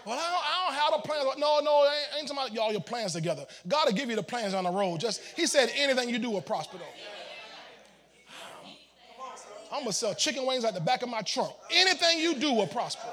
Well, 0.03 0.17
I 0.17 0.31
don't, 0.31 0.43
I 0.43 0.65
don't 0.65 0.75
have 0.75 1.01
the 1.01 1.07
plans. 1.07 1.37
No, 1.37 1.59
no, 1.59 1.83
ain't, 1.85 2.19
ain't 2.19 2.27
talking 2.27 2.43
about 2.43 2.53
y'all 2.53 2.71
your 2.71 2.81
plans 2.81 3.13
together. 3.13 3.45
God 3.67 3.85
will 3.85 3.93
give 3.93 4.09
you 4.09 4.15
the 4.15 4.23
plans 4.23 4.55
on 4.55 4.63
the 4.63 4.71
road. 4.71 4.99
Just 4.99 5.21
He 5.35 5.45
said 5.45 5.71
anything 5.75 6.09
you 6.09 6.17
do 6.17 6.31
will 6.31 6.41
prosper 6.41 6.77
though. 6.79 7.20
I'm 9.71 9.81
gonna 9.81 9.93
sell 9.93 10.13
chicken 10.13 10.45
wings 10.45 10.65
at 10.65 10.73
the 10.73 10.81
back 10.81 11.01
of 11.01 11.09
my 11.09 11.21
trunk. 11.21 11.53
Anything 11.71 12.19
you 12.19 12.35
do 12.35 12.53
will 12.53 12.67
prosper. 12.67 13.07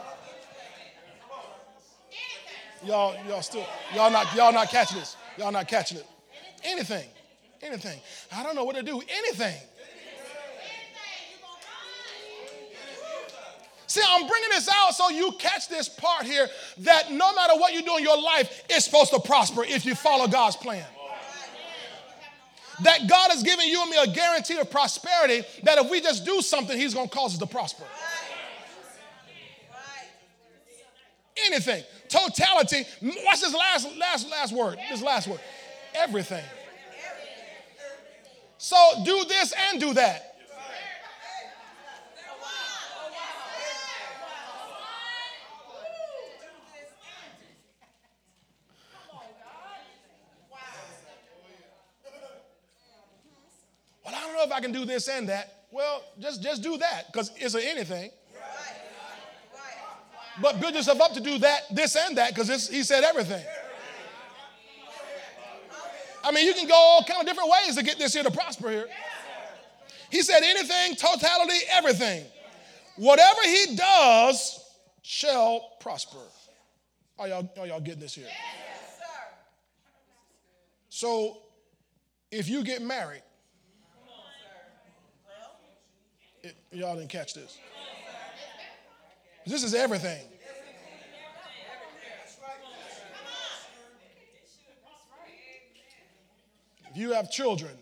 Y'all, 2.84 3.16
y'all 3.28 3.42
still, 3.42 3.66
y'all 3.94 4.10
not, 4.10 4.34
y'all 4.34 4.52
not 4.52 4.68
catching 4.68 4.98
this. 4.98 5.16
Y'all 5.36 5.52
not 5.52 5.68
catching 5.68 5.98
it. 5.98 6.06
Anything, 6.64 7.08
anything. 7.62 8.00
I 8.32 8.42
don't 8.42 8.54
know 8.54 8.64
what 8.64 8.76
to 8.76 8.82
do. 8.82 9.00
Anything. 9.08 9.56
See, 13.86 14.02
I'm 14.06 14.28
bringing 14.28 14.50
this 14.50 14.68
out 14.68 14.94
so 14.94 15.08
you 15.08 15.32
catch 15.38 15.68
this 15.68 15.88
part 15.88 16.26
here 16.26 16.46
that 16.78 17.10
no 17.10 17.34
matter 17.34 17.54
what 17.54 17.72
you 17.72 17.82
do 17.82 17.96
in 17.96 18.02
your 18.02 18.20
life, 18.20 18.64
it's 18.68 18.84
supposed 18.84 19.12
to 19.12 19.20
prosper 19.20 19.64
if 19.64 19.86
you 19.86 19.94
follow 19.94 20.26
God's 20.28 20.56
plan. 20.56 20.84
That 22.82 23.08
God 23.08 23.30
has 23.30 23.42
given 23.42 23.66
you 23.66 23.82
and 23.82 23.90
me 23.90 23.96
a 24.00 24.06
guarantee 24.06 24.58
of 24.58 24.70
prosperity 24.70 25.42
that 25.64 25.78
if 25.78 25.90
we 25.90 26.00
just 26.00 26.24
do 26.24 26.40
something, 26.40 26.76
He's 26.76 26.94
going 26.94 27.08
to 27.08 27.14
cause 27.14 27.32
us 27.34 27.38
to 27.38 27.46
prosper. 27.46 27.84
Anything. 31.46 31.84
Totality. 32.08 32.84
Watch 33.02 33.40
this 33.40 33.54
last, 33.54 33.96
last, 33.96 34.30
last 34.30 34.52
word. 34.52 34.78
This 34.90 35.02
last 35.02 35.28
word. 35.28 35.40
Everything. 35.94 36.44
So 38.58 38.76
do 39.04 39.24
this 39.24 39.52
and 39.70 39.80
do 39.80 39.94
that. 39.94 40.28
know 54.38 54.44
if 54.44 54.47
I 54.58 54.60
can 54.60 54.72
do 54.72 54.84
this 54.84 55.06
and 55.08 55.28
that. 55.28 55.66
Well, 55.70 56.02
just, 56.18 56.42
just 56.42 56.64
do 56.64 56.78
that 56.78 57.12
because 57.12 57.30
it's 57.36 57.54
an 57.54 57.60
anything. 57.64 58.10
But 60.42 60.60
build 60.60 60.74
yourself 60.74 61.00
up 61.00 61.12
to 61.12 61.20
do 61.20 61.38
that, 61.38 61.60
this 61.70 61.94
and 61.94 62.18
that 62.18 62.34
because 62.34 62.68
he 62.68 62.82
said 62.82 63.04
everything. 63.04 63.44
I 66.24 66.32
mean, 66.32 66.44
you 66.44 66.54
can 66.54 66.66
go 66.66 66.74
all 66.74 67.04
kind 67.04 67.20
of 67.20 67.26
different 67.26 67.50
ways 67.50 67.76
to 67.76 67.84
get 67.84 67.98
this 67.98 68.12
here 68.12 68.24
to 68.24 68.32
prosper 68.32 68.68
here. 68.70 68.88
He 70.10 70.22
said 70.22 70.40
anything, 70.42 70.96
totality, 70.96 71.58
everything. 71.70 72.24
Whatever 72.96 73.40
he 73.44 73.76
does 73.76 74.58
shall 75.02 75.76
prosper. 75.78 76.18
Are 77.16 77.28
y'all, 77.28 77.48
are 77.60 77.66
y'all 77.68 77.80
getting 77.80 78.00
this 78.00 78.16
here? 78.16 78.26
So 80.88 81.42
if 82.32 82.48
you 82.48 82.64
get 82.64 82.82
married, 82.82 83.22
Y'all 86.72 86.96
didn't 86.96 87.10
catch 87.10 87.34
this. 87.34 87.58
This 89.46 89.62
is 89.62 89.74
everything. 89.74 90.20
If 96.90 96.96
you 96.96 97.12
have 97.12 97.30
children, 97.30 97.72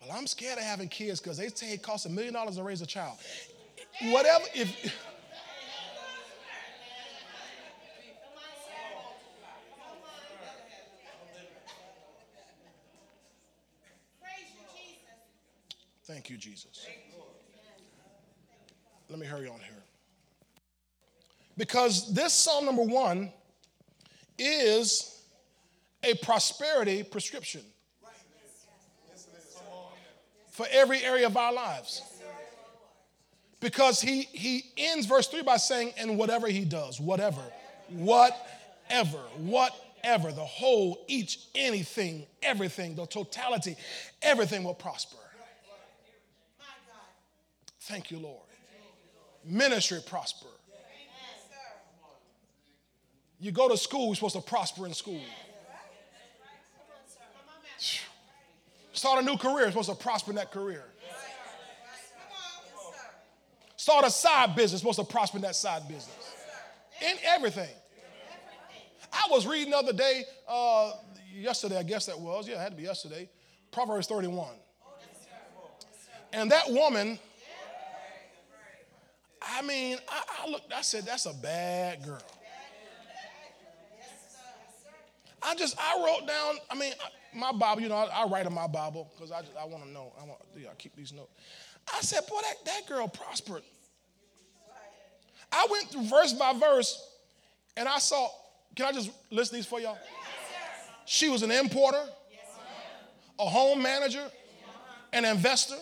well, 0.00 0.16
I'm 0.16 0.26
scared 0.26 0.58
of 0.58 0.64
having 0.64 0.88
kids 0.88 1.20
because 1.20 1.36
they 1.36 1.48
say 1.48 1.72
it 1.72 1.82
costs 1.82 2.06
a 2.06 2.08
million 2.08 2.34
dollars 2.34 2.56
to 2.56 2.62
raise 2.62 2.80
a 2.82 2.86
child. 2.86 3.18
Whatever, 4.02 4.44
if 4.54 4.94
Thank 16.26 16.42
you, 16.44 16.50
Jesus. 16.52 16.84
Let 19.08 19.20
me 19.20 19.26
hurry 19.26 19.46
on 19.46 19.60
here. 19.60 19.84
Because 21.56 22.12
this 22.12 22.32
Psalm 22.32 22.64
number 22.64 22.82
one 22.82 23.32
is 24.36 25.22
a 26.02 26.14
prosperity 26.14 27.04
prescription 27.04 27.60
for 30.50 30.66
every 30.72 31.00
area 31.04 31.26
of 31.26 31.36
our 31.36 31.52
lives. 31.52 32.02
Because 33.60 34.00
he, 34.00 34.22
he 34.22 34.64
ends 34.76 35.06
verse 35.06 35.28
3 35.28 35.42
by 35.42 35.58
saying, 35.58 35.92
and 35.96 36.18
whatever 36.18 36.48
he 36.48 36.64
does, 36.64 37.00
whatever, 37.00 37.42
whatever, 37.88 39.18
whatever, 39.38 40.32
the 40.32 40.44
whole, 40.44 41.04
each, 41.06 41.38
anything, 41.54 42.26
everything, 42.42 42.96
the 42.96 43.06
totality, 43.06 43.76
everything 44.22 44.64
will 44.64 44.74
prosper. 44.74 45.18
Thank 47.86 48.10
you, 48.10 48.18
Lord. 48.18 48.42
Ministry 49.44 50.00
prosper. 50.04 50.48
You 53.38 53.52
go 53.52 53.68
to 53.68 53.76
school, 53.76 54.06
you're 54.06 54.16
supposed 54.16 54.34
to 54.34 54.40
prosper 54.40 54.86
in 54.86 54.92
school. 54.92 55.20
Start 58.92 59.22
a 59.22 59.24
new 59.24 59.36
career, 59.36 59.60
you're 59.60 59.70
supposed 59.70 59.90
to 59.90 59.94
prosper 59.94 60.32
in 60.32 60.36
that 60.36 60.50
career. 60.50 60.84
Start 63.76 64.04
a 64.04 64.10
side 64.10 64.56
business, 64.56 64.80
supposed 64.80 64.98
to 64.98 65.04
prosper 65.04 65.36
in 65.36 65.42
that 65.42 65.54
side 65.54 65.86
business. 65.86 66.34
In 67.00 67.16
everything. 67.24 67.70
I 69.12 69.28
was 69.30 69.46
reading 69.46 69.70
the 69.70 69.76
other 69.76 69.92
day, 69.92 70.24
uh, 70.48 70.92
yesterday, 71.32 71.78
I 71.78 71.84
guess 71.84 72.06
that 72.06 72.18
was. 72.18 72.48
Yeah, 72.48 72.56
it 72.56 72.60
had 72.62 72.72
to 72.72 72.76
be 72.76 72.82
yesterday. 72.82 73.28
Proverbs 73.70 74.08
31. 74.08 74.48
And 76.32 76.50
that 76.50 76.68
woman 76.68 77.20
I 79.54 79.62
mean, 79.62 79.98
I, 80.08 80.44
I 80.44 80.50
looked, 80.50 80.72
I 80.72 80.82
said, 80.82 81.04
that's 81.04 81.26
a 81.26 81.34
bad 81.34 82.04
girl. 82.04 82.22
I 85.42 85.54
just, 85.54 85.76
I 85.78 86.02
wrote 86.04 86.26
down, 86.26 86.54
I 86.70 86.74
mean, 86.74 86.92
my 87.34 87.52
Bible, 87.52 87.82
you 87.82 87.88
know, 87.88 87.94
I, 87.94 88.24
I 88.24 88.26
write 88.26 88.46
in 88.46 88.52
my 88.52 88.66
Bible 88.66 89.10
because 89.14 89.30
I, 89.30 89.42
I 89.60 89.64
want 89.66 89.84
to 89.84 89.90
know. 89.90 90.12
I 90.20 90.24
want 90.24 90.40
to 90.54 90.68
keep 90.78 90.96
these 90.96 91.12
notes. 91.12 91.30
I 91.94 92.00
said, 92.00 92.26
boy, 92.28 92.40
that, 92.42 92.64
that 92.64 92.88
girl 92.88 93.06
prospered. 93.06 93.62
I 95.52 95.66
went 95.70 95.88
through 95.88 96.08
verse 96.08 96.32
by 96.32 96.52
verse 96.54 97.08
and 97.76 97.88
I 97.88 97.98
saw, 97.98 98.28
can 98.74 98.86
I 98.86 98.92
just 98.92 99.10
list 99.30 99.52
these 99.52 99.66
for 99.66 99.80
y'all? 99.80 99.98
She 101.04 101.28
was 101.28 101.42
an 101.42 101.52
importer, 101.52 102.02
a 103.38 103.44
home 103.44 103.82
manager, 103.82 104.24
an 105.12 105.24
investor, 105.24 105.76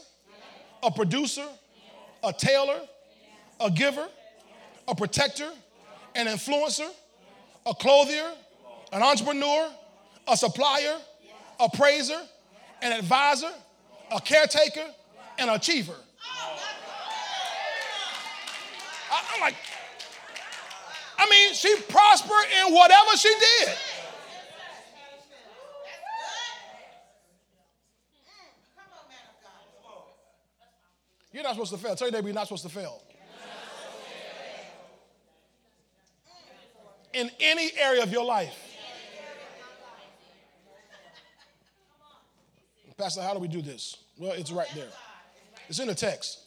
a 0.83 0.91
producer, 0.91 1.47
a 2.23 2.33
tailor, 2.33 2.81
a 3.61 3.71
giver, 3.71 4.07
a 4.89 4.95
protector, 4.95 5.51
an 6.15 6.27
influencer, 6.27 6.89
a 7.67 7.75
clothier, 7.75 8.31
an 8.93 9.03
entrepreneur, 9.03 9.71
a 10.29 10.37
supplier, 10.37 10.97
a 11.61 11.69
praiser, 11.69 12.21
an 12.83 12.93
advisor, 12.93 13.51
a 14.15 14.21
caretaker, 14.21 14.87
an 15.39 15.49
achiever. 15.49 15.97
I, 19.11 19.23
I'm 19.35 19.41
like, 19.41 19.55
I 21.19 21.29
mean, 21.31 21.55
she 21.55 21.75
prospered 21.89 22.47
in 22.67 22.75
whatever 22.75 23.17
she 23.17 23.33
did. 23.39 23.75
You're 31.33 31.43
not 31.43 31.55
supposed 31.55 31.73
to 31.73 31.79
fail. 31.79 31.97
Tell 31.97 32.07
your 32.07 32.13
neighbor 32.13 32.29
you're 32.29 32.35
not 32.35 32.47
supposed 32.47 32.63
to 32.63 32.69
fail. 32.69 33.03
In 37.15 37.31
any 37.41 37.71
area 37.79 38.03
of 38.03 38.11
your 38.11 38.25
life. 38.25 38.55
Pastor, 42.97 43.23
how 43.23 43.35
do 43.35 43.41
we 43.41 43.49
do 43.49 43.63
this? 43.63 43.97
Well, 44.19 44.33
it's 44.33 44.53
right 44.53 44.69
there. 44.75 44.89
It's 45.69 45.79
in 45.79 45.89
the 45.89 45.95
text. 45.95 46.41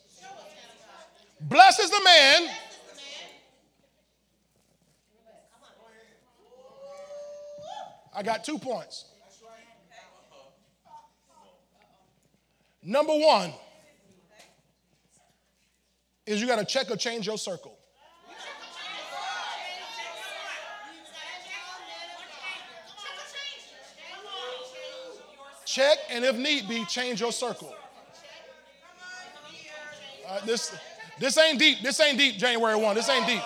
Blessed 1.41 1.79
is 1.81 1.89
the 1.89 2.01
man. 2.03 2.49
I 8.15 8.23
got 8.23 8.43
two 8.43 8.57
points. 8.57 9.05
Number 12.81 13.13
one 13.13 13.51
is 16.25 16.41
you 16.41 16.47
got 16.47 16.59
to 16.59 16.65
check 16.65 16.89
or 16.89 16.95
change 16.95 17.27
your 17.27 17.37
circle. 17.37 17.76
Check 25.77 25.99
and 26.09 26.25
if 26.25 26.35
need 26.35 26.67
be, 26.67 26.83
change 26.85 27.21
your 27.21 27.31
circle. 27.31 27.71
Uh, 30.27 30.43
this, 30.43 30.75
this 31.19 31.37
ain't 31.37 31.59
deep. 31.59 31.83
This 31.83 31.99
ain't 31.99 32.17
deep, 32.17 32.37
January 32.37 32.75
1. 32.75 32.95
This 32.95 33.07
ain't 33.07 33.27
deep. 33.27 33.43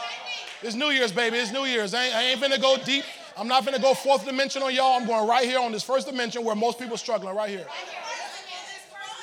It's 0.61 0.73
New 0.73 0.91
Year's, 0.91 1.11
baby. 1.11 1.35
It's 1.35 1.51
New 1.51 1.65
Year's. 1.65 1.93
I 1.93 2.05
ain't, 2.05 2.15
I 2.15 2.23
ain't 2.23 2.39
finna 2.39 2.61
go 2.61 2.77
deep. 2.85 3.03
I'm 3.35 3.49
not 3.49 3.65
finna 3.65 3.81
go 3.81 3.93
fourth 3.93 4.25
dimension 4.25 4.63
on 4.63 4.73
y'all. 4.73 4.97
I'm 4.97 5.05
going 5.05 5.27
right 5.27 5.43
here 5.43 5.59
on 5.59 5.73
this 5.73 5.83
first 5.83 6.07
dimension 6.07 6.45
where 6.45 6.55
most 6.55 6.79
people 6.79 6.95
struggling, 6.95 7.35
right 7.35 7.49
here. 7.49 7.65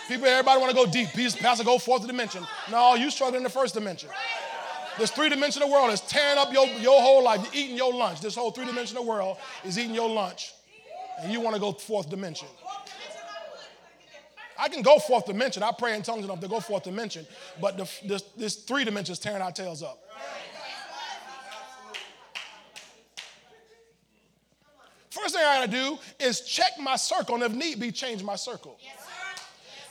People, 0.07 0.27
everybody 0.27 0.61
want 0.61 0.71
to 0.71 0.77
go 0.77 0.85
deep. 0.85 1.09
Peace, 1.15 1.35
Pastor, 1.35 1.65
go 1.65 1.79
fourth 1.79 2.07
dimension. 2.07 2.47
No, 2.71 2.95
you 2.95 3.11
struggling 3.11 3.39
in 3.39 3.45
the 3.45 3.49
first 3.49 3.73
dimension. 3.73 4.11
This 4.99 5.11
three-dimensional 5.13 5.71
world 5.71 5.95
is 5.95 6.03
tearing 6.03 6.37
up 6.37 6.53
your, 6.53 6.67
your 6.67 7.01
whole 7.01 7.25
life, 7.25 7.41
You're 7.45 7.65
eating 7.65 7.77
your 7.79 7.95
lunch. 7.95 8.21
This 8.21 8.35
whole 8.35 8.51
three-dimensional 8.51 9.07
world 9.07 9.39
is 9.65 9.79
eating 9.79 9.95
your 9.95 10.11
lunch. 10.11 10.53
And 11.23 11.33
you 11.33 11.41
want 11.41 11.55
to 11.55 11.61
go 11.61 11.73
fourth 11.73 12.11
dimension. 12.11 12.49
I 14.59 14.69
can 14.69 14.83
go 14.83 14.99
fourth 14.99 15.27
dimension. 15.27 15.63
I 15.63 15.71
pray 15.71 15.95
in 15.95 16.03
tongues 16.03 16.25
enough 16.25 16.41
to 16.41 16.49
go 16.49 16.59
fourth 16.59 16.83
dimension. 16.83 17.27
But 17.61 17.77
the, 17.77 17.89
this, 18.05 18.23
this 18.37 18.57
three 18.57 18.85
dimensions 18.85 19.19
tearing 19.21 19.41
our 19.41 19.53
tails 19.53 19.83
up. 19.83 20.05
First 25.11 25.35
thing 25.35 25.45
I 25.45 25.61
gotta 25.61 25.71
do 25.71 25.99
is 26.21 26.43
check 26.43 26.73
my 26.81 26.97
circle, 26.97 27.37
and 27.37 27.45
if 27.45 27.53
need 27.53 27.81
be, 27.81 27.91
change 27.91 28.23
my 28.23 28.37
circle. 28.37 28.79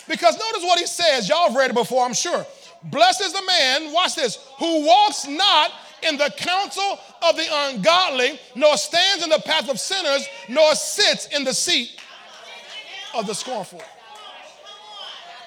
Because 0.07 0.37
notice 0.37 0.63
what 0.63 0.79
he 0.79 0.85
says. 0.85 1.27
Y'all 1.27 1.47
have 1.47 1.55
read 1.55 1.71
it 1.71 1.73
before, 1.73 2.05
I'm 2.05 2.13
sure. 2.13 2.45
Blessed 2.83 3.21
is 3.21 3.33
the 3.33 3.41
man, 3.41 3.91
watch 3.91 4.15
this, 4.15 4.37
who 4.59 4.85
walks 4.85 5.27
not 5.27 5.71
in 6.03 6.17
the 6.17 6.31
counsel 6.37 6.99
of 7.27 7.35
the 7.35 7.47
ungodly, 7.51 8.39
nor 8.55 8.77
stands 8.77 9.23
in 9.23 9.29
the 9.29 9.39
path 9.39 9.69
of 9.69 9.79
sinners, 9.79 10.27
nor 10.47 10.75
sits 10.75 11.27
in 11.27 11.43
the 11.43 11.53
seat 11.53 11.99
of 13.15 13.25
the 13.27 13.33
scornful. 13.33 13.81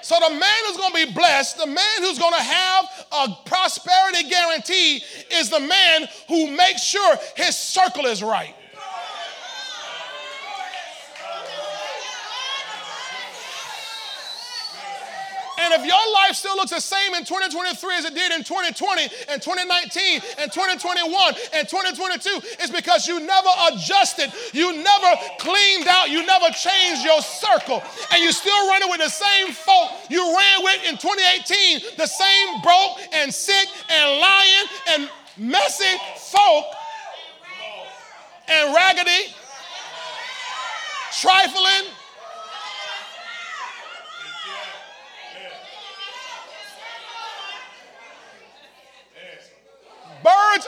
So 0.02 0.16
the 0.16 0.34
man 0.34 0.56
who's 0.66 0.76
going 0.76 0.92
to 0.92 1.06
be 1.06 1.12
blessed, 1.12 1.58
the 1.58 1.66
man 1.66 1.98
who's 2.00 2.18
going 2.18 2.34
to 2.34 2.42
have 2.42 3.06
a 3.12 3.28
prosperity 3.44 4.28
guarantee 4.28 5.02
is 5.32 5.50
the 5.50 5.60
man 5.60 6.08
who 6.28 6.56
makes 6.56 6.82
sure 6.82 7.16
his 7.36 7.56
circle 7.56 8.06
is 8.06 8.22
right. 8.22 8.54
And 15.70 15.80
if 15.80 15.86
your 15.86 16.12
life 16.14 16.34
still 16.34 16.56
looks 16.56 16.72
the 16.72 16.80
same 16.80 17.14
in 17.14 17.24
2023 17.24 17.94
as 17.94 18.04
it 18.04 18.14
did 18.14 18.32
in 18.32 18.42
2020 18.42 19.02
and 19.28 19.40
2019 19.40 20.20
and 20.38 20.50
2021 20.50 21.34
and 21.54 21.68
2022, 21.68 22.58
it's 22.58 22.70
because 22.70 23.06
you 23.06 23.20
never 23.20 23.48
adjusted, 23.70 24.32
you 24.52 24.72
never 24.82 25.10
cleaned 25.38 25.86
out, 25.86 26.10
you 26.10 26.26
never 26.26 26.50
changed 26.50 27.04
your 27.04 27.22
circle, 27.22 27.82
and 28.10 28.22
you're 28.22 28.32
still 28.32 28.66
running 28.66 28.90
with 28.90 28.98
the 28.98 29.08
same 29.08 29.54
folk 29.54 29.92
you 30.10 30.18
ran 30.18 30.64
with 30.64 30.82
in 30.90 30.98
2018, 30.98 31.94
the 31.96 32.06
same 32.06 32.60
broke 32.62 32.98
and 33.12 33.32
sick 33.32 33.68
and 33.90 34.18
lying 34.18 34.66
and 34.90 35.10
messy 35.36 35.94
folk 36.18 36.64
and 38.48 38.74
raggedy, 38.74 39.30
trifling 41.20 41.94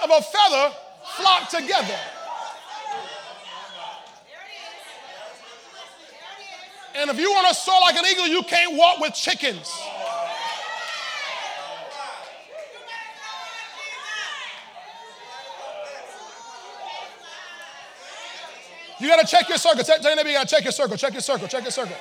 of 0.04 0.10
a 0.10 0.22
feather 0.22 0.74
flock 1.16 1.48
together. 1.48 1.98
And 6.94 7.10
if 7.10 7.18
you 7.18 7.30
want 7.30 7.48
to 7.48 7.54
soar 7.54 7.80
like 7.80 7.96
an 7.96 8.04
eagle, 8.06 8.26
you 8.26 8.42
can't 8.42 8.76
walk 8.76 9.00
with 9.00 9.14
chickens. 9.14 9.72
You 19.00 19.08
got 19.08 19.18
to 19.18 19.26
check 19.26 19.48
your 19.48 19.58
circle. 19.58 19.82
Tell, 19.82 20.00
your 20.00 20.14
neighbor 20.14 20.28
you 20.28 20.36
got 20.36 20.48
to 20.48 20.54
check 20.54 20.62
your 20.62 20.72
circle. 20.72 20.96
Check 20.96 21.12
your 21.12 21.22
circle. 21.22 21.48
Check 21.48 21.62
your 21.62 21.72
circle. 21.72 21.96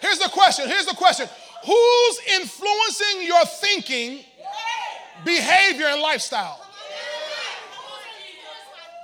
Here's 0.00 0.18
the 0.18 0.28
question. 0.28 0.68
Here's 0.68 0.86
the 0.86 0.94
question. 0.94 1.28
Who's 1.64 2.20
influencing 2.40 3.26
your 3.26 3.44
thinking, 3.44 4.24
behavior, 5.26 5.86
and 5.88 6.00
lifestyle? 6.00 6.64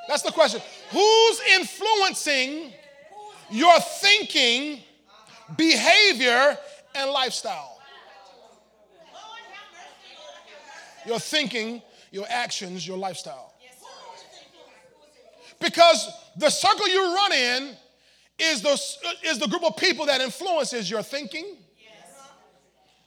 That's 0.09 0.23
the 0.23 0.33
question. 0.33 0.62
Who's 0.91 1.41
influencing 1.59 2.73
your 3.51 3.79
thinking, 3.81 4.81
behavior, 5.57 6.57
and 6.95 7.11
lifestyle? 7.11 7.81
Your 11.05 11.18
thinking, 11.18 11.83
your 12.12 12.27
actions, 12.29 12.87
your 12.87 12.97
lifestyle. 12.97 13.53
Because 15.61 16.09
the 16.37 16.51
circle 16.51 16.89
you 16.89 17.14
run 17.14 17.33
in 17.33 17.77
is 18.39 18.62
the, 18.62 18.73
is 19.25 19.39
the 19.39 19.47
group 19.49 19.64
of 19.64 19.77
people 19.77 20.07
that 20.07 20.20
influences 20.20 20.91
your 20.91 21.03
thinking, 21.03 21.57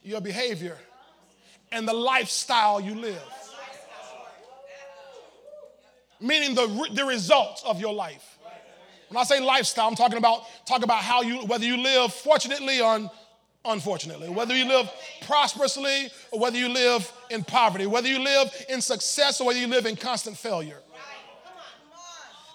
your 0.02 0.20
behavior, 0.20 0.78
and 1.72 1.86
the 1.86 1.92
lifestyle 1.92 2.80
you 2.80 2.94
live. 2.94 3.22
Meaning 6.20 6.54
the, 6.54 6.88
the 6.94 7.04
results 7.04 7.62
of 7.64 7.80
your 7.80 7.92
life. 7.92 8.38
When 9.08 9.18
I 9.18 9.24
say 9.24 9.40
lifestyle, 9.40 9.86
I'm 9.86 9.94
talking 9.94 10.18
about 10.18 10.42
talk 10.66 10.82
about 10.82 11.02
how 11.02 11.22
you 11.22 11.46
whether 11.46 11.64
you 11.64 11.76
live 11.76 12.12
fortunately 12.12 12.80
or 12.80 13.10
unfortunately, 13.64 14.28
whether 14.28 14.56
you 14.56 14.64
live 14.64 14.90
prosperously 15.26 16.08
or 16.30 16.40
whether 16.40 16.56
you 16.56 16.68
live 16.68 17.12
in 17.30 17.44
poverty, 17.44 17.86
whether 17.86 18.08
you 18.08 18.18
live 18.18 18.50
in 18.68 18.80
success 18.80 19.40
or 19.40 19.46
whether 19.46 19.58
you 19.58 19.66
live 19.66 19.86
in 19.86 19.96
constant 19.96 20.36
failure. 20.36 20.80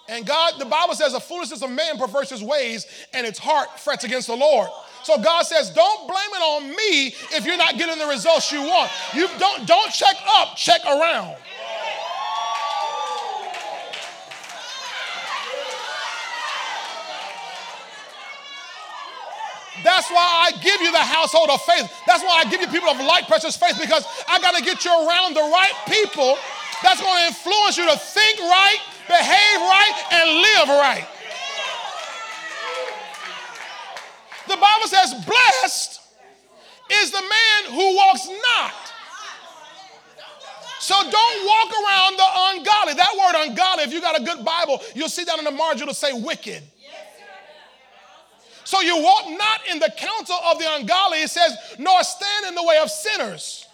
And 0.08 0.26
God, 0.26 0.54
the 0.58 0.64
Bible 0.64 0.94
says, 0.94 1.12
the 1.12 1.20
foolishness 1.20 1.62
of 1.62 1.70
man 1.70 1.96
perverts 1.96 2.30
his 2.30 2.42
ways, 2.42 2.86
and 3.14 3.26
its 3.26 3.38
heart 3.38 3.78
frets 3.78 4.04
against 4.04 4.26
the 4.26 4.36
Lord. 4.36 4.68
So 5.02 5.18
God 5.18 5.42
says, 5.42 5.70
don't 5.70 6.06
blame 6.06 6.30
it 6.34 6.42
on 6.42 6.70
me 6.70 7.14
if 7.36 7.44
you're 7.44 7.56
not 7.56 7.76
getting 7.76 7.98
the 7.98 8.06
results 8.06 8.52
you 8.52 8.62
want. 8.62 8.90
You 9.14 9.28
don't 9.38 9.66
don't 9.66 9.92
check 9.92 10.16
up, 10.26 10.56
check 10.56 10.80
around. 10.84 11.36
That's 19.82 20.08
why 20.10 20.48
I 20.48 20.52
give 20.62 20.80
you 20.80 20.92
the 20.92 20.98
household 20.98 21.50
of 21.50 21.60
faith. 21.62 21.90
That's 22.06 22.22
why 22.22 22.44
I 22.44 22.50
give 22.50 22.60
you 22.60 22.68
people 22.68 22.88
of 22.88 22.98
light, 22.98 23.26
precious 23.26 23.56
faith, 23.56 23.78
because 23.80 24.06
I 24.28 24.40
got 24.40 24.54
to 24.54 24.62
get 24.62 24.84
you 24.84 24.92
around 24.92 25.34
the 25.34 25.42
right 25.42 25.74
people 25.88 26.38
that's 26.82 27.00
going 27.00 27.18
to 27.18 27.26
influence 27.28 27.76
you 27.76 27.90
to 27.90 27.98
think 27.98 28.38
right, 28.40 28.78
behave 29.08 29.58
right, 29.58 29.94
and 30.12 30.26
live 30.30 30.68
right. 30.78 31.06
The 34.48 34.56
Bible 34.56 34.86
says, 34.86 35.14
blessed 35.24 36.00
is 36.90 37.10
the 37.10 37.20
man 37.20 37.72
who 37.72 37.96
walks 37.96 38.28
not. 38.28 38.72
So 40.80 40.94
don't 40.96 41.46
walk 41.46 41.70
around 41.70 42.16
the 42.16 42.26
ungodly. 42.36 42.94
That 42.94 43.14
word 43.16 43.46
ungodly, 43.46 43.84
if 43.84 43.92
you 43.92 44.00
got 44.00 44.20
a 44.20 44.24
good 44.24 44.44
Bible, 44.44 44.80
you'll 44.94 45.08
see 45.08 45.24
down 45.24 45.38
in 45.38 45.44
the 45.44 45.52
margin, 45.52 45.82
it'll 45.82 45.94
say 45.94 46.12
wicked. 46.12 46.62
So 48.64 48.80
you 48.80 48.96
walk 49.00 49.26
not 49.28 49.60
in 49.70 49.78
the 49.78 49.92
counsel 49.96 50.36
of 50.50 50.58
the 50.58 50.66
ungodly, 50.74 51.22
it 51.22 51.30
says, 51.30 51.56
nor 51.78 52.02
stand 52.02 52.46
in 52.46 52.54
the 52.54 52.62
way 52.64 52.78
of 52.78 52.90
sinners, 52.90 53.66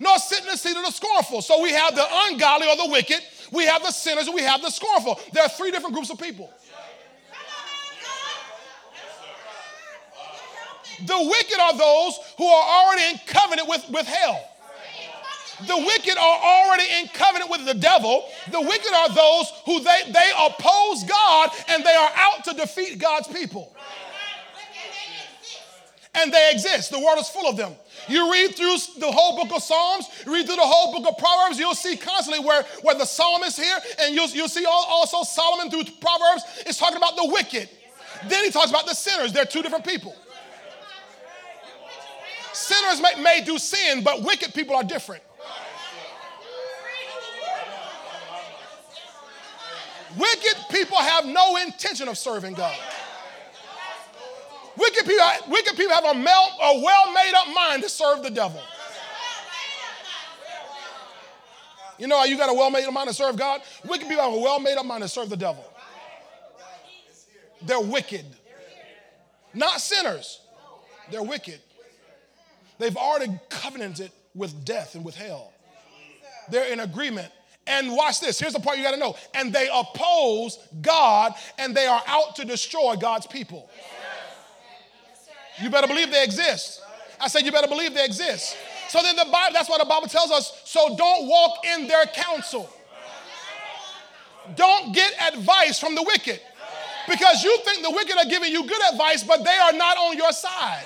nor 0.00 0.18
sit 0.18 0.40
in 0.40 0.46
the 0.46 0.56
seat 0.56 0.76
of 0.76 0.84
the 0.84 0.90
scornful. 0.90 1.42
So 1.42 1.62
we 1.62 1.70
have 1.72 1.94
the 1.94 2.06
ungodly 2.10 2.66
or 2.66 2.76
the 2.76 2.88
wicked, 2.90 3.20
we 3.52 3.66
have 3.66 3.82
the 3.82 3.92
sinners, 3.92 4.28
we 4.28 4.42
have 4.42 4.62
the 4.62 4.70
scornful. 4.70 5.20
There 5.32 5.44
are 5.44 5.48
three 5.48 5.70
different 5.70 5.94
groups 5.94 6.10
of 6.10 6.18
people. 6.18 6.50
The 11.00 11.18
wicked 11.18 11.58
are 11.58 11.76
those 11.76 12.18
who 12.38 12.46
are 12.46 12.86
already 12.86 13.10
in 13.10 13.20
covenant 13.26 13.68
with, 13.68 13.88
with 13.90 14.06
hell. 14.06 14.48
The 15.66 15.76
wicked 15.76 16.16
are 16.16 16.38
already 16.42 16.84
in 17.00 17.08
covenant 17.08 17.50
with 17.50 17.64
the 17.64 17.74
devil. 17.74 18.24
The 18.50 18.60
wicked 18.60 18.92
are 18.92 19.08
those 19.14 19.52
who 19.64 19.80
they, 19.80 20.10
they 20.10 20.30
oppose 20.38 21.04
God 21.04 21.50
and 21.68 21.84
they 21.84 21.94
are 21.94 22.10
out 22.16 22.44
to 22.44 22.54
defeat 22.54 22.98
God's 22.98 23.28
people. 23.28 23.74
And 26.14 26.32
they 26.32 26.50
exist. 26.52 26.90
The 26.90 26.98
world 26.98 27.18
is 27.18 27.28
full 27.28 27.48
of 27.48 27.56
them. 27.56 27.74
You 28.08 28.30
read 28.32 28.54
through 28.54 28.76
the 28.98 29.10
whole 29.10 29.36
book 29.36 29.54
of 29.56 29.62
Psalms, 29.62 30.06
read 30.26 30.46
through 30.46 30.56
the 30.56 30.62
whole 30.62 30.98
book 30.98 31.08
of 31.08 31.16
Proverbs, 31.16 31.58
you'll 31.58 31.74
see 31.74 31.96
constantly 31.96 32.44
where, 32.44 32.64
where 32.82 32.96
the 32.96 33.04
psalmist 33.04 33.58
here, 33.58 33.78
and 34.00 34.14
you'll, 34.14 34.28
you'll 34.28 34.48
see 34.48 34.66
also 34.66 35.22
Solomon 35.22 35.70
through 35.70 35.84
Proverbs 36.00 36.42
is 36.66 36.76
talking 36.76 36.96
about 36.96 37.16
the 37.16 37.30
wicked. 37.32 37.68
Then 38.28 38.44
he 38.44 38.50
talks 38.50 38.70
about 38.70 38.86
the 38.86 38.94
sinners. 38.94 39.32
They're 39.32 39.44
two 39.44 39.62
different 39.62 39.86
people. 39.86 40.14
Sinners 42.52 43.00
may, 43.00 43.22
may 43.22 43.42
do 43.44 43.58
sin, 43.58 44.02
but 44.02 44.22
wicked 44.22 44.54
people 44.54 44.76
are 44.76 44.84
different. 44.84 45.22
Wicked 50.16 50.56
people 50.70 50.98
have 50.98 51.24
no 51.24 51.56
intention 51.56 52.08
of 52.08 52.18
serving 52.18 52.54
God. 52.54 52.76
Wicked 54.76 55.06
people, 55.06 55.26
wicked 55.48 55.76
people 55.76 55.92
have 55.92 56.04
a, 56.04 56.08
a 56.08 56.82
well 56.82 57.12
made 57.12 57.32
up 57.36 57.54
mind 57.54 57.82
to 57.82 57.88
serve 57.88 58.22
the 58.22 58.30
devil. 58.30 58.60
You 61.98 62.08
know 62.08 62.18
how 62.18 62.24
you 62.24 62.36
got 62.36 62.50
a 62.50 62.54
well 62.54 62.70
made 62.70 62.84
up 62.84 62.92
mind 62.92 63.08
to 63.08 63.14
serve 63.14 63.36
God? 63.36 63.60
Wicked 63.84 64.08
people 64.08 64.22
have 64.24 64.32
a 64.32 64.38
well 64.38 64.58
made 64.58 64.76
up 64.76 64.84
mind 64.84 65.02
to 65.02 65.08
serve 65.08 65.30
the 65.30 65.36
devil. 65.36 65.64
They're 67.62 67.80
wicked. 67.80 68.24
Not 69.54 69.80
sinners, 69.80 70.40
they're 71.10 71.22
wicked. 71.22 71.60
They've 72.82 72.96
already 72.96 73.38
covenanted 73.48 74.10
with 74.34 74.64
death 74.64 74.96
and 74.96 75.04
with 75.04 75.14
hell. 75.14 75.52
They're 76.50 76.72
in 76.72 76.80
agreement 76.80 77.30
and 77.68 77.92
watch 77.92 78.18
this. 78.18 78.40
Here's 78.40 78.54
the 78.54 78.58
part 78.58 78.76
you 78.76 78.82
got 78.82 78.90
to 78.90 78.96
know. 78.96 79.14
And 79.34 79.52
they 79.52 79.68
oppose 79.72 80.58
God 80.80 81.32
and 81.58 81.76
they 81.76 81.86
are 81.86 82.02
out 82.08 82.34
to 82.36 82.44
destroy 82.44 82.96
God's 82.96 83.28
people. 83.28 83.70
You 85.62 85.70
better 85.70 85.86
believe 85.86 86.10
they 86.10 86.24
exist. 86.24 86.82
I 87.20 87.28
said, 87.28 87.44
you 87.44 87.52
better 87.52 87.68
believe 87.68 87.94
they 87.94 88.04
exist. 88.04 88.56
So 88.88 89.00
then 89.00 89.14
the 89.14 89.28
Bible, 89.30 89.54
that's 89.54 89.70
why 89.70 89.78
the 89.78 89.84
Bible 89.84 90.08
tells 90.08 90.32
us, 90.32 90.62
so 90.64 90.96
don't 90.96 91.28
walk 91.28 91.64
in 91.64 91.86
their 91.86 92.06
counsel. 92.06 92.68
Don't 94.56 94.92
get 94.92 95.12
advice 95.32 95.78
from 95.78 95.94
the 95.94 96.02
wicked. 96.02 96.40
Because 97.08 97.44
you 97.44 97.56
think 97.64 97.84
the 97.84 97.92
wicked 97.92 98.16
are 98.16 98.28
giving 98.28 98.50
you 98.50 98.66
good 98.66 98.82
advice, 98.92 99.22
but 99.22 99.44
they 99.44 99.56
are 99.56 99.72
not 99.72 99.96
on 99.98 100.16
your 100.16 100.32
side. 100.32 100.84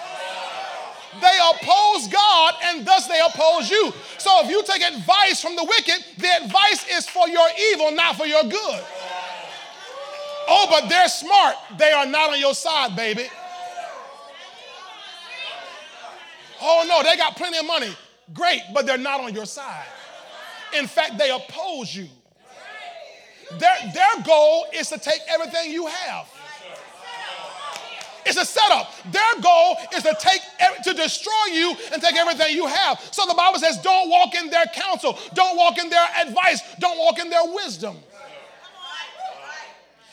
They 1.21 1.39
oppose 1.55 2.09
God 2.09 2.55
and 2.65 2.87
thus 2.87 3.07
they 3.07 3.21
oppose 3.21 3.71
you. 3.71 3.93
So 4.19 4.31
if 4.45 4.51
you 4.51 4.63
take 4.65 4.83
advice 4.83 5.41
from 5.41 5.57
the 5.57 5.65
wicked, 5.65 6.05
the 6.19 6.45
advice 6.45 6.87
is 6.91 7.09
for 7.09 7.29
your 7.29 7.49
evil, 7.73 7.93
not 7.93 8.17
for 8.17 8.27
your 8.27 8.43
good. 8.43 8.85
Oh, 10.49 10.67
but 10.71 10.89
they're 10.89 11.09
smart. 11.09 11.57
They 11.79 11.93
are 11.93 12.07
not 12.07 12.31
on 12.31 12.41
your 12.41 12.55
side, 12.55 12.95
baby. 12.95 13.27
Oh, 16.61 16.85
no, 16.89 17.03
they 17.09 17.17
got 17.17 17.37
plenty 17.37 17.59
of 17.59 17.67
money. 17.67 17.91
Great, 18.33 18.63
but 18.73 18.87
they're 18.87 18.99
not 18.99 19.21
on 19.21 19.35
your 19.35 19.47
side. 19.47 19.87
In 20.77 20.87
fact, 20.87 21.19
they 21.19 21.31
oppose 21.31 21.95
you. 21.95 22.09
Their, 23.59 23.77
their 23.95 24.23
goal 24.25 24.67
is 24.75 24.89
to 24.89 24.99
take 24.99 25.21
everything 25.29 25.71
you 25.71 25.87
have. 25.87 26.27
It's 28.27 28.37
a 28.37 28.45
setup. 28.45 28.93
Their 29.13 29.41
goal 29.41 29.77
is 29.95 30.03
to 30.03 30.17
take 30.19 30.41
to 30.83 30.93
destroy 30.93 31.47
you 31.53 31.75
and 31.93 32.03
take 32.03 32.17
everything 32.17 32.57
you 32.57 32.67
have. 32.67 33.01
So 33.13 33.25
the 33.27 33.35
Bible 33.35 33.59
says, 33.59 33.79
don't 33.79 34.11
walk 34.11 34.35
in 34.35 34.51
their 34.51 34.67
counsel, 34.67 35.19
don't 35.35 35.57
walk 35.57 35.79
in 35.79 35.89
their 35.89 36.07
advice, 36.21 36.61
don't 36.79 36.99
walk 36.99 37.19
in 37.19 37.31
their 37.31 37.45
wisdom. 37.45 37.97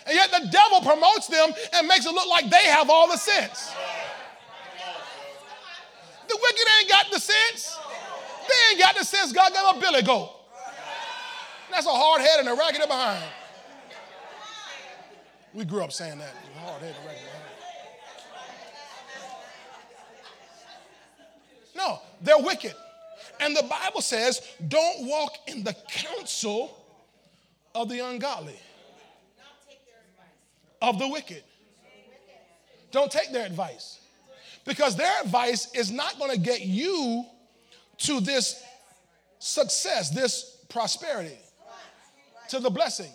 And 0.05 0.15
yet 0.15 0.31
the 0.31 0.47
devil 0.51 0.81
promotes 0.81 1.27
them 1.27 1.53
and 1.73 1.87
makes 1.87 2.05
it 2.05 2.13
look 2.13 2.27
like 2.27 2.49
they 2.49 2.65
have 2.65 2.89
all 2.89 3.07
the 3.07 3.17
sense. 3.17 3.71
The 6.27 6.39
wicked 6.41 6.67
ain't 6.79 6.89
got 6.89 7.05
the 7.11 7.19
sense. 7.19 7.77
They 8.47 8.71
ain't 8.71 8.79
got 8.79 8.95
the 8.95 9.05
sense 9.05 9.31
God 9.31 9.51
gave 9.53 9.77
a 9.77 9.79
billy 9.79 10.01
goat. 10.01 10.29
That's 11.71 11.87
a 11.87 11.89
hard 11.89 12.21
head 12.21 12.39
and 12.39 12.49
a 12.49 12.53
raggedy 12.53 12.85
behind. 12.85 13.23
We 15.53 15.65
grew 15.65 15.83
up 15.83 15.91
saying 15.91 16.17
that. 16.19 16.33
Hard 16.63 16.81
head 16.81 16.95
and 16.95 17.05
raggedy 17.05 17.25
behind. 17.25 17.43
No, 21.75 21.99
they're 22.21 22.37
wicked. 22.37 22.75
And 23.39 23.55
the 23.55 23.63
Bible 23.63 24.01
says, 24.01 24.41
don't 24.67 25.07
walk 25.07 25.37
in 25.47 25.63
the 25.63 25.75
counsel 25.89 26.77
of 27.73 27.89
the 27.89 27.99
ungodly, 27.99 28.59
of 30.81 30.99
the 30.99 31.07
wicked. 31.07 31.43
Don't 32.91 33.11
take 33.11 33.31
their 33.31 33.45
advice. 33.45 33.99
Because 34.65 34.95
their 34.95 35.21
advice 35.21 35.73
is 35.73 35.91
not 35.91 36.17
going 36.19 36.31
to 36.31 36.39
get 36.39 36.61
you 36.61 37.25
to 37.97 38.19
this 38.19 38.63
success, 39.39 40.09
this 40.09 40.57
prosperity, 40.69 41.37
to 42.49 42.59
the 42.59 42.69
blessing. 42.69 43.11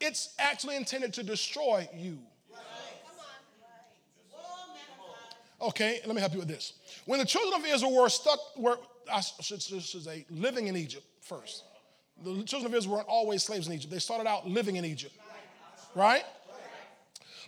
It's 0.00 0.34
actually 0.38 0.76
intended 0.76 1.12
to 1.14 1.22
destroy 1.22 1.88
you. 1.94 2.18
Okay, 5.60 6.00
let 6.06 6.14
me 6.14 6.20
help 6.20 6.32
you 6.32 6.38
with 6.38 6.48
this. 6.48 6.74
When 7.04 7.18
the 7.18 7.24
children 7.24 7.60
of 7.60 7.66
Israel 7.66 7.94
were 7.94 8.08
stuck, 8.08 8.38
were, 8.56 8.78
I 9.12 9.20
should, 9.20 9.60
should 9.60 9.82
say, 9.82 10.24
living 10.30 10.68
in 10.68 10.76
Egypt 10.76 11.04
first. 11.20 11.64
The 12.24 12.42
children 12.44 12.72
of 12.72 12.76
Israel 12.76 12.96
weren't 12.96 13.08
always 13.08 13.42
slaves 13.42 13.66
in 13.66 13.72
Egypt. 13.72 13.92
They 13.92 13.98
started 13.98 14.28
out 14.28 14.46
living 14.46 14.76
in 14.76 14.84
Egypt, 14.84 15.14
right? 15.94 16.24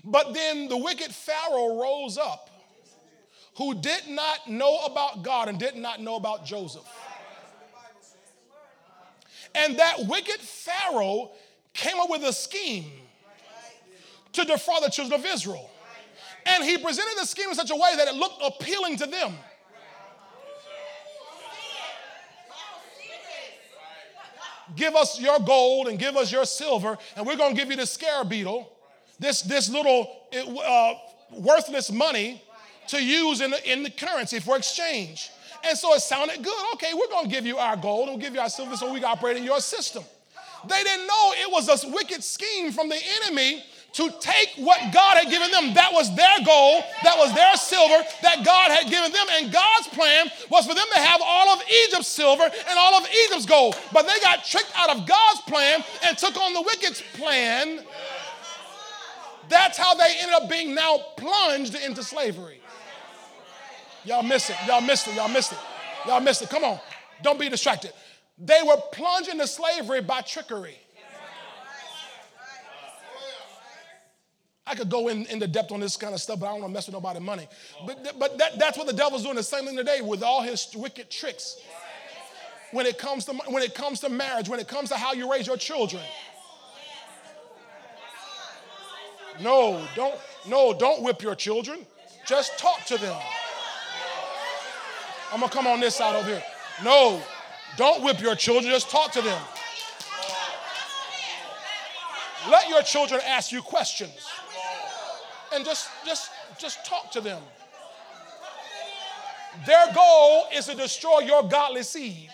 But 0.04 0.32
then 0.32 0.68
the 0.68 0.76
wicked 0.76 1.12
Pharaoh 1.12 1.80
rose 1.80 2.18
up 2.18 2.50
who 3.56 3.74
did 3.80 4.08
not 4.08 4.48
know 4.48 4.78
about 4.86 5.22
God 5.22 5.48
and 5.48 5.58
did 5.58 5.76
not 5.76 6.00
know 6.00 6.16
about 6.16 6.46
Joseph. 6.46 6.86
And 9.54 9.78
that 9.78 10.06
wicked 10.06 10.40
Pharaoh 10.40 11.32
came 11.74 11.98
up 11.98 12.08
with 12.08 12.22
a 12.22 12.32
scheme 12.32 12.90
to 14.32 14.44
defraud 14.44 14.84
the 14.84 14.90
children 14.90 15.20
of 15.20 15.26
Israel. 15.26 15.70
And 16.46 16.64
he 16.64 16.78
presented 16.78 17.18
the 17.18 17.26
scheme 17.26 17.48
in 17.48 17.54
such 17.54 17.70
a 17.70 17.76
way 17.76 17.94
that 17.96 18.08
it 18.08 18.14
looked 18.14 18.42
appealing 18.44 18.96
to 18.98 19.06
them. 19.06 19.34
Give 24.76 24.94
us 24.94 25.20
your 25.20 25.38
gold 25.40 25.88
and 25.88 25.98
give 25.98 26.16
us 26.16 26.30
your 26.30 26.44
silver, 26.44 26.96
and 27.16 27.26
we're 27.26 27.36
going 27.36 27.54
to 27.54 27.60
give 27.60 27.70
you 27.70 27.76
the 27.76 27.86
scarab 27.86 28.28
beetle, 28.28 28.72
this, 29.18 29.42
this 29.42 29.68
little 29.68 30.08
uh, 30.32 30.94
worthless 31.32 31.90
money 31.90 32.42
to 32.88 33.02
use 33.02 33.40
in 33.40 33.50
the, 33.50 33.72
in 33.72 33.82
the 33.82 33.90
currency 33.90 34.38
for 34.38 34.56
exchange. 34.56 35.30
And 35.64 35.76
so 35.76 35.92
it 35.94 36.00
sounded 36.00 36.42
good. 36.42 36.72
Okay, 36.74 36.94
we're 36.94 37.08
going 37.08 37.24
to 37.24 37.30
give 37.30 37.46
you 37.46 37.58
our 37.58 37.76
gold 37.76 38.08
and 38.08 38.16
we'll 38.16 38.24
give 38.24 38.34
you 38.34 38.40
our 38.40 38.48
silver 38.48 38.76
so 38.76 38.92
we 38.92 39.00
can 39.00 39.10
operate 39.10 39.36
in 39.36 39.44
your 39.44 39.60
system. 39.60 40.02
They 40.68 40.82
didn't 40.82 41.06
know 41.06 41.32
it 41.36 41.50
was 41.50 41.84
a 41.84 41.88
wicked 41.90 42.22
scheme 42.22 42.72
from 42.72 42.88
the 42.88 42.98
enemy 43.22 43.64
to 43.92 44.10
take 44.20 44.50
what 44.56 44.78
God 44.92 45.18
had 45.18 45.30
given 45.30 45.50
them. 45.50 45.74
That 45.74 45.92
was 45.92 46.14
their 46.14 46.38
goal, 46.44 46.82
that 47.02 47.16
was 47.18 47.34
their 47.34 47.56
silver 47.56 48.04
that 48.22 48.44
God 48.44 48.70
had 48.70 48.90
given 48.90 49.12
them. 49.12 49.26
And 49.32 49.52
God's 49.52 49.88
plan 49.88 50.30
was 50.50 50.66
for 50.66 50.74
them 50.74 50.86
to 50.94 51.00
have 51.00 51.20
all 51.24 51.50
of 51.50 51.62
Egypt's 51.86 52.08
silver 52.08 52.44
and 52.44 52.78
all 52.78 52.94
of 52.94 53.08
Egypt's 53.26 53.46
gold. 53.46 53.76
But 53.92 54.06
they 54.06 54.18
got 54.20 54.44
tricked 54.44 54.72
out 54.76 54.90
of 54.90 55.06
God's 55.06 55.40
plan 55.42 55.84
and 56.04 56.16
took 56.16 56.36
on 56.36 56.54
the 56.54 56.62
wicked's 56.62 57.02
plan. 57.14 57.80
That's 59.48 59.76
how 59.76 59.94
they 59.94 60.14
ended 60.20 60.34
up 60.42 60.48
being 60.48 60.74
now 60.74 60.98
plunged 61.16 61.74
into 61.74 62.04
slavery. 62.04 62.60
Y'all 64.04 64.22
missed 64.22 64.50
it. 64.50 64.56
Y'all 64.66 64.80
missed 64.80 65.08
it. 65.08 65.14
Y'all 65.16 65.28
missed 65.28 65.52
it. 65.52 65.58
Y'all 66.06 66.20
missed 66.20 66.42
it. 66.42 66.48
Come 66.48 66.64
on. 66.64 66.78
Don't 67.22 67.38
be 67.38 67.48
distracted. 67.48 67.92
They 68.38 68.60
were 68.66 68.76
plunged 68.92 69.28
into 69.28 69.46
slavery 69.46 70.00
by 70.00 70.22
trickery. 70.22 70.78
I 74.66 74.74
could 74.74 74.88
go 74.88 75.08
in, 75.08 75.26
into 75.26 75.46
depth 75.46 75.72
on 75.72 75.80
this 75.80 75.96
kind 75.96 76.14
of 76.14 76.20
stuff, 76.20 76.40
but 76.40 76.46
I 76.46 76.50
don't 76.50 76.60
want 76.60 76.70
to 76.70 76.74
mess 76.74 76.86
with 76.86 76.94
nobody's 76.94 77.22
money. 77.22 77.48
But, 77.86 78.18
but 78.18 78.38
that, 78.38 78.58
that's 78.58 78.78
what 78.78 78.86
the 78.86 78.92
devil's 78.92 79.22
doing 79.22 79.36
the 79.36 79.42
same 79.42 79.64
thing 79.64 79.76
today 79.76 80.00
with 80.00 80.22
all 80.22 80.42
his 80.42 80.68
wicked 80.76 81.10
tricks. 81.10 81.56
When 82.72 82.86
it 82.86 82.98
comes 82.98 83.24
to 83.24 83.32
when 83.48 83.64
it 83.64 83.74
comes 83.74 83.98
to 84.00 84.08
marriage, 84.08 84.48
when 84.48 84.60
it 84.60 84.68
comes 84.68 84.90
to 84.90 84.96
how 84.96 85.12
you 85.12 85.30
raise 85.30 85.46
your 85.46 85.56
children. 85.56 86.02
No, 89.40 89.84
don't, 89.96 90.14
no, 90.46 90.72
don't 90.72 91.02
whip 91.02 91.20
your 91.22 91.34
children. 91.34 91.84
Just 92.26 92.58
talk 92.58 92.84
to 92.86 92.98
them. 92.98 93.18
I'm 95.32 95.40
gonna 95.40 95.50
come 95.50 95.66
on 95.66 95.80
this 95.80 95.96
side 95.96 96.14
over 96.14 96.28
here. 96.28 96.42
No, 96.84 97.20
don't 97.76 98.04
whip 98.04 98.20
your 98.20 98.34
children, 98.34 98.72
just 98.72 98.90
talk 98.90 99.10
to 99.12 99.22
them. 99.22 99.42
Let 102.48 102.68
your 102.68 102.82
children 102.82 103.20
ask 103.26 103.52
you 103.52 103.62
questions. 103.62 104.28
And 105.52 105.64
just 105.64 105.88
just 106.06 106.30
just 106.58 106.84
talk 106.86 107.10
to 107.12 107.20
them. 107.20 107.42
Their 109.66 109.92
goal 109.92 110.44
is 110.54 110.66
to 110.66 110.74
destroy 110.74 111.20
your 111.20 111.42
godly 111.42 111.82
seed. 111.82 112.30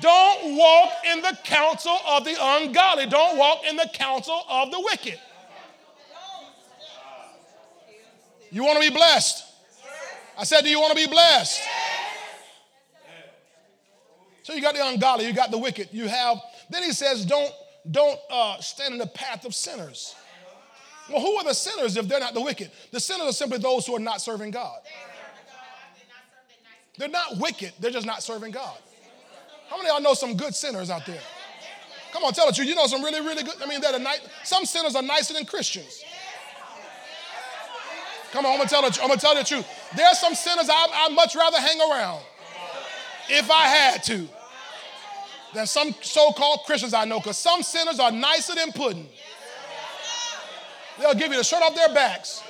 Don't 0.00 0.56
walk 0.56 0.90
in 1.12 1.20
the 1.22 1.36
counsel 1.44 1.98
of 2.06 2.24
the 2.24 2.36
ungodly. 2.40 3.06
Don't 3.06 3.36
walk 3.36 3.64
in 3.68 3.76
the 3.76 3.88
counsel 3.92 4.44
of 4.48 4.70
the 4.70 4.80
wicked. 4.80 5.18
You 8.50 8.64
want 8.64 8.82
to 8.82 8.88
be 8.88 8.94
blessed? 8.94 9.44
I 10.38 10.44
said, 10.44 10.62
Do 10.62 10.70
you 10.70 10.80
want 10.80 10.96
to 10.96 11.06
be 11.06 11.10
blessed? 11.10 11.60
So 14.42 14.54
you 14.54 14.62
got 14.62 14.74
the 14.74 14.86
ungodly, 14.86 15.26
you 15.26 15.34
got 15.34 15.50
the 15.50 15.58
wicked. 15.58 15.88
You 15.92 16.08
have, 16.08 16.38
then 16.70 16.82
he 16.82 16.92
says, 16.92 17.26
Don't, 17.26 17.52
don't 17.90 18.18
uh, 18.30 18.58
stand 18.60 18.92
in 18.92 18.98
the 18.98 19.06
path 19.06 19.44
of 19.44 19.54
sinners. 19.54 20.14
Well, 21.10 21.20
who 21.20 21.36
are 21.36 21.44
the 21.44 21.54
sinners 21.54 21.96
if 21.96 22.06
they're 22.06 22.20
not 22.20 22.34
the 22.34 22.40
wicked? 22.40 22.70
The 22.90 23.00
sinners 23.00 23.28
are 23.28 23.32
simply 23.32 23.58
those 23.58 23.86
who 23.86 23.96
are 23.96 24.00
not 24.00 24.20
serving 24.20 24.50
God. 24.50 24.78
They're 26.98 27.08
not 27.08 27.38
wicked, 27.38 27.72
they're 27.78 27.90
just 27.90 28.06
not 28.06 28.22
serving 28.22 28.52
God. 28.52 28.76
How 29.68 29.76
many 29.76 29.88
of 29.88 29.94
y'all 29.94 30.02
know 30.02 30.14
some 30.14 30.36
good 30.36 30.54
sinners 30.54 30.90
out 30.90 31.06
there? 31.06 31.20
Come 32.12 32.24
on, 32.24 32.32
tell 32.32 32.46
the 32.46 32.52
truth. 32.52 32.68
You 32.68 32.74
know 32.74 32.86
some 32.86 33.02
really, 33.02 33.20
really 33.20 33.42
good. 33.42 33.54
I 33.62 33.66
mean, 33.66 33.80
they're 33.80 33.92
the 33.92 33.98
nice. 33.98 34.20
Some 34.42 34.64
sinners 34.64 34.96
are 34.96 35.02
nicer 35.02 35.34
than 35.34 35.44
Christians. 35.44 36.02
Come 38.32 38.44
on, 38.44 38.52
I'm 38.52 38.58
gonna 38.58 38.68
tell 38.68 38.82
the, 38.82 38.98
I'm 39.02 39.08
gonna 39.08 39.20
tell 39.20 39.34
the 39.34 39.44
truth. 39.44 39.66
There 39.96 40.06
are 40.06 40.14
some 40.14 40.34
sinners 40.34 40.68
I, 40.70 40.86
I'd 40.92 41.14
much 41.14 41.34
rather 41.36 41.58
hang 41.58 41.80
around 41.80 42.22
if 43.28 43.50
I 43.50 43.66
had 43.66 44.02
to 44.04 44.28
than 45.54 45.66
some 45.66 45.94
so-called 46.02 46.60
Christians 46.66 46.94
I 46.94 47.04
know, 47.04 47.18
because 47.18 47.38
some 47.38 47.62
sinners 47.62 47.98
are 47.98 48.10
nicer 48.10 48.54
than 48.54 48.72
pudding. 48.72 49.08
They'll 50.98 51.14
give 51.14 51.30
you 51.30 51.38
the 51.38 51.44
shirt 51.44 51.62
off 51.62 51.74
their 51.74 51.94
backs. 51.94 52.42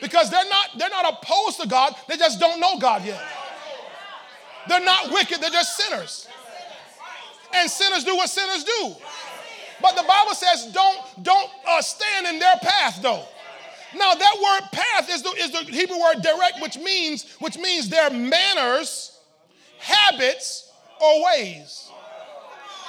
Because 0.00 0.30
they're 0.30 0.48
not, 0.48 0.70
they're 0.78 0.90
not 0.90 1.14
opposed 1.14 1.60
to 1.60 1.68
God, 1.68 1.94
they 2.08 2.16
just 2.16 2.40
don't 2.40 2.60
know 2.60 2.78
God 2.78 3.04
yet. 3.04 3.22
They're 4.68 4.84
not 4.84 5.10
wicked, 5.10 5.40
they're 5.40 5.50
just 5.50 5.76
sinners. 5.76 6.28
And 7.52 7.70
sinners 7.70 8.04
do 8.04 8.16
what 8.16 8.28
sinners 8.28 8.64
do. 8.64 8.94
But 9.80 9.96
the 9.96 10.02
Bible 10.02 10.34
says 10.34 10.70
don't, 10.72 10.98
don't 11.22 11.50
uh, 11.68 11.82
stand 11.82 12.26
in 12.26 12.38
their 12.38 12.56
path 12.62 13.00
though. 13.02 13.24
Now 13.96 14.14
that 14.14 14.36
word 14.42 14.68
path 14.72 15.10
is 15.10 15.22
the, 15.22 15.30
is 15.30 15.52
the 15.52 15.58
Hebrew 15.58 16.00
word 16.00 16.22
derek, 16.22 16.60
which 16.60 16.78
means, 16.78 17.34
which 17.38 17.58
means 17.58 17.88
their 17.88 18.10
manners, 18.10 19.18
habits, 19.78 20.72
or 21.00 21.24
ways. 21.24 21.90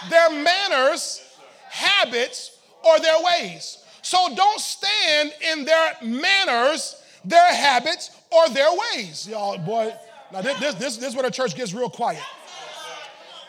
Their 0.10 0.30
manners, 0.30 1.22
habits, 1.70 2.58
or 2.84 3.00
their 3.00 3.18
ways. 3.22 3.80
So 4.02 4.36
don't 4.36 4.60
stand 4.60 5.34
in 5.52 5.66
their 5.66 5.94
manners, 6.04 7.02
their 7.24 7.54
habits, 7.54 8.12
or 8.32 8.50
their 8.50 8.70
ways. 8.72 9.28
Y'all, 9.28 9.58
boy, 9.58 9.94
now, 10.32 10.42
this, 10.42 10.60
this, 10.60 10.76
this, 10.76 10.98
this 10.98 11.10
is 11.10 11.16
where 11.16 11.24
the 11.24 11.32
church 11.32 11.56
gets 11.56 11.74
real 11.74 11.90
quiet. 11.90 12.22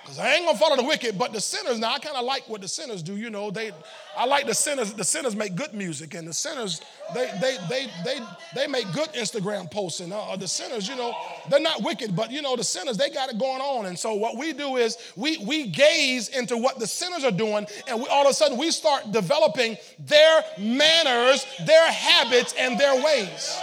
Because 0.06 0.20
I 0.20 0.34
ain't 0.34 0.46
gonna 0.46 0.56
follow 0.56 0.76
the 0.76 0.84
wicked, 0.84 1.18
but 1.18 1.32
the 1.32 1.40
sinners, 1.40 1.80
now 1.80 1.92
I 1.92 1.98
kind 1.98 2.16
of 2.16 2.24
like 2.24 2.48
what 2.48 2.60
the 2.60 2.68
sinners 2.68 3.02
do, 3.02 3.16
you 3.16 3.28
know. 3.28 3.50
They 3.50 3.72
I 4.16 4.24
like 4.24 4.46
the 4.46 4.54
sinners, 4.54 4.92
the 4.92 5.02
sinners 5.02 5.34
make 5.34 5.56
good 5.56 5.74
music, 5.74 6.14
and 6.14 6.28
the 6.28 6.32
sinners, 6.32 6.80
they 7.12 7.28
they 7.40 7.56
they 7.68 7.86
they 8.04 8.20
they 8.54 8.66
make 8.68 8.84
good 8.92 9.08
Instagram 9.14 9.68
posts. 9.68 9.98
And 9.98 10.12
uh, 10.12 10.36
the 10.36 10.46
sinners, 10.46 10.86
you 10.86 10.94
know, 10.94 11.12
they're 11.50 11.58
not 11.58 11.82
wicked, 11.82 12.14
but 12.14 12.30
you 12.30 12.40
know, 12.40 12.54
the 12.54 12.62
sinners, 12.62 12.96
they 12.96 13.10
got 13.10 13.30
it 13.30 13.38
going 13.40 13.60
on. 13.60 13.86
And 13.86 13.98
so 13.98 14.14
what 14.14 14.36
we 14.36 14.52
do 14.52 14.76
is 14.76 14.96
we 15.16 15.38
we 15.38 15.66
gaze 15.66 16.28
into 16.28 16.56
what 16.56 16.78
the 16.78 16.86
sinners 16.86 17.24
are 17.24 17.32
doing, 17.32 17.66
and 17.88 17.98
we, 17.98 18.06
all 18.06 18.26
of 18.26 18.30
a 18.30 18.34
sudden 18.34 18.58
we 18.58 18.70
start 18.70 19.10
developing 19.10 19.76
their 19.98 20.40
manners, 20.56 21.44
their 21.66 21.90
habits, 21.90 22.54
and 22.56 22.78
their 22.78 22.94
ways. 23.04 23.58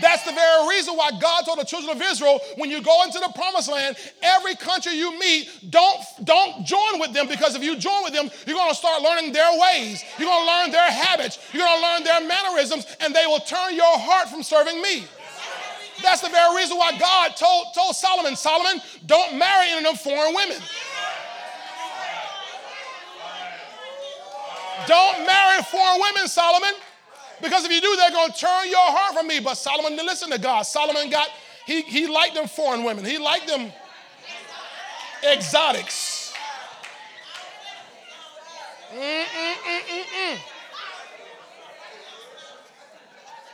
That's 0.00 0.22
the 0.24 0.32
very 0.32 0.68
reason 0.68 0.96
why 0.96 1.10
God 1.20 1.42
told 1.42 1.58
the 1.58 1.64
children 1.64 1.96
of 1.96 2.02
Israel, 2.02 2.40
when 2.56 2.70
you 2.70 2.80
go 2.82 3.02
into 3.04 3.18
the 3.18 3.30
promised 3.34 3.70
land, 3.70 3.96
every 4.22 4.54
country 4.54 4.92
you 4.92 5.18
meet, 5.18 5.48
don't, 5.70 6.00
don't 6.24 6.64
join 6.64 7.00
with 7.00 7.12
them 7.12 7.26
because 7.26 7.56
if 7.56 7.62
you 7.62 7.76
join 7.76 8.04
with 8.04 8.12
them, 8.12 8.30
you're 8.46 8.56
going 8.56 8.70
to 8.70 8.76
start 8.76 9.02
learning 9.02 9.32
their 9.32 9.50
ways. 9.58 10.04
You're 10.18 10.28
going 10.28 10.46
to 10.46 10.52
learn 10.52 10.70
their 10.70 10.90
habits. 10.90 11.38
You're 11.52 11.64
going 11.64 11.80
to 11.80 11.86
learn 11.86 12.04
their 12.04 12.20
mannerisms, 12.26 12.86
and 13.00 13.14
they 13.14 13.26
will 13.26 13.40
turn 13.40 13.74
your 13.74 13.98
heart 13.98 14.28
from 14.28 14.42
serving 14.42 14.80
me. 14.80 15.04
That's 16.02 16.22
the 16.22 16.28
very 16.28 16.56
reason 16.56 16.78
why 16.78 16.96
God 16.98 17.36
told, 17.36 17.74
told 17.74 17.94
Solomon, 17.94 18.36
Solomon, 18.36 18.80
don't 19.06 19.36
marry 19.36 19.70
any 19.70 19.78
of 19.78 19.84
them 19.84 19.96
foreign 19.96 20.34
women. 20.34 20.56
Don't 24.86 25.26
marry 25.26 25.62
foreign 25.64 26.00
women, 26.00 26.26
Solomon. 26.26 26.72
Because 27.42 27.64
if 27.64 27.72
you 27.72 27.80
do, 27.80 27.96
they're 27.96 28.10
going 28.10 28.32
to 28.32 28.38
turn 28.38 28.68
your 28.68 28.78
heart 28.78 29.14
from 29.14 29.26
me. 29.26 29.40
But 29.40 29.54
Solomon 29.54 29.92
didn't 29.92 30.06
listen 30.06 30.30
to 30.30 30.38
God. 30.38 30.62
Solomon 30.62 31.10
got, 31.10 31.28
he, 31.66 31.82
he 31.82 32.06
liked 32.06 32.34
them 32.34 32.46
foreign 32.46 32.84
women. 32.84 33.04
He 33.04 33.18
liked 33.18 33.46
them 33.46 33.72
exotics. 35.22 36.32
Mm-mm-mm-mm-mm. 38.94 40.38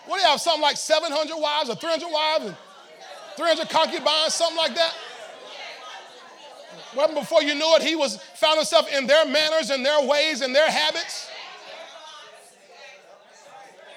What 0.07 0.17
do 0.17 0.23
you 0.23 0.29
have? 0.29 0.41
Something 0.41 0.63
like 0.63 0.77
700 0.77 1.37
wives 1.37 1.69
or 1.69 1.75
300 1.77 2.09
wives 2.11 2.47
and 2.47 2.57
300 3.37 3.69
concubines, 3.69 4.35
something 4.35 4.57
like 4.57 4.75
that? 4.75 4.95
Well, 6.95 7.13
before 7.13 7.43
you 7.43 7.55
knew 7.55 7.75
it, 7.77 7.83
he 7.83 7.97
was 7.97 8.17
found 8.35 8.57
himself 8.57 8.91
in 8.93 9.07
their 9.07 9.27
manners 9.27 9.71
and 9.71 9.85
their 9.85 10.07
ways 10.07 10.41
and 10.41 10.55
their 10.55 10.71
habits. 10.71 11.29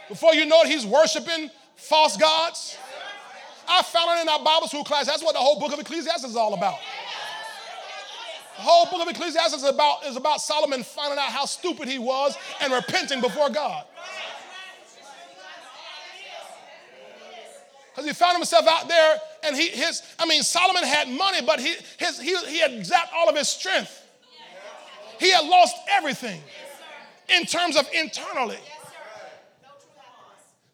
Before 0.09 0.33
you 0.33 0.45
know 0.45 0.61
it, 0.63 0.67
he's 0.67 0.85
worshiping 0.85 1.49
false 1.75 2.17
gods. 2.17 2.77
I 3.67 3.83
found 3.83 4.17
it 4.17 4.23
in 4.23 4.29
our 4.29 4.43
Bible 4.43 4.67
school 4.67 4.83
class. 4.83 5.05
That's 5.05 5.23
what 5.23 5.33
the 5.33 5.39
whole 5.39 5.59
book 5.59 5.71
of 5.71 5.79
Ecclesiastes 5.79 6.25
is 6.25 6.35
all 6.35 6.55
about. 6.55 6.79
The 8.57 8.63
whole 8.63 8.87
book 8.87 9.01
of 9.01 9.07
Ecclesiastes 9.07 9.55
is 9.55 9.63
about, 9.63 10.05
is 10.05 10.17
about 10.17 10.41
Solomon 10.41 10.83
finding 10.83 11.19
out 11.19 11.31
how 11.31 11.45
stupid 11.45 11.87
he 11.87 11.99
was 11.99 12.35
and 12.59 12.73
repenting 12.73 13.21
before 13.21 13.49
God. 13.49 13.85
Because 17.91 18.05
he 18.05 18.13
found 18.13 18.35
himself 18.35 18.67
out 18.67 18.87
there 18.87 19.17
and 19.43 19.55
he, 19.55 19.69
his, 19.69 20.01
I 20.17 20.25
mean, 20.25 20.41
Solomon 20.41 20.83
had 20.83 21.07
money, 21.07 21.39
but 21.45 21.59
he, 21.59 21.75
his, 21.97 22.19
he, 22.19 22.35
he 22.47 22.59
had 22.59 22.71
zapped 22.71 23.13
all 23.15 23.29
of 23.29 23.37
his 23.37 23.47
strength. 23.47 24.03
He 25.19 25.31
had 25.31 25.45
lost 25.45 25.75
everything 25.91 26.41
in 27.29 27.45
terms 27.45 27.77
of 27.77 27.87
internally. 27.93 28.57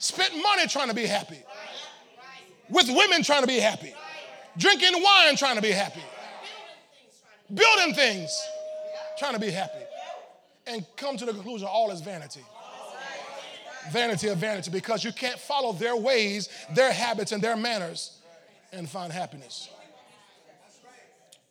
Spent 0.05 0.35
money 0.39 0.67
trying 0.67 0.89
to 0.89 0.93
be 0.93 1.07
happy. 1.07 1.39
With 2.69 2.87
women 2.89 3.23
trying 3.23 3.41
to 3.41 3.47
be 3.47 3.59
happy. 3.59 3.91
Drinking 4.55 5.01
wine 5.01 5.35
trying 5.35 5.55
to 5.55 5.63
be 5.63 5.71
happy. 5.71 6.03
Building 7.51 7.95
things 7.95 8.39
trying 9.17 9.33
to 9.33 9.39
be 9.39 9.49
happy. 9.49 9.83
And 10.67 10.85
come 10.95 11.17
to 11.17 11.25
the 11.25 11.33
conclusion 11.33 11.67
all 11.67 11.89
is 11.89 12.01
vanity. 12.01 12.43
Vanity 13.91 14.27
of 14.27 14.37
vanity 14.37 14.69
because 14.69 15.03
you 15.03 15.11
can't 15.11 15.39
follow 15.39 15.73
their 15.73 15.95
ways, 15.95 16.49
their 16.75 16.93
habits, 16.93 17.31
and 17.31 17.41
their 17.41 17.57
manners 17.57 18.19
and 18.71 18.87
find 18.87 19.11
happiness. 19.11 19.69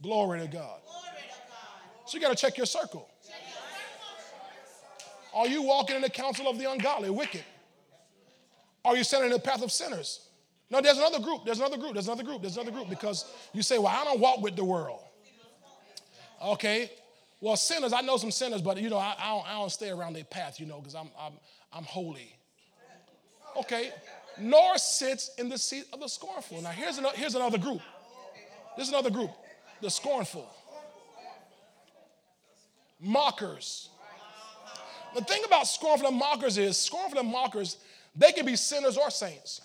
Glory 0.00 0.38
to 0.38 0.46
God. 0.46 0.78
So 2.06 2.16
you 2.16 2.20
got 2.20 2.28
to 2.28 2.40
check 2.40 2.56
your 2.56 2.66
circle. 2.66 3.08
Are 5.34 5.48
you 5.48 5.62
walking 5.62 5.96
in 5.96 6.02
the 6.02 6.10
counsel 6.10 6.48
of 6.48 6.56
the 6.56 6.70
ungodly, 6.70 7.10
wicked? 7.10 7.42
Are 8.84 8.96
you 8.96 9.04
standing 9.04 9.30
in 9.30 9.36
the 9.36 9.42
path 9.42 9.62
of 9.62 9.72
sinners? 9.72 10.28
No, 10.70 10.80
there's 10.80 10.98
another 10.98 11.20
group. 11.20 11.44
There's 11.44 11.58
another 11.58 11.76
group. 11.76 11.92
There's 11.92 12.06
another 12.06 12.22
group. 12.22 12.42
There's 12.42 12.56
another 12.56 12.70
group 12.70 12.88
because 12.88 13.24
you 13.52 13.62
say, 13.62 13.78
well, 13.78 13.88
I 13.88 14.04
don't 14.04 14.20
walk 14.20 14.40
with 14.40 14.56
the 14.56 14.64
world. 14.64 15.00
Okay. 16.42 16.90
Well, 17.40 17.56
sinners, 17.56 17.92
I 17.92 18.00
know 18.00 18.16
some 18.16 18.30
sinners, 18.30 18.62
but 18.62 18.80
you 18.80 18.88
know, 18.88 18.98
I, 18.98 19.14
I, 19.18 19.28
don't, 19.28 19.46
I 19.46 19.52
don't, 19.52 19.70
stay 19.70 19.90
around 19.90 20.14
their 20.14 20.24
path, 20.24 20.58
you 20.58 20.66
know, 20.66 20.78
because 20.78 20.94
I'm, 20.94 21.08
I'm, 21.18 21.34
I'm 21.72 21.84
holy. 21.84 22.34
Okay. 23.56 23.92
Nor 24.38 24.78
sits 24.78 25.30
in 25.38 25.48
the 25.48 25.58
seat 25.58 25.84
of 25.92 26.00
the 26.00 26.08
scornful. 26.08 26.60
Now, 26.62 26.70
here's 26.70 26.98
another, 26.98 27.16
here's 27.16 27.34
another 27.34 27.58
group. 27.58 27.82
This 28.76 28.88
is 28.88 28.92
another 28.92 29.10
group. 29.10 29.30
The 29.80 29.90
scornful. 29.90 30.48
Mockers. 33.00 33.90
The 35.14 35.20
thing 35.20 35.42
about 35.44 35.68
scornful 35.68 36.08
and 36.08 36.16
mockers 36.16 36.58
is 36.58 36.76
scornful 36.76 37.20
and 37.20 37.30
mockers 37.30 37.76
they 38.16 38.32
can 38.32 38.46
be 38.46 38.56
sinners 38.56 38.96
or 38.96 39.10
saints. 39.10 39.60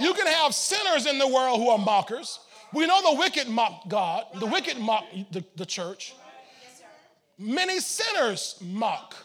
You 0.00 0.14
can 0.14 0.26
have 0.26 0.54
sinners 0.54 1.06
in 1.06 1.18
the 1.18 1.26
world 1.26 1.60
who 1.60 1.68
are 1.70 1.78
mockers. 1.78 2.38
We 2.72 2.86
know 2.86 3.00
the 3.12 3.18
wicked 3.18 3.48
mock 3.48 3.88
God, 3.88 4.24
the 4.38 4.46
wicked 4.46 4.78
mock 4.78 5.04
the, 5.32 5.44
the 5.56 5.66
church. 5.66 6.14
Many 7.38 7.80
sinners 7.80 8.56
mock 8.60 9.16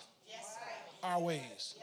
our 1.03 1.19
ways. 1.19 1.75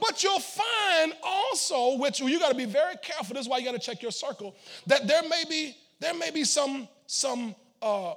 But 0.00 0.24
you'll 0.24 0.40
find 0.40 1.12
also, 1.22 1.98
which 1.98 2.20
you 2.20 2.38
got 2.38 2.50
to 2.50 2.56
be 2.56 2.64
very 2.64 2.96
careful. 3.02 3.34
This 3.34 3.44
is 3.44 3.48
why 3.48 3.58
you 3.58 3.64
got 3.64 3.72
to 3.72 3.78
check 3.78 4.02
your 4.02 4.10
circle. 4.10 4.56
That 4.86 5.06
there 5.06 5.22
may 5.22 5.44
be 5.48 5.76
there 6.00 6.14
may 6.14 6.30
be 6.30 6.44
some 6.44 6.88
some 7.06 7.54
uh, 7.82 8.14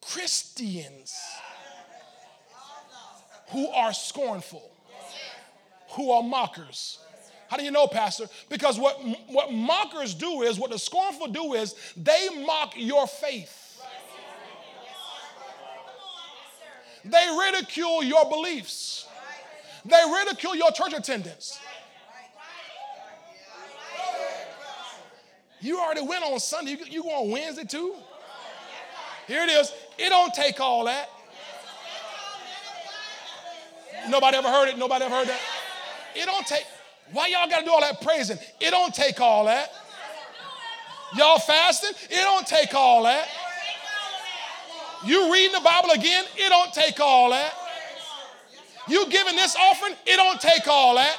Christians 0.00 1.14
who 3.50 3.68
are 3.68 3.92
scornful, 3.92 4.70
who 5.92 6.10
are 6.10 6.22
mockers. 6.22 6.98
How 7.48 7.56
do 7.56 7.64
you 7.64 7.70
know, 7.70 7.86
Pastor? 7.86 8.26
Because 8.48 8.78
what, 8.78 9.00
what 9.28 9.52
mockers 9.52 10.14
do 10.14 10.42
is, 10.42 10.58
what 10.58 10.70
the 10.70 10.78
scornful 10.78 11.28
do 11.28 11.54
is, 11.54 11.74
they 11.96 12.28
mock 12.44 12.74
your 12.76 13.06
faith. 13.06 13.80
They 17.04 17.36
ridicule 17.38 18.02
your 18.02 18.28
beliefs. 18.28 19.06
They 19.84 20.02
ridicule 20.12 20.56
your 20.56 20.72
church 20.72 20.92
attendance. 20.92 21.60
You 25.60 25.78
already 25.78 26.02
went 26.02 26.24
on 26.24 26.38
Sunday. 26.38 26.72
You, 26.72 26.78
you 26.88 27.02
go 27.02 27.10
on 27.10 27.30
Wednesday 27.30 27.64
too? 27.64 27.94
Here 29.26 29.42
it 29.42 29.50
is. 29.50 29.72
It 29.98 30.10
don't 30.10 30.32
take 30.32 30.60
all 30.60 30.84
that. 30.84 31.10
Nobody 34.08 34.36
ever 34.36 34.48
heard 34.48 34.68
it? 34.68 34.78
Nobody 34.78 35.04
ever 35.04 35.14
heard 35.14 35.28
that? 35.28 35.40
It 36.14 36.26
don't 36.26 36.46
take. 36.46 36.64
Why 37.12 37.28
y'all 37.28 37.48
got 37.48 37.60
to 37.60 37.64
do 37.64 37.70
all 37.70 37.80
that 37.80 38.00
praising? 38.00 38.38
It 38.60 38.70
don't 38.70 38.94
take 38.94 39.20
all 39.20 39.46
that. 39.46 39.72
Y'all 41.16 41.38
fasting? 41.38 41.90
It 42.10 42.22
don't 42.22 42.46
take 42.46 42.74
all 42.74 43.04
that. 43.04 43.28
You 45.04 45.32
reading 45.32 45.52
the 45.52 45.60
Bible 45.60 45.90
again? 45.90 46.24
It 46.36 46.48
don't 46.48 46.72
take 46.72 47.00
all 47.00 47.30
that. 47.30 47.52
You 48.88 49.08
giving 49.08 49.36
this 49.36 49.56
offering? 49.56 49.94
It 50.04 50.16
don't 50.16 50.40
take 50.40 50.66
all 50.68 50.94
that. 50.96 51.16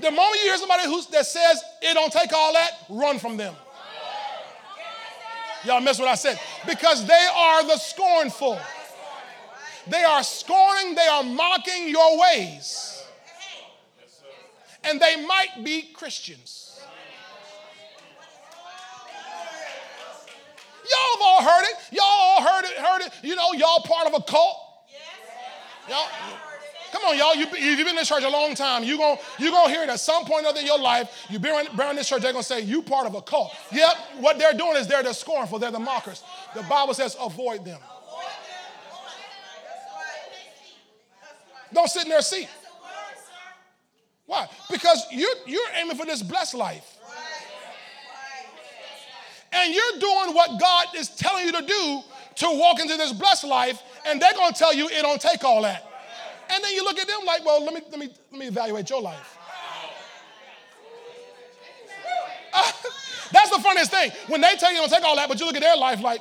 The 0.00 0.10
moment 0.10 0.36
you 0.42 0.48
hear 0.48 0.56
somebody 0.56 0.84
who, 0.84 1.02
that 1.12 1.26
says 1.26 1.62
it 1.82 1.94
don't 1.94 2.12
take 2.12 2.32
all 2.32 2.52
that, 2.54 2.70
run 2.88 3.18
from 3.18 3.36
them. 3.36 3.54
Y'all 5.64 5.80
miss 5.80 5.98
what 5.98 6.08
I 6.08 6.14
said? 6.14 6.38
Because 6.66 7.06
they 7.06 7.26
are 7.34 7.66
the 7.66 7.76
scornful. 7.76 8.58
They 9.86 10.02
are 10.02 10.22
scorning, 10.22 10.94
they 10.94 11.06
are 11.06 11.22
mocking 11.22 11.88
your 11.88 12.20
ways. 12.20 13.04
And 14.84 15.00
they 15.00 15.24
might 15.26 15.62
be 15.62 15.90
Christians. 15.92 16.80
Y'all 20.88 21.16
have 21.16 21.22
all 21.22 21.42
heard 21.42 21.64
it. 21.64 21.76
Y'all 21.92 22.04
all 22.04 22.42
heard 22.42 22.64
it, 22.64 22.76
heard 22.76 23.02
it. 23.02 23.12
You 23.22 23.36
know, 23.36 23.52
y'all 23.52 23.80
part 23.80 24.06
of 24.06 24.14
a 24.14 24.22
cult. 24.22 24.56
Y'all, 25.88 26.06
come 26.92 27.02
on, 27.04 27.18
y'all. 27.18 27.34
You, 27.34 27.46
you've 27.56 27.86
been 27.86 27.98
in 27.98 28.04
church 28.04 28.22
a 28.22 28.28
long 28.28 28.54
time. 28.54 28.84
You're 28.84 28.98
going 28.98 29.18
you 29.38 29.50
gonna 29.50 29.70
hear 29.72 29.82
it 29.82 29.88
at 29.88 30.00
some 30.00 30.24
point 30.24 30.46
other 30.46 30.60
in 30.60 30.66
your 30.66 30.78
life. 30.78 31.26
You've 31.28 31.42
been 31.42 31.66
around 31.78 31.96
this 31.96 32.08
church, 32.08 32.22
they're 32.22 32.32
going 32.32 32.42
to 32.42 32.48
say, 32.48 32.60
You 32.60 32.82
part 32.82 33.06
of 33.06 33.14
a 33.14 33.22
cult. 33.22 33.52
Yep, 33.72 33.96
what 34.20 34.38
they're 34.38 34.54
doing 34.54 34.76
is 34.76 34.86
they're 34.86 35.02
the 35.02 35.12
scornful, 35.12 35.58
they're 35.58 35.70
the 35.70 35.78
mockers. 35.78 36.22
The 36.54 36.62
Bible 36.62 36.94
says, 36.94 37.16
Avoid 37.20 37.64
them. 37.64 37.80
Don't 41.72 41.88
sit 41.88 42.04
in 42.04 42.08
their 42.08 42.22
seat. 42.22 42.48
Why? 44.26 44.48
Because 44.70 45.06
you're, 45.10 45.34
you're 45.46 45.68
aiming 45.76 45.96
for 45.96 46.06
this 46.06 46.22
blessed 46.22 46.54
life. 46.54 46.98
And 49.52 49.74
you're 49.74 50.00
doing 50.00 50.34
what 50.34 50.60
God 50.60 50.86
is 50.96 51.08
telling 51.08 51.46
you 51.46 51.52
to 51.52 51.62
do 51.62 52.02
to 52.36 52.46
walk 52.52 52.80
into 52.80 52.96
this 52.96 53.12
blessed 53.12 53.44
life, 53.44 53.82
and 54.06 54.20
they're 54.20 54.32
going 54.34 54.52
to 54.52 54.58
tell 54.58 54.72
you 54.72 54.88
it 54.88 55.02
don't 55.02 55.20
take 55.20 55.44
all 55.44 55.62
that. 55.62 55.89
And 56.52 56.64
then 56.64 56.72
you 56.72 56.84
look 56.84 56.98
at 56.98 57.06
them 57.06 57.20
like, 57.26 57.44
well, 57.44 57.64
let 57.64 57.74
me, 57.74 57.80
let 57.90 57.98
me, 57.98 58.08
let 58.32 58.40
me 58.40 58.46
evaluate 58.48 58.90
your 58.90 59.00
life. 59.00 59.38
That's 63.32 63.50
the 63.50 63.60
funniest 63.62 63.90
thing. 63.90 64.10
When 64.26 64.40
they 64.40 64.56
tell 64.56 64.72
you 64.72 64.78
don't 64.78 64.90
take 64.90 65.04
all 65.04 65.16
that, 65.16 65.28
but 65.28 65.38
you 65.38 65.46
look 65.46 65.54
at 65.54 65.62
their 65.62 65.76
life 65.76 66.00
like, 66.02 66.20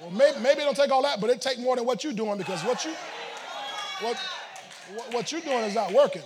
Well, 0.00 0.12
maybe, 0.12 0.38
maybe 0.40 0.60
it 0.60 0.64
don't 0.64 0.76
take 0.76 0.90
all 0.90 1.02
that, 1.02 1.18
but 1.18 1.30
it 1.30 1.40
take 1.40 1.58
more 1.58 1.76
than 1.76 1.86
what 1.86 2.04
you're 2.04 2.12
doing 2.12 2.36
because 2.36 2.62
what 2.62 2.84
you 2.84 2.92
what 4.02 4.18
what 5.12 5.32
you're 5.32 5.40
doing 5.40 5.60
is 5.60 5.74
not 5.74 5.92
working. 5.92 6.20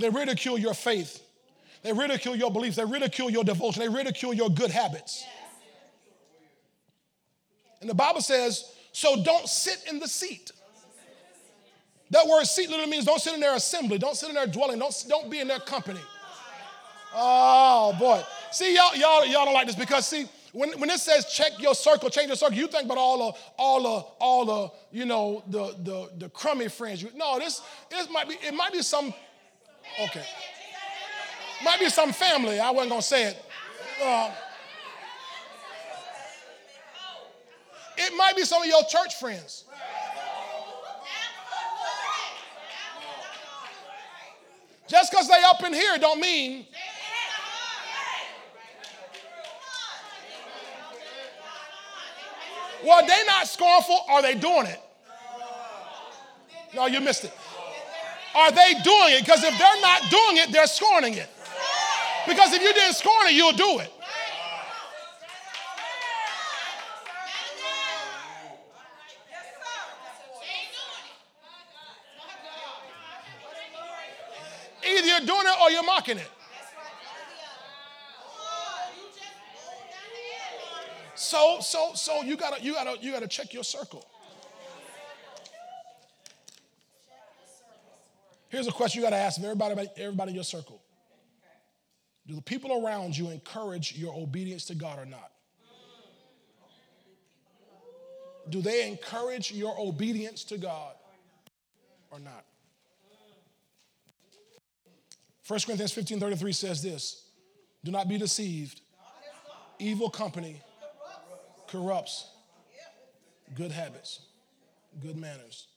They 0.00 0.10
ridicule 0.10 0.58
your 0.58 0.74
faith. 0.74 1.22
They 1.82 1.92
ridicule 1.92 2.36
your 2.36 2.50
beliefs. 2.50 2.76
They 2.76 2.84
ridicule 2.84 3.30
your 3.30 3.44
devotion. 3.44 3.82
They 3.82 3.88
ridicule 3.88 4.34
your 4.34 4.50
good 4.50 4.70
habits. 4.70 5.24
And 7.80 7.88
the 7.88 7.94
Bible 7.94 8.20
says, 8.20 8.72
so 8.92 9.22
don't 9.22 9.48
sit 9.48 9.84
in 9.88 9.98
the 9.98 10.08
seat. 10.08 10.50
That 12.10 12.26
word 12.26 12.44
seat 12.44 12.68
literally 12.68 12.90
means 12.90 13.04
don't 13.04 13.20
sit 13.20 13.34
in 13.34 13.40
their 13.40 13.56
assembly, 13.56 13.98
don't 13.98 14.16
sit 14.16 14.28
in 14.28 14.34
their 14.34 14.46
dwelling, 14.46 14.78
don't, 14.78 15.04
don't 15.08 15.30
be 15.30 15.40
in 15.40 15.48
their 15.48 15.58
company. 15.58 16.00
Oh 17.14 17.94
boy. 17.98 18.22
See, 18.52 18.74
y'all, 18.74 18.94
y'all, 18.94 19.26
y'all 19.26 19.44
don't 19.44 19.54
like 19.54 19.66
this 19.66 19.76
because 19.76 20.06
see, 20.06 20.26
when, 20.52 20.72
when 20.80 20.88
it 20.88 21.00
says 21.00 21.26
check 21.26 21.52
your 21.58 21.74
circle, 21.74 22.08
change 22.08 22.28
your 22.28 22.36
circle, 22.36 22.56
you 22.56 22.66
think 22.68 22.84
about 22.84 22.98
all 22.98 23.18
the, 23.18 23.38
all 23.58 23.82
the, 23.82 24.06
all 24.18 24.44
the, 24.44 24.72
you 24.96 25.04
know, 25.04 25.42
the, 25.48 25.74
the, 25.82 26.10
the 26.18 26.28
crummy 26.30 26.68
friends. 26.68 27.02
You, 27.02 27.10
no, 27.14 27.38
this, 27.38 27.60
this 27.90 28.08
might 28.10 28.28
be, 28.28 28.36
it 28.36 28.54
might 28.54 28.72
be 28.72 28.82
some, 28.82 29.12
okay. 30.00 30.24
Might 31.64 31.80
be 31.80 31.88
some 31.88 32.12
family. 32.12 32.60
I 32.60 32.70
wasn't 32.70 32.90
gonna 32.90 33.02
say 33.02 33.24
it. 33.24 33.44
Uh, 34.02 34.30
it 37.96 38.16
might 38.16 38.36
be 38.36 38.44
some 38.44 38.62
of 38.62 38.68
your 38.68 38.82
church 38.88 39.14
friends. 39.18 39.64
Just 44.88 45.10
because 45.10 45.28
they 45.28 45.42
up 45.44 45.62
in 45.64 45.72
here 45.72 45.98
don't 45.98 46.20
mean 46.20 46.66
Well, 52.86 53.04
they 53.04 53.24
not 53.26 53.48
scornful. 53.48 53.98
Are 54.08 54.22
they 54.22 54.34
doing 54.34 54.66
it? 54.66 54.80
No, 56.72 56.86
you 56.86 57.00
missed 57.00 57.24
it. 57.24 57.32
Are 58.36 58.52
they 58.52 58.74
doing 58.84 59.14
it? 59.14 59.24
Because 59.24 59.42
if 59.42 59.58
they're 59.58 59.80
not 59.80 60.10
doing 60.10 60.36
it, 60.36 60.52
they're 60.52 60.66
scorning 60.66 61.14
it. 61.14 61.28
Because 62.28 62.52
if 62.52 62.60
you 62.60 62.72
didn't 62.74 62.94
scorn 62.94 63.28
it, 63.28 63.32
you'll 63.32 63.52
do 63.52 63.78
it. 63.78 63.90
Either 74.86 75.06
you're 75.06 75.20
doing 75.20 75.46
it 75.46 75.60
or 75.62 75.70
you're 75.70 75.84
mocking 75.84 76.18
it. 76.18 76.30
So, 81.14 81.58
so, 81.60 81.92
so 81.94 82.22
you 82.22 82.36
gotta, 82.36 82.62
you 82.62 82.74
gotta, 82.74 82.98
you 83.00 83.12
gotta 83.12 83.26
check 83.26 83.54
your 83.54 83.64
circle. 83.64 84.06
Here's 88.48 88.66
a 88.66 88.72
question 88.72 89.00
you 89.00 89.06
gotta 89.06 89.16
ask 89.16 89.40
everybody, 89.40 89.88
everybody 89.96 90.30
in 90.30 90.34
your 90.34 90.44
circle. 90.44 90.82
Do 92.26 92.34
the 92.34 92.42
people 92.42 92.84
around 92.84 93.16
you 93.16 93.30
encourage 93.30 93.96
your 93.96 94.14
obedience 94.14 94.64
to 94.66 94.74
God 94.74 94.98
or 94.98 95.06
not? 95.06 95.32
Do 98.48 98.60
they 98.62 98.86
encourage 98.86 99.52
your 99.52 99.78
obedience 99.78 100.44
to 100.44 100.58
God 100.58 100.94
or 102.10 102.20
not? 102.20 102.44
1 105.46 105.60
Corinthians 105.60 105.92
15 105.92 106.20
33 106.20 106.52
says 106.52 106.82
this 106.82 107.28
Do 107.84 107.90
not 107.90 108.08
be 108.08 108.18
deceived. 108.18 108.80
Evil 109.78 110.08
company 110.08 110.60
corrupts 111.68 112.30
good 113.54 113.70
habits, 113.70 114.20
good 115.00 115.16
manners. 115.16 115.68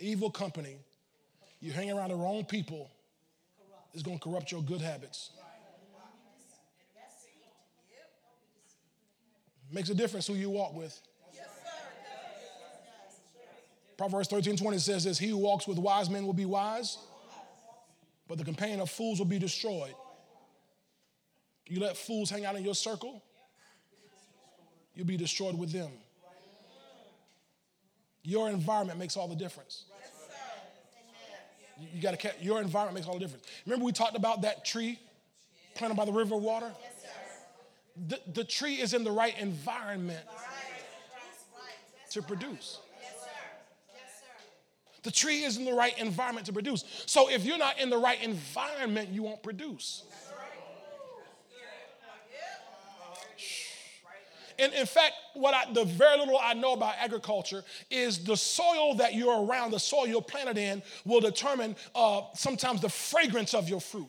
Evil 0.00 0.30
company, 0.30 0.76
you 1.60 1.72
hang 1.72 1.90
around 1.90 2.08
the 2.08 2.16
wrong 2.16 2.44
people, 2.44 2.90
is 3.94 4.02
going 4.02 4.18
to 4.18 4.24
corrupt 4.24 4.50
your 4.50 4.62
good 4.62 4.80
habits. 4.80 5.30
Makes 9.72 9.90
a 9.90 9.94
difference 9.94 10.26
who 10.26 10.34
you 10.34 10.50
walk 10.50 10.74
with. 10.74 10.98
Proverbs 13.96 14.28
13 14.28 14.56
20 14.56 14.78
says 14.78 15.04
this 15.04 15.18
He 15.18 15.28
who 15.28 15.36
walks 15.36 15.68
with 15.68 15.78
wise 15.78 16.08
men 16.08 16.24
will 16.24 16.32
be 16.32 16.46
wise, 16.46 16.96
but 18.26 18.38
the 18.38 18.44
companion 18.44 18.80
of 18.80 18.90
fools 18.90 19.18
will 19.18 19.26
be 19.26 19.38
destroyed. 19.38 19.94
You 21.66 21.80
let 21.80 21.96
fools 21.96 22.30
hang 22.30 22.46
out 22.46 22.56
in 22.56 22.64
your 22.64 22.74
circle, 22.74 23.22
you'll 24.94 25.06
be 25.06 25.18
destroyed 25.18 25.56
with 25.56 25.70
them. 25.70 25.90
Your 28.22 28.48
environment 28.48 28.98
makes 28.98 29.16
all 29.16 29.28
the 29.28 29.36
difference. 29.36 29.84
You 31.94 32.02
got 32.02 32.18
to 32.18 32.32
your 32.40 32.60
environment 32.60 32.94
makes 32.96 33.06
all 33.06 33.14
the 33.14 33.20
difference. 33.20 33.46
Remember 33.66 33.84
we 33.84 33.92
talked 33.92 34.16
about 34.16 34.42
that 34.42 34.64
tree 34.64 34.98
planted 35.74 35.96
by 35.96 36.04
the 36.04 36.12
river 36.12 36.34
of 36.34 36.42
water? 36.42 36.70
The, 38.08 38.20
the 38.34 38.44
tree 38.44 38.80
is 38.80 38.94
in 38.94 39.04
the 39.04 39.10
right 39.10 39.34
environment 39.38 40.24
to 42.10 42.22
produce. 42.22 42.78
The 45.02 45.10
tree 45.10 45.44
is 45.44 45.56
in 45.56 45.64
the 45.64 45.72
right 45.72 45.98
environment 45.98 46.46
to 46.46 46.52
produce. 46.52 46.84
So 47.06 47.30
if 47.30 47.44
you're 47.44 47.58
not 47.58 47.78
in 47.78 47.88
the 47.88 47.96
right 47.96 48.22
environment, 48.22 49.08
you 49.10 49.22
won't 49.22 49.42
produce. 49.42 50.02
And 54.60 54.74
in 54.74 54.84
fact, 54.84 55.14
what 55.32 55.54
I, 55.54 55.72
the 55.72 55.84
very 55.84 56.18
little 56.18 56.38
I 56.40 56.52
know 56.52 56.74
about 56.74 56.94
agriculture 56.98 57.64
is 57.90 58.22
the 58.22 58.36
soil 58.36 58.94
that 58.96 59.14
you're 59.14 59.42
around, 59.42 59.70
the 59.70 59.80
soil 59.80 60.06
you're 60.06 60.20
planted 60.20 60.58
in, 60.58 60.82
will 61.06 61.20
determine 61.20 61.74
uh, 61.94 62.22
sometimes 62.34 62.82
the 62.82 62.90
fragrance 62.90 63.54
of 63.54 63.70
your 63.70 63.80
fruit. 63.80 64.08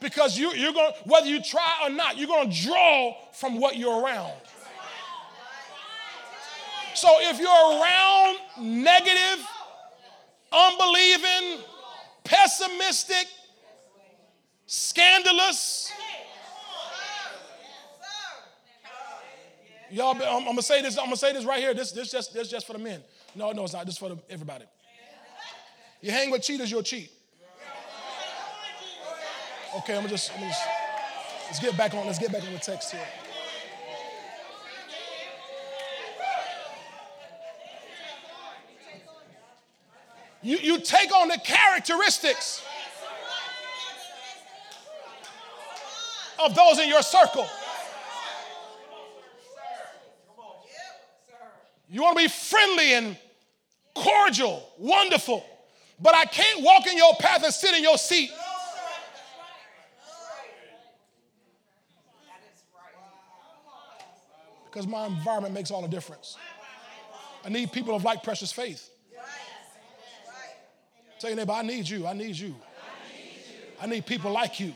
Because 0.00 0.38
you, 0.38 0.54
you're 0.54 0.72
going, 0.72 0.92
whether 1.04 1.26
you 1.26 1.42
try 1.42 1.80
or 1.84 1.90
not, 1.90 2.16
you're 2.16 2.26
going 2.26 2.50
to 2.50 2.62
draw 2.62 3.14
from 3.34 3.60
what 3.60 3.76
you're 3.76 4.02
around. 4.02 4.32
So 6.94 7.08
if 7.20 7.38
you're 7.38 7.48
around 7.50 8.38
negative, 8.58 9.46
unbelieving, 10.50 11.62
pessimistic, 12.24 13.26
scandalous, 14.70 15.90
y'all, 19.90 20.12
I'm, 20.12 20.22
I'm, 20.22 20.44
gonna 20.44 20.62
say 20.62 20.80
this. 20.80 20.96
I'm 20.96 21.06
gonna 21.06 21.16
say 21.16 21.32
this 21.32 21.44
right 21.44 21.58
here. 21.58 21.74
This, 21.74 21.90
this 21.90 22.12
just, 22.12 22.32
this 22.32 22.48
just 22.48 22.68
for 22.68 22.74
the 22.74 22.78
men. 22.78 23.02
No, 23.34 23.50
no, 23.50 23.64
it's 23.64 23.72
not. 23.72 23.84
This 23.84 23.98
for 23.98 24.10
the, 24.10 24.18
everybody. 24.30 24.64
You 26.00 26.12
hang 26.12 26.30
with 26.30 26.42
cheaters, 26.42 26.70
you'll 26.70 26.84
cheat. 26.84 27.10
Okay, 29.78 29.96
I'm 29.96 30.08
just, 30.08 30.32
I'm 30.34 30.40
just 30.40 30.62
let's 31.46 31.58
get 31.58 31.76
back 31.76 31.92
on. 31.94 32.06
Let's 32.06 32.20
get 32.20 32.30
back 32.30 32.44
on 32.44 32.52
the 32.52 32.60
text 32.60 32.92
here. 32.92 33.06
You, 40.42 40.56
you 40.58 40.80
take 40.80 41.12
on 41.14 41.28
the 41.28 41.38
characteristics 41.44 42.62
of 46.44 46.54
those 46.54 46.78
in 46.78 46.88
your 46.88 47.02
circle. 47.02 47.46
You 51.88 52.02
want 52.02 52.16
to 52.16 52.24
be 52.24 52.28
friendly 52.28 52.94
and 52.94 53.16
cordial, 53.94 54.64
wonderful, 54.78 55.44
but 56.00 56.14
I 56.14 56.24
can't 56.24 56.62
walk 56.62 56.86
in 56.86 56.96
your 56.96 57.14
path 57.18 57.42
and 57.42 57.52
sit 57.52 57.74
in 57.74 57.82
your 57.82 57.98
seat. 57.98 58.30
Because 64.66 64.86
my 64.86 65.06
environment 65.06 65.52
makes 65.52 65.72
all 65.72 65.82
the 65.82 65.88
difference. 65.88 66.36
I 67.44 67.48
need 67.48 67.72
people 67.72 67.96
of 67.96 68.04
like 68.04 68.22
precious 68.22 68.52
faith. 68.52 68.88
Tell 71.18 71.28
your 71.28 71.36
neighbor, 71.36 71.52
I 71.52 71.62
need 71.62 71.88
you. 71.88 72.06
I 72.06 72.12
need 72.12 72.36
you. 72.36 72.54
I 73.80 73.86
need 73.86 74.06
people 74.06 74.30
like 74.30 74.60
you. 74.60 74.72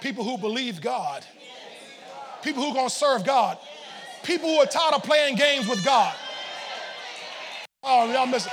People 0.00 0.24
who 0.24 0.38
believe 0.38 0.80
God. 0.80 1.24
People 2.42 2.62
who 2.62 2.70
are 2.70 2.74
going 2.74 2.88
to 2.88 2.94
serve 2.94 3.24
God. 3.24 3.58
People 4.22 4.48
who 4.48 4.56
are 4.56 4.66
tired 4.66 4.94
of 4.94 5.02
playing 5.02 5.36
games 5.36 5.68
with 5.68 5.84
God. 5.84 6.14
Oh, 7.82 8.10
y'all 8.12 8.26
missing. 8.26 8.52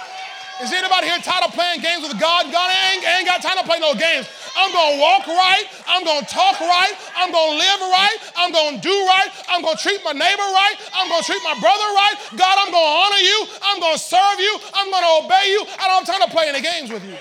Is 0.61 0.71
anybody 0.71 1.07
here 1.07 1.17
tired 1.17 1.49
of 1.49 1.53
playing 1.53 1.81
games 1.81 2.05
with 2.05 2.19
God? 2.19 2.45
God 2.51 2.69
ain't, 2.69 3.03
ain't 3.03 3.25
got 3.25 3.41
time 3.41 3.57
to 3.57 3.65
play 3.65 3.79
no 3.79 3.93
games. 3.97 4.29
I'm 4.55 4.71
going 4.71 4.95
to 4.95 5.01
walk 5.01 5.25
right. 5.25 5.65
I'm 5.87 6.03
going 6.05 6.21
to 6.21 6.29
talk 6.29 6.61
right. 6.61 6.93
I'm 7.17 7.31
going 7.31 7.51
to 7.51 7.57
live 7.57 7.81
right. 7.89 8.17
I'm 8.37 8.51
going 8.51 8.75
to 8.77 8.81
do 8.81 8.93
right. 8.93 9.29
I'm 9.49 9.61
going 9.63 9.75
to 9.75 9.81
treat 9.81 10.05
my 10.05 10.13
neighbor 10.13 10.47
right. 10.53 10.75
I'm 10.93 11.09
going 11.09 11.21
to 11.21 11.25
treat 11.25 11.41
my 11.43 11.57
brother 11.57 11.89
right. 11.97 12.15
God, 12.37 12.55
I'm 12.61 12.71
going 12.71 12.85
to 12.85 12.95
honor 13.01 13.21
you. 13.25 13.39
I'm 13.65 13.79
going 13.81 13.97
to 13.97 13.99
serve 13.99 14.39
you. 14.39 14.53
I'm 14.73 14.91
going 14.93 15.03
to 15.03 15.25
obey 15.25 15.45
you. 15.49 15.65
I 15.81 15.89
don't 15.89 16.05
have 16.05 16.19
time 16.19 16.21
to 16.21 16.31
play 16.31 16.45
any 16.47 16.61
games 16.61 16.91
with 16.91 17.03
you. 17.03 17.17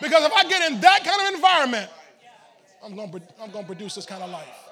Because 0.00 0.24
if 0.24 0.32
I 0.32 0.44
get 0.44 0.70
in 0.70 0.80
that 0.80 1.04
kind 1.04 1.28
of 1.28 1.34
environment, 1.34 1.90
I'm 2.84 2.94
going 2.94 3.10
to, 3.10 3.20
I'm 3.40 3.50
going 3.50 3.64
to 3.64 3.66
produce 3.66 3.94
this 3.94 4.06
kind 4.06 4.22
of 4.22 4.30
life. 4.30 4.68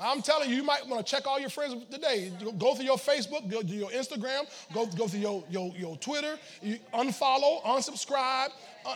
I'm 0.00 0.22
telling 0.22 0.48
you, 0.48 0.56
you 0.56 0.62
might 0.62 0.86
want 0.86 1.04
to 1.04 1.10
check 1.10 1.26
all 1.26 1.40
your 1.40 1.50
friends 1.50 1.74
today. 1.90 2.30
Go 2.56 2.74
through 2.74 2.84
your 2.84 2.98
Facebook, 2.98 3.50
go 3.50 3.62
to 3.62 3.66
your 3.66 3.90
Instagram, 3.90 4.46
go, 4.72 4.86
go 4.86 5.08
through 5.08 5.20
your, 5.20 5.44
your, 5.50 5.72
your 5.76 5.96
Twitter, 5.96 6.38
you 6.62 6.78
unfollow, 6.94 7.62
unsubscribe, 7.64 8.50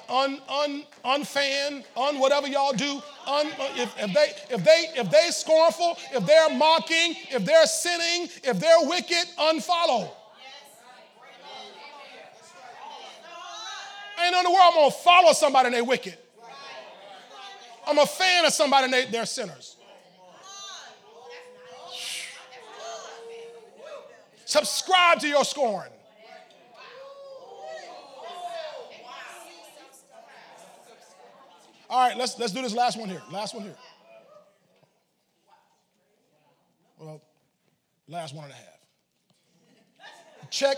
un, 0.08 0.40
un, 0.48 0.84
unfan, 1.04 1.84
un 1.96 2.18
whatever 2.20 2.46
y'all 2.46 2.72
do. 2.72 3.02
Un, 3.26 3.46
uh, 3.46 3.68
if, 3.74 3.98
if, 3.98 4.14
they, 4.14 4.54
if, 4.54 4.64
they, 4.64 5.00
if 5.00 5.10
they 5.10 5.30
scornful, 5.30 5.98
if 6.12 6.24
they're 6.24 6.56
mocking, 6.56 7.16
if 7.32 7.44
they're 7.44 7.66
sinning, 7.66 8.28
if 8.44 8.60
they're 8.60 8.88
wicked, 8.88 9.26
unfollow. 9.38 10.08
Ain't 14.24 14.34
in 14.34 14.42
the 14.44 14.50
world 14.50 14.62
I'm 14.62 14.74
gonna 14.74 14.90
follow 14.90 15.32
somebody 15.32 15.66
and 15.66 15.74
they 15.74 15.82
wicked. 15.82 16.16
I'm 17.86 17.98
a 17.98 18.06
fan 18.06 18.44
of 18.44 18.52
somebody 18.52 18.84
and 18.84 18.92
they, 18.92 19.06
they're 19.06 19.26
sinners. 19.26 19.76
Subscribe 24.44 25.18
to 25.20 25.28
your 25.28 25.44
scorn. 25.44 25.88
All 31.88 32.08
right, 32.08 32.16
let's, 32.16 32.38
let's 32.38 32.52
do 32.52 32.62
this 32.62 32.74
last 32.74 32.98
one 32.98 33.08
here. 33.08 33.22
Last 33.30 33.54
one 33.54 33.64
here. 33.64 33.76
Well, 36.98 37.20
last 38.08 38.34
one 38.34 38.44
and 38.44 38.52
a 38.52 38.56
half. 38.56 38.66
Check. 40.50 40.76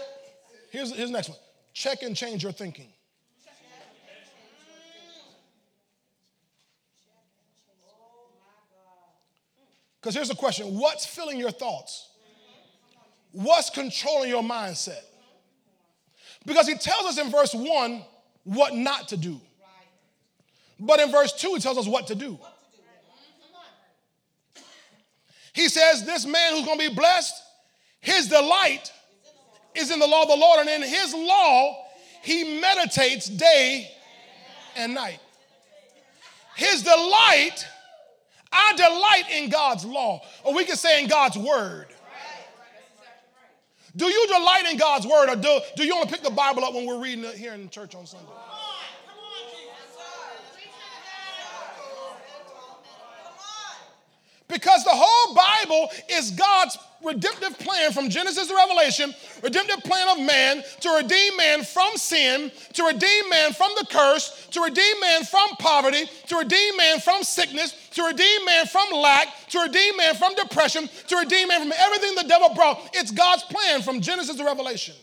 Here's, 0.70 0.92
here's 0.92 1.11
the 1.11 1.12
next 1.12 1.28
one. 1.28 1.38
Check 1.72 2.03
and 2.03 2.16
change 2.16 2.42
your 2.42 2.53
thinking. 2.53 2.93
Because 10.05 10.16
here's 10.16 10.28
the 10.28 10.34
question 10.34 10.78
What's 10.78 11.07
filling 11.07 11.38
your 11.38 11.50
thoughts? 11.50 12.11
what's 13.32 13.70
controlling 13.70 14.28
your 14.28 14.42
mindset? 14.42 15.00
Because 16.44 16.68
he 16.68 16.74
tells 16.74 17.07
us 17.07 17.18
in 17.18 17.30
verse 17.30 17.55
1 17.55 18.05
what 18.44 18.74
not 18.74 19.09
to 19.09 19.16
do. 19.16 19.40
But 20.78 21.00
in 21.00 21.11
verse 21.11 21.32
2, 21.32 21.55
he 21.55 21.61
tells 21.61 21.78
us 21.78 21.88
what 21.88 22.07
to 22.09 22.14
do. 22.14 22.38
He 25.55 25.68
says, 25.68 26.05
This 26.05 26.26
man 26.26 26.52
who's 26.52 26.66
going 26.66 26.78
to 26.78 26.88
be 26.90 26.94
blessed, 26.94 27.34
his 28.00 28.28
delight 28.28 28.92
is 29.74 29.90
in 29.90 29.98
the 30.00 30.07
law 30.07 30.24
of 30.24 30.28
the 30.28 30.36
Lord, 30.36 30.61
and 30.61 30.68
in 30.68 30.82
his 30.82 31.14
law, 31.14 31.86
he 32.22 32.61
meditates 32.61 33.26
day 33.26 33.90
and 34.76 34.92
night. 34.92 35.20
His 36.57 36.82
delight, 36.82 37.66
I 38.55 38.72
delight 38.76 39.24
in 39.42 39.50
God's 39.50 39.84
law, 39.84 40.22
or 40.44 40.55
we 40.55 40.64
can 40.64 40.76
say 40.76 41.02
in 41.02 41.09
God's 41.09 41.36
word. 41.36 41.86
Do 43.96 44.07
you 44.07 44.26
delight 44.26 44.66
in 44.70 44.76
God's 44.76 45.07
word 45.07 45.28
or 45.28 45.36
do, 45.36 45.61
do 45.76 45.84
you 45.84 45.94
only 45.94 46.09
pick 46.09 46.22
the 46.22 46.30
Bible 46.30 46.64
up 46.64 46.74
when 46.74 46.84
we're 46.84 47.00
reading 47.00 47.24
it 47.24 47.36
here 47.36 47.52
in 47.52 47.68
church 47.70 47.94
on 47.94 48.07
Sunday? 48.07 48.26
Because 54.49 54.84
the 54.84 54.90
whole 54.92 55.34
Bible 55.34 55.90
is 56.11 56.30
God's 56.32 56.76
redemptive 57.03 57.59
plan 57.59 57.92
from 57.92 58.09
Genesis 58.09 58.49
to 58.49 58.55
Revelation, 58.55 59.14
redemptive 59.42 59.82
plan 59.84 60.09
of 60.09 60.24
man 60.24 60.62
to 60.80 60.90
redeem 60.90 61.36
man 61.36 61.62
from 61.64 61.97
sin, 61.97 62.51
to 62.72 62.84
redeem 62.84 63.28
man 63.30 63.53
from 63.53 63.70
the 63.78 63.86
curse, 63.90 64.47
to 64.51 64.61
redeem 64.62 65.01
man 65.01 65.24
from 65.24 65.49
poverty, 65.59 66.05
to 66.28 66.36
redeem 66.36 66.76
man 66.76 67.01
from 67.01 67.22
sickness, 67.22 67.72
to 67.92 68.05
redeem 68.05 68.45
man 68.45 68.66
from 68.66 68.90
lack, 68.90 69.28
to 69.49 69.61
redeem 69.61 69.97
man 69.97 70.14
from 70.14 70.34
depression, 70.34 70.88
to 71.07 71.16
redeem 71.16 71.49
man 71.49 71.61
from 71.61 71.72
everything 71.78 72.14
the 72.14 72.28
devil 72.28 72.55
brought. 72.55 72.90
It's 72.95 73.11
God's 73.11 73.42
plan 73.45 73.82
from 73.82 74.01
Genesis 74.01 74.36
to 74.36 74.45
Revelation. 74.45 74.95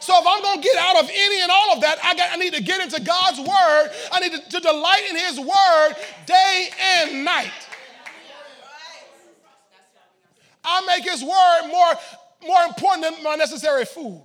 So 0.00 0.14
if 0.18 0.26
I'm 0.26 0.42
going 0.42 0.60
to 0.60 0.62
get 0.62 0.76
out 0.78 1.04
of 1.04 1.10
any 1.12 1.42
and 1.42 1.50
all 1.50 1.74
of 1.74 1.82
that, 1.82 1.98
I, 2.02 2.14
got, 2.14 2.32
I 2.32 2.36
need 2.36 2.54
to 2.54 2.62
get 2.62 2.82
into 2.82 3.00
God's 3.02 3.38
word. 3.38 3.90
I 4.10 4.20
need 4.20 4.32
to, 4.32 4.50
to 4.50 4.60
delight 4.60 5.02
in 5.10 5.16
his 5.16 5.38
word 5.38 5.94
day 6.26 6.70
and 6.82 7.24
night. 7.24 7.52
I 10.64 10.84
make 10.86 11.04
his 11.04 11.22
word 11.22 11.68
more, 11.68 11.94
more 12.46 12.62
important 12.64 13.02
than 13.02 13.22
my 13.22 13.34
necessary 13.34 13.84
food. 13.84 14.24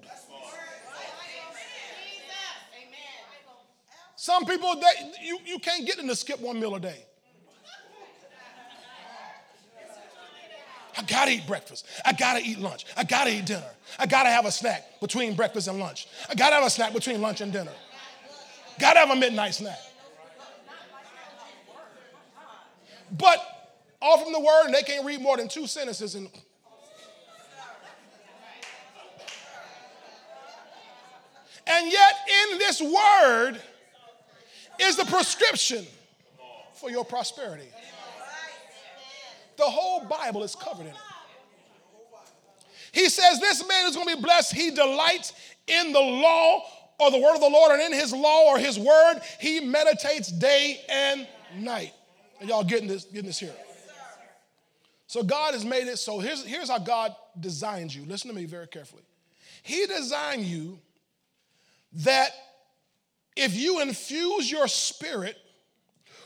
Some 4.15 4.45
people, 4.45 4.75
they, 4.75 5.23
you, 5.23 5.39
you 5.45 5.59
can't 5.59 5.85
get 5.85 5.97
them 5.97 6.07
to 6.07 6.15
skip 6.15 6.39
one 6.39 6.59
meal 6.59 6.73
a 6.75 6.79
day. 6.79 7.05
I 10.97 11.03
gotta 11.03 11.31
eat 11.31 11.45
breakfast. 11.47 11.85
I 12.05 12.13
gotta 12.13 12.39
eat 12.41 12.59
lunch. 12.59 12.85
I 12.95 13.03
gotta 13.03 13.31
eat 13.31 13.45
dinner. 13.45 13.69
I 13.99 14.05
gotta 14.05 14.29
have 14.29 14.45
a 14.45 14.51
snack 14.51 14.99
between 15.01 15.35
breakfast 15.35 15.67
and 15.67 15.79
lunch. 15.79 16.07
I 16.29 16.35
gotta 16.35 16.55
have 16.55 16.65
a 16.65 16.69
snack 16.69 16.93
between 16.93 17.21
lunch 17.21 17.41
and 17.41 17.51
dinner. 17.51 17.73
Gotta 18.79 18.99
have 18.99 19.09
a 19.09 19.15
midnight 19.15 19.55
snack. 19.55 19.79
But 23.11 23.39
all 24.01 24.17
from 24.17 24.33
the 24.33 24.39
word, 24.39 24.65
and 24.65 24.73
they 24.73 24.83
can't 24.83 25.05
read 25.05 25.21
more 25.21 25.37
than 25.37 25.47
two 25.47 25.67
sentences. 25.67 26.15
And 26.15 26.29
and 31.67 31.91
yet, 31.91 32.13
in 32.51 32.57
this 32.59 32.81
word 32.81 33.59
is 34.79 34.95
the 34.97 35.05
prescription 35.05 35.85
for 36.73 36.89
your 36.89 37.05
prosperity. 37.05 37.69
The 39.57 39.63
whole 39.63 40.05
Bible 40.05 40.43
is 40.43 40.55
covered 40.55 40.87
in 40.87 40.87
it. 40.87 40.95
He 42.91 43.09
says, 43.09 43.39
This 43.39 43.67
man 43.67 43.87
is 43.87 43.95
going 43.95 44.07
to 44.07 44.15
be 44.15 44.21
blessed. 44.21 44.53
He 44.53 44.71
delights 44.71 45.33
in 45.67 45.91
the 45.91 45.99
law 45.99 46.63
or 46.99 47.11
the 47.11 47.19
word 47.19 47.35
of 47.35 47.41
the 47.41 47.49
Lord, 47.49 47.71
and 47.73 47.81
in 47.81 47.99
his 47.99 48.13
law 48.13 48.45
or 48.45 48.57
his 48.57 48.79
word, 48.79 49.19
he 49.39 49.59
meditates 49.59 50.31
day 50.31 50.79
and 50.89 51.27
night. 51.57 51.93
And 52.39 52.49
y'all 52.49 52.63
getting 52.63 52.87
this, 52.87 53.05
getting 53.05 53.25
this 53.25 53.39
here. 53.39 53.53
So 55.07 55.23
God 55.23 55.53
has 55.53 55.63
made 55.63 55.87
it 55.87 55.97
so 55.97 56.19
here's, 56.19 56.43
here's 56.45 56.69
how 56.69 56.79
God 56.79 57.15
designs 57.39 57.95
you. 57.95 58.05
Listen 58.05 58.29
to 58.29 58.35
me 58.35 58.45
very 58.45 58.67
carefully. 58.67 59.03
He 59.61 59.85
designed 59.85 60.45
you 60.45 60.79
that 61.93 62.29
if 63.35 63.55
you 63.55 63.81
infuse 63.81 64.51
your 64.51 64.67
spirit 64.67 65.37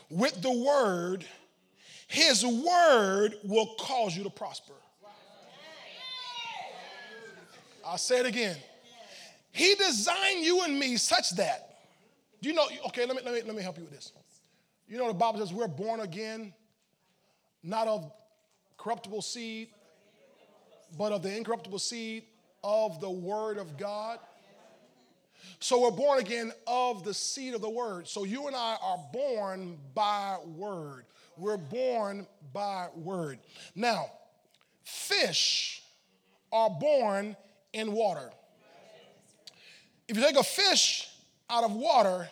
with 0.08 0.40
the 0.40 0.52
word, 0.52 1.24
his 2.10 2.44
word 2.44 3.36
will 3.44 3.76
cause 3.78 4.16
you 4.16 4.24
to 4.24 4.30
prosper. 4.30 4.72
I'll 7.86 7.98
say 7.98 8.18
it 8.18 8.26
again. 8.26 8.56
He 9.52 9.76
designed 9.76 10.44
you 10.44 10.62
and 10.62 10.76
me 10.76 10.96
such 10.96 11.30
that, 11.36 11.78
do 12.42 12.48
you 12.48 12.54
know, 12.56 12.66
okay, 12.88 13.06
let 13.06 13.14
me, 13.14 13.22
let 13.24 13.32
me, 13.32 13.42
let 13.46 13.54
me 13.54 13.62
help 13.62 13.78
you 13.78 13.84
with 13.84 13.92
this. 13.92 14.12
You 14.88 14.98
know, 14.98 15.06
the 15.06 15.14
Bible 15.14 15.38
says 15.38 15.52
we're 15.52 15.68
born 15.68 16.00
again, 16.00 16.52
not 17.62 17.86
of 17.86 18.10
corruptible 18.76 19.22
seed, 19.22 19.68
but 20.98 21.12
of 21.12 21.22
the 21.22 21.36
incorruptible 21.36 21.78
seed 21.78 22.24
of 22.64 23.00
the 23.00 23.10
Word 23.10 23.56
of 23.58 23.78
God. 23.78 24.18
So 25.60 25.82
we're 25.82 25.92
born 25.92 26.18
again 26.18 26.50
of 26.66 27.04
the 27.04 27.14
seed 27.14 27.54
of 27.54 27.60
the 27.60 27.70
Word. 27.70 28.08
So 28.08 28.24
you 28.24 28.48
and 28.48 28.56
I 28.56 28.76
are 28.82 28.98
born 29.12 29.78
by 29.94 30.38
Word. 30.44 31.04
We're 31.40 31.56
born 31.56 32.26
by 32.52 32.88
word. 32.94 33.38
Now, 33.74 34.12
fish 34.84 35.82
are 36.52 36.68
born 36.68 37.34
in 37.72 37.92
water. 37.92 38.30
If 40.06 40.16
you 40.18 40.22
take 40.22 40.36
a 40.36 40.42
fish 40.42 41.08
out 41.48 41.64
of 41.64 41.72
water, 41.72 42.28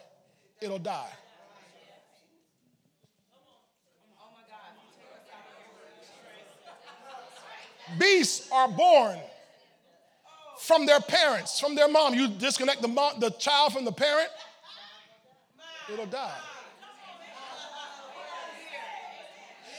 it'll 0.61 0.79
die. 0.79 1.09
Beasts 7.99 8.51
are 8.53 8.69
born 8.69 9.17
from 10.59 10.85
their 10.85 11.01
parents, 11.01 11.59
from 11.59 11.75
their 11.75 11.89
mom. 11.89 12.13
You 12.13 12.29
disconnect 12.29 12.83
the, 12.83 12.89
mom, 12.89 13.21
the 13.21 13.31
child 13.31 13.73
from 13.73 13.87
the 13.87 13.93
parent, 13.93 14.29
it'll 15.91 16.05
die. 16.05 16.37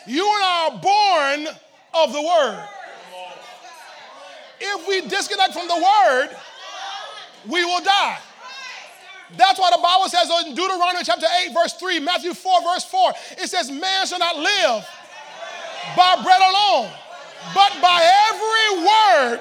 You 0.08 0.26
and 0.26 0.44
I 0.44 0.70
are 0.70 1.46
born 1.46 1.56
of 1.94 2.14
the 2.14 2.22
word. 2.22 2.68
If 4.60 4.88
we 4.88 5.02
disconnect 5.08 5.54
from 5.54 5.68
the 5.68 5.76
word, 5.76 6.30
we 7.48 7.64
will 7.64 7.82
die. 7.82 8.20
That's 9.38 9.60
why 9.60 9.70
the 9.72 9.82
Bible 9.82 10.10
says 10.10 10.30
in 10.48 10.56
Deuteronomy 10.56 11.04
chapter 11.04 11.28
8, 11.48 11.54
verse 11.54 11.74
3, 11.74 12.00
Matthew 12.00 12.34
4, 12.34 12.62
verse 12.64 12.84
4, 12.86 13.14
it 13.38 13.48
says, 13.48 13.70
Man 13.70 14.08
shall 14.08 14.20
not 14.20 14.36
live 14.36 14.88
by 15.96 16.16
bread 16.24 16.42
alone, 16.42 16.92
but 17.54 17.72
by 17.82 18.02
every 18.30 18.80
word 18.80 19.40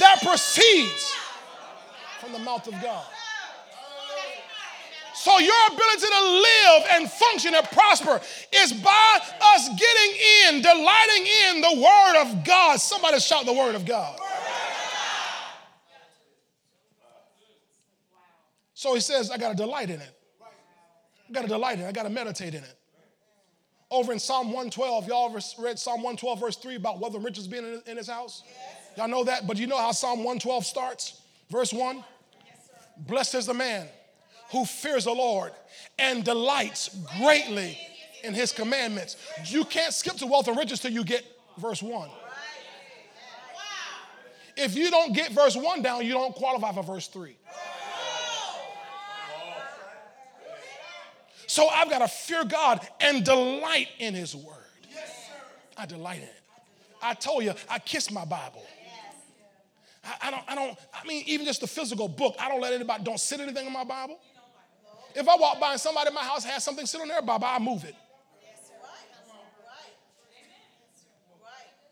that 0.00 0.20
proceeds 0.22 1.14
from 2.20 2.32
the 2.32 2.38
mouth 2.40 2.66
of 2.66 2.74
God. 2.82 3.06
So 5.14 5.38
your 5.38 5.66
ability 5.66 6.06
to 6.06 6.22
live 6.22 6.57
and 6.92 7.10
function 7.10 7.54
and 7.54 7.64
prosper 7.66 8.20
is 8.52 8.72
by 8.72 9.18
us 9.54 9.68
getting 9.68 10.56
in, 10.56 10.62
delighting 10.62 11.26
in 11.26 11.60
the 11.60 11.82
Word 11.82 12.22
of 12.22 12.44
God. 12.44 12.80
Somebody 12.80 13.18
shout 13.20 13.46
the 13.46 13.52
Word 13.52 13.74
of 13.74 13.84
God. 13.84 14.18
So 18.74 18.94
he 18.94 19.00
says, 19.00 19.30
I 19.30 19.38
got 19.38 19.50
to 19.50 19.56
delight 19.56 19.90
in 19.90 20.00
it. 20.00 20.14
I 21.28 21.32
got 21.32 21.42
to 21.42 21.48
delight 21.48 21.78
in 21.78 21.84
it. 21.84 21.88
I 21.88 21.92
got 21.92 22.04
to 22.04 22.10
meditate 22.10 22.54
in 22.54 22.62
it. 22.62 22.74
Over 23.90 24.12
in 24.12 24.18
Psalm 24.18 24.48
112, 24.48 25.08
y'all 25.08 25.30
read 25.58 25.78
Psalm 25.78 25.96
112, 25.96 26.40
verse 26.40 26.56
3 26.56 26.76
about 26.76 27.00
whether 27.00 27.18
riches 27.18 27.48
being 27.48 27.80
in 27.86 27.96
his 27.96 28.08
house? 28.08 28.42
Y'all 28.96 29.08
know 29.08 29.24
that, 29.24 29.46
but 29.46 29.56
you 29.56 29.66
know 29.66 29.78
how 29.78 29.92
Psalm 29.92 30.18
112 30.18 30.64
starts? 30.64 31.22
Verse 31.50 31.72
1 31.72 32.04
Blessed 32.98 33.36
is 33.36 33.46
the 33.46 33.54
man 33.54 33.88
who 34.50 34.64
fears 34.64 35.04
the 35.04 35.12
Lord 35.12 35.52
and 35.98 36.24
delights 36.24 36.96
greatly 37.18 37.78
in 38.24 38.34
his 38.34 38.52
commandments. 38.52 39.16
You 39.46 39.64
can't 39.64 39.92
skip 39.92 40.16
to 40.16 40.26
wealth 40.26 40.48
and 40.48 40.56
riches 40.56 40.80
till 40.80 40.92
you 40.92 41.04
get 41.04 41.24
verse 41.58 41.82
1. 41.82 42.08
If 44.56 44.74
you 44.74 44.90
don't 44.90 45.12
get 45.12 45.30
verse 45.30 45.56
1 45.56 45.82
down, 45.82 46.04
you 46.04 46.12
don't 46.12 46.34
qualify 46.34 46.72
for 46.72 46.82
verse 46.82 47.06
3. 47.06 47.36
So 51.46 51.68
I've 51.68 51.88
got 51.88 52.00
to 52.00 52.08
fear 52.08 52.44
God 52.44 52.86
and 53.00 53.24
delight 53.24 53.88
in 53.98 54.14
his 54.14 54.34
word. 54.34 54.54
I 55.76 55.86
delight 55.86 56.18
in 56.18 56.24
it. 56.24 56.34
I 57.00 57.14
told 57.14 57.44
you, 57.44 57.54
I 57.70 57.78
kiss 57.78 58.10
my 58.10 58.24
Bible. 58.24 58.64
I, 60.04 60.28
I, 60.28 60.30
don't, 60.30 60.42
I 60.48 60.54
don't, 60.54 60.78
I 60.92 61.06
mean, 61.06 61.22
even 61.26 61.46
just 61.46 61.60
the 61.60 61.66
physical 61.66 62.08
book, 62.08 62.34
I 62.38 62.48
don't 62.48 62.60
let 62.60 62.72
anybody, 62.72 63.04
don't 63.04 63.20
sit 63.20 63.40
anything 63.40 63.66
in 63.66 63.72
my 63.72 63.84
Bible. 63.84 64.18
If 65.18 65.28
I 65.28 65.34
walk 65.34 65.58
by 65.58 65.72
and 65.72 65.80
somebody 65.80 66.08
in 66.08 66.14
my 66.14 66.22
house 66.22 66.44
has 66.44 66.62
something 66.62 66.86
sitting 66.86 67.02
on 67.02 67.08
their 67.08 67.20
Bible, 67.20 67.44
I 67.44 67.58
move 67.58 67.82
it. 67.82 67.96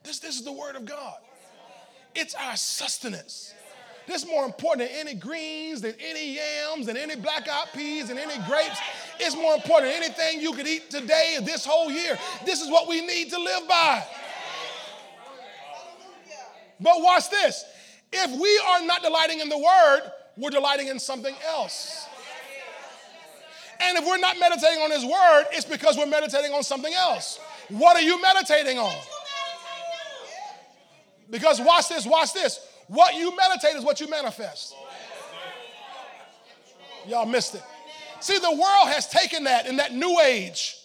This, 0.04 0.20
this 0.20 0.36
is 0.36 0.44
the 0.44 0.52
word 0.52 0.76
of 0.76 0.84
God. 0.84 1.16
It's 2.14 2.36
our 2.36 2.56
sustenance. 2.56 3.52
This 4.06 4.22
is 4.22 4.28
more 4.28 4.44
important 4.44 4.88
than 4.88 4.96
any 4.96 5.14
greens, 5.14 5.80
than 5.80 5.94
any 5.98 6.36
yams, 6.36 6.86
than 6.86 6.96
any 6.96 7.16
black 7.16 7.48
eyed 7.48 7.66
peas, 7.74 8.10
and 8.10 8.18
any 8.20 8.36
grapes. 8.46 8.78
It's 9.18 9.34
more 9.34 9.54
important 9.54 9.92
than 9.92 10.04
anything 10.04 10.40
you 10.40 10.52
could 10.52 10.68
eat 10.68 10.88
today 10.88 11.34
or 11.36 11.40
this 11.40 11.66
whole 11.66 11.90
year. 11.90 12.16
This 12.44 12.62
is 12.62 12.70
what 12.70 12.86
we 12.88 13.04
need 13.04 13.30
to 13.30 13.38
live 13.40 13.66
by. 13.66 14.06
But 16.80 17.02
watch 17.02 17.28
this. 17.28 17.64
If 18.12 18.40
we 18.40 18.62
are 18.68 18.86
not 18.86 19.02
delighting 19.02 19.40
in 19.40 19.48
the 19.48 19.58
word, 19.58 20.12
we're 20.36 20.50
delighting 20.50 20.86
in 20.86 21.00
something 21.00 21.34
else. 21.44 22.05
And 23.80 23.98
if 23.98 24.06
we're 24.06 24.18
not 24.18 24.38
meditating 24.38 24.82
on 24.82 24.90
His 24.90 25.04
Word, 25.04 25.44
it's 25.52 25.64
because 25.64 25.96
we're 25.96 26.06
meditating 26.06 26.52
on 26.52 26.62
something 26.62 26.92
else. 26.92 27.38
What 27.68 27.96
are 27.96 28.02
you 28.02 28.20
meditating 28.20 28.78
on? 28.78 28.94
Because 31.30 31.60
watch 31.60 31.88
this, 31.88 32.06
watch 32.06 32.32
this. 32.32 32.60
What 32.88 33.14
you 33.14 33.34
meditate 33.36 33.74
is 33.76 33.84
what 33.84 34.00
you 34.00 34.08
manifest. 34.08 34.74
Y'all 37.06 37.26
missed 37.26 37.54
it. 37.54 37.62
See, 38.20 38.38
the 38.38 38.50
world 38.50 38.88
has 38.88 39.08
taken 39.08 39.44
that 39.44 39.66
in 39.66 39.76
that 39.76 39.92
new 39.92 40.20
age, 40.20 40.76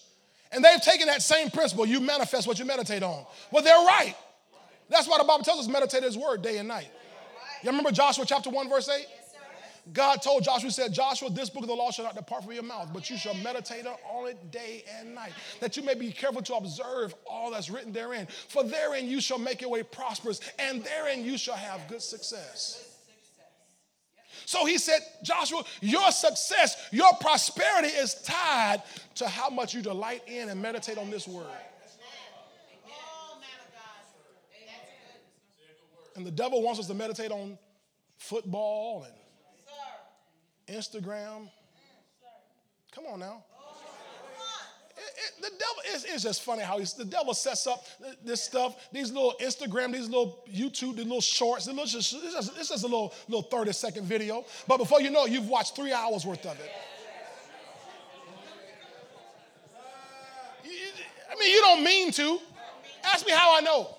and 0.51 0.63
they've 0.63 0.81
taken 0.81 1.07
that 1.07 1.21
same 1.21 1.49
principle. 1.49 1.85
You 1.85 1.99
manifest 1.99 2.47
what 2.47 2.59
you 2.59 2.65
meditate 2.65 3.03
on. 3.03 3.25
Well, 3.51 3.63
they're 3.63 3.85
right. 3.85 4.15
That's 4.89 5.07
why 5.07 5.17
the 5.17 5.23
Bible 5.23 5.43
tells 5.43 5.59
us 5.59 5.67
meditate 5.67 6.03
His 6.03 6.17
Word 6.17 6.41
day 6.41 6.57
and 6.57 6.67
night. 6.67 6.89
You 7.63 7.69
remember 7.69 7.91
Joshua 7.91 8.25
chapter 8.25 8.49
1, 8.49 8.69
verse 8.69 8.89
8? 8.89 9.05
God 9.93 10.21
told 10.21 10.43
Joshua, 10.43 10.67
He 10.67 10.71
said, 10.71 10.93
Joshua, 10.93 11.29
this 11.29 11.49
book 11.49 11.63
of 11.63 11.67
the 11.67 11.75
law 11.75 11.91
shall 11.91 12.05
not 12.05 12.15
depart 12.15 12.43
from 12.43 12.53
your 12.53 12.63
mouth, 12.63 12.89
but 12.93 13.09
you 13.09 13.17
shall 13.17 13.33
meditate 13.35 13.85
on 13.85 14.27
it 14.27 14.51
day 14.51 14.83
and 14.99 15.15
night, 15.15 15.33
that 15.59 15.75
you 15.75 15.83
may 15.83 15.95
be 15.95 16.11
careful 16.11 16.41
to 16.43 16.55
observe 16.55 17.15
all 17.25 17.51
that's 17.51 17.69
written 17.69 17.91
therein. 17.91 18.27
For 18.47 18.63
therein 18.63 19.07
you 19.07 19.19
shall 19.19 19.39
make 19.39 19.59
your 19.61 19.71
way 19.71 19.83
prosperous, 19.83 20.39
and 20.59 20.83
therein 20.83 21.25
you 21.25 21.37
shall 21.37 21.55
have 21.55 21.87
good 21.87 22.01
success. 22.01 22.87
So 24.45 24.65
he 24.65 24.77
said, 24.77 24.99
Joshua, 25.23 25.63
your 25.81 26.11
success, 26.11 26.89
your 26.91 27.11
prosperity 27.19 27.87
is 27.87 28.15
tied 28.23 28.83
to 29.15 29.27
how 29.27 29.49
much 29.49 29.73
you 29.73 29.81
delight 29.81 30.23
in 30.27 30.49
and 30.49 30.61
meditate 30.61 30.97
on 30.97 31.09
this 31.09 31.27
word. 31.27 31.45
And 36.15 36.25
the 36.25 36.31
devil 36.31 36.61
wants 36.61 36.79
us 36.79 36.87
to 36.87 36.93
meditate 36.93 37.31
on 37.31 37.57
football 38.17 39.03
and 39.03 39.13
Instagram. 40.67 41.49
Come 42.93 43.05
on 43.05 43.19
now. 43.19 43.43
It, 44.97 45.03
it, 45.03 45.41
the 45.41 45.49
devil 45.49 45.95
is 45.95 46.05
it's 46.05 46.23
just 46.23 46.43
funny 46.43 46.61
how 46.61 46.77
the 46.77 47.05
devil 47.05 47.33
sets 47.33 47.65
up 47.65 47.85
this 48.23 48.43
stuff, 48.43 48.89
these 48.91 49.11
little 49.11 49.33
Instagram, 49.41 49.93
these 49.93 50.07
little 50.07 50.43
YouTube, 50.47 50.95
these 50.95 51.05
little 51.05 51.21
shorts. 51.21 51.65
Little, 51.65 51.83
it's, 51.83 51.93
just, 51.93 52.13
it's 52.13 52.69
just 52.69 52.83
a 52.83 52.87
little, 52.87 53.13
little 53.27 53.43
30 53.43 53.71
second 53.71 54.05
video. 54.05 54.45
But 54.67 54.77
before 54.77 55.01
you 55.01 55.09
know 55.09 55.25
it, 55.25 55.31
you've 55.31 55.47
watched 55.47 55.75
three 55.75 55.93
hours 55.93 56.25
worth 56.25 56.45
of 56.45 56.59
it. 56.59 56.71
I 61.31 61.39
mean, 61.39 61.51
you 61.51 61.61
don't 61.61 61.83
mean 61.83 62.11
to. 62.11 62.39
Ask 63.03 63.25
me 63.25 63.31
how 63.31 63.57
I 63.57 63.61
know. 63.61 63.95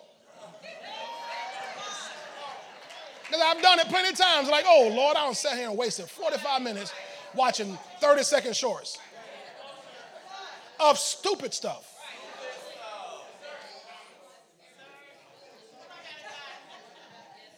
Because 3.33 3.47
I've 3.47 3.63
done 3.63 3.79
it 3.79 3.89
plenty 3.89 4.11
of 4.11 4.15
times. 4.15 4.51
Like, 4.51 4.67
oh, 4.69 4.93
Lord, 4.95 5.17
I 5.17 5.25
don't 5.25 5.35
sit 5.35 5.53
here 5.53 5.71
and 5.71 5.79
wasted 5.79 6.05
45 6.05 6.61
minutes 6.61 6.93
watching 7.35 7.79
30 7.99 8.25
second 8.25 8.55
shorts 8.55 8.99
of 10.79 10.99
stupid 10.99 11.55
stuff. 11.55 11.89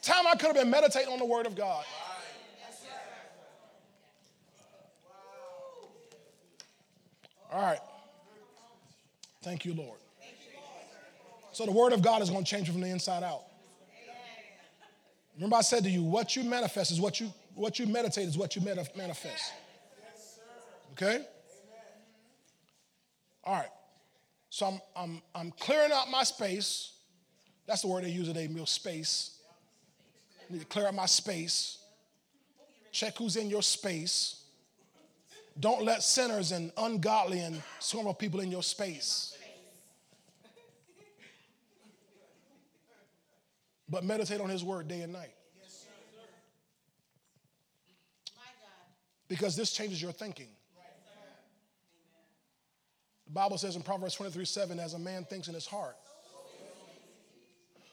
Time 0.01 0.29
I 0.29 0.37
could 0.37 0.47
have 0.47 0.55
been 0.55 0.71
meditating 0.71 1.13
on 1.13 1.19
the 1.19 1.25
Word 1.25 1.45
of 1.45 1.57
God. 1.57 1.85
All 7.51 7.63
right. 7.63 7.81
Thank 9.43 9.65
you, 9.65 9.75
Lord. 9.75 9.99
So 11.51 11.67
the 11.67 11.73
Word 11.73 11.93
of 11.93 12.01
God 12.01 12.23
is 12.23 12.31
going 12.31 12.45
to 12.45 12.49
change 12.49 12.69
you 12.69 12.73
from 12.73 12.83
the 12.83 12.91
inside 12.91 13.25
out. 13.25 13.43
Remember, 15.35 15.57
I 15.57 15.63
said 15.63 15.83
to 15.85 15.91
you, 15.91 16.03
what 16.03 16.37
you 16.37 16.45
manifest 16.45 16.91
is 16.93 17.01
what 17.01 17.21
you 17.21 17.33
what 17.55 17.79
you 17.79 17.87
meditate 17.87 18.27
is 18.27 18.37
what 18.37 18.57
you 18.57 18.63
manifest. 18.63 19.53
Okay? 20.93 21.25
All 23.45 23.55
right. 23.55 23.69
So 24.51 24.67
I'm 24.67 24.81
I'm 24.97 25.23
I'm 25.35 25.51
clearing 25.53 25.93
out 25.93 26.11
my 26.11 26.23
space. 26.23 26.93
That's 27.67 27.83
the 27.83 27.89
word 27.89 28.05
they 28.05 28.11
use 28.11 28.29
today, 28.29 28.47
real 28.47 28.67
space. 28.67 29.39
I 30.49 30.53
need 30.53 30.61
to 30.61 30.67
clear 30.67 30.87
out 30.87 30.95
my 30.95 31.07
space. 31.07 31.79
Check 32.93 33.17
who's 33.19 33.37
in 33.37 33.51
your 33.51 33.63
space. 33.63 34.45
Don't 35.59 35.85
let 35.85 36.03
sinners 36.03 36.53
and 36.53 36.73
ungodly 36.77 37.41
and 37.41 37.63
swarm 37.79 38.13
people 38.15 38.41
in 38.41 38.51
your 38.51 38.63
space. 38.63 39.34
But 43.89 44.05
meditate 44.05 44.41
on 44.41 44.49
his 44.49 44.65
word 44.65 44.89
day 44.89 45.01
and 45.01 45.13
night. 45.13 45.35
Because 49.29 49.57
this 49.57 49.73
changes 49.73 50.01
your 50.01 50.13
thinking. 50.13 50.49
The 53.27 53.33
Bible 53.33 53.59
says 53.59 53.75
in 53.75 53.83
Proverbs 53.83 54.15
23 54.15 54.45
7, 54.45 54.79
as 54.79 54.95
a 54.95 54.99
man 54.99 55.25
thinks 55.25 55.49
in 55.49 55.55
his 55.55 55.67
heart. 55.67 55.97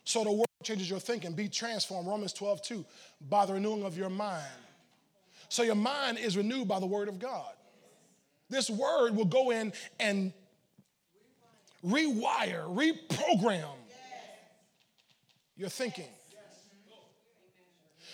So 0.03 0.23
the 0.23 0.31
word 0.31 0.47
changes 0.63 0.89
your 0.89 0.99
thinking. 0.99 1.34
Be 1.34 1.47
transformed, 1.47 2.07
Romans 2.07 2.34
12 2.34 2.61
2, 2.61 2.85
by 3.30 3.45
the 3.45 3.53
renewing 3.53 3.84
of 3.84 3.97
your 3.97 4.09
mind. 4.09 4.43
So 5.49 5.63
your 5.63 5.76
mind 5.76 6.18
is 6.18 6.38
renewed 6.38 6.68
by 6.68 6.80
the 6.80 6.85
word 6.85 7.07
of 7.07 7.19
God. 7.19 7.53
This 8.49 8.69
word 8.69 9.15
will 9.15 9.26
go 9.26 9.51
in 9.51 9.72
and 9.99 10.34
rewire, 11.85 12.65
reprogram 12.68 13.76
your 15.62 15.70
thinking. 15.70 16.10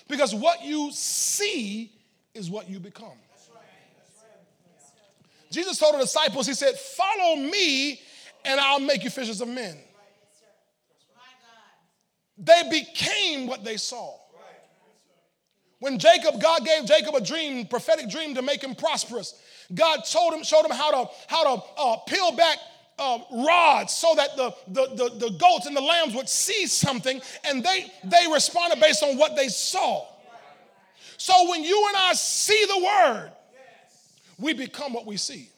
Because 0.10 0.36
what 0.36 0.64
you 0.64 0.92
see 0.92 1.92
is 2.34 2.50
what 2.50 2.70
you 2.70 2.80
become. 2.80 3.18
Jesus 5.50 5.80
told 5.80 5.96
the 5.96 6.00
disciples, 6.00 6.46
He 6.46 6.54
said, 6.54 6.76
Follow 6.76 7.38
me 7.38 8.02
and 8.44 8.60
I'll 8.60 8.82
make 8.82 9.04
you 9.04 9.10
fishers 9.10 9.40
of 9.40 9.48
men. 9.48 9.78
They 12.38 12.64
became 12.70 13.48
what 13.48 13.64
they 13.64 13.78
saw. 13.78 14.14
When 15.80 16.00
Jacob, 16.00 16.42
God 16.42 16.66
gave 16.66 16.86
Jacob 16.86 17.16
a 17.16 17.22
dream, 17.22 17.66
prophetic 17.66 18.10
dream 18.10 18.36
to 18.36 18.42
make 18.42 18.62
him 18.62 18.76
prosperous. 18.76 19.40
God 19.74 20.02
told 20.12 20.34
him, 20.34 20.44
showed 20.44 20.66
him 20.66 20.72
how 20.72 20.92
to, 20.92 21.10
how 21.28 21.56
to 21.56 21.64
uh, 21.78 21.98
peel 22.08 22.32
back 22.34 22.58
uh, 23.00 23.20
rods 23.32 23.94
so 23.94 24.14
that 24.16 24.36
the, 24.36 24.54
the, 24.68 24.96
the, 24.96 25.28
the, 25.28 25.30
goats 25.38 25.66
and 25.66 25.76
the 25.76 25.82
lambs 25.82 26.16
would 26.16 26.28
see 26.28 26.66
something 26.66 27.22
and 27.46 27.64
they, 27.64 27.86
they 28.04 28.26
responded 28.32 28.80
based 28.80 29.04
on 29.04 29.18
what 29.18 29.36
they 29.36 29.48
saw. 29.48 30.06
So 31.18 31.50
when 31.50 31.64
you 31.64 31.86
and 31.90 31.98
I 31.98 32.14
see 32.14 32.66
the 32.68 32.84
word, 32.84 33.32
we 34.40 34.54
become 34.54 34.94
what 34.94 35.06
we 35.06 35.18
see. 35.18 35.50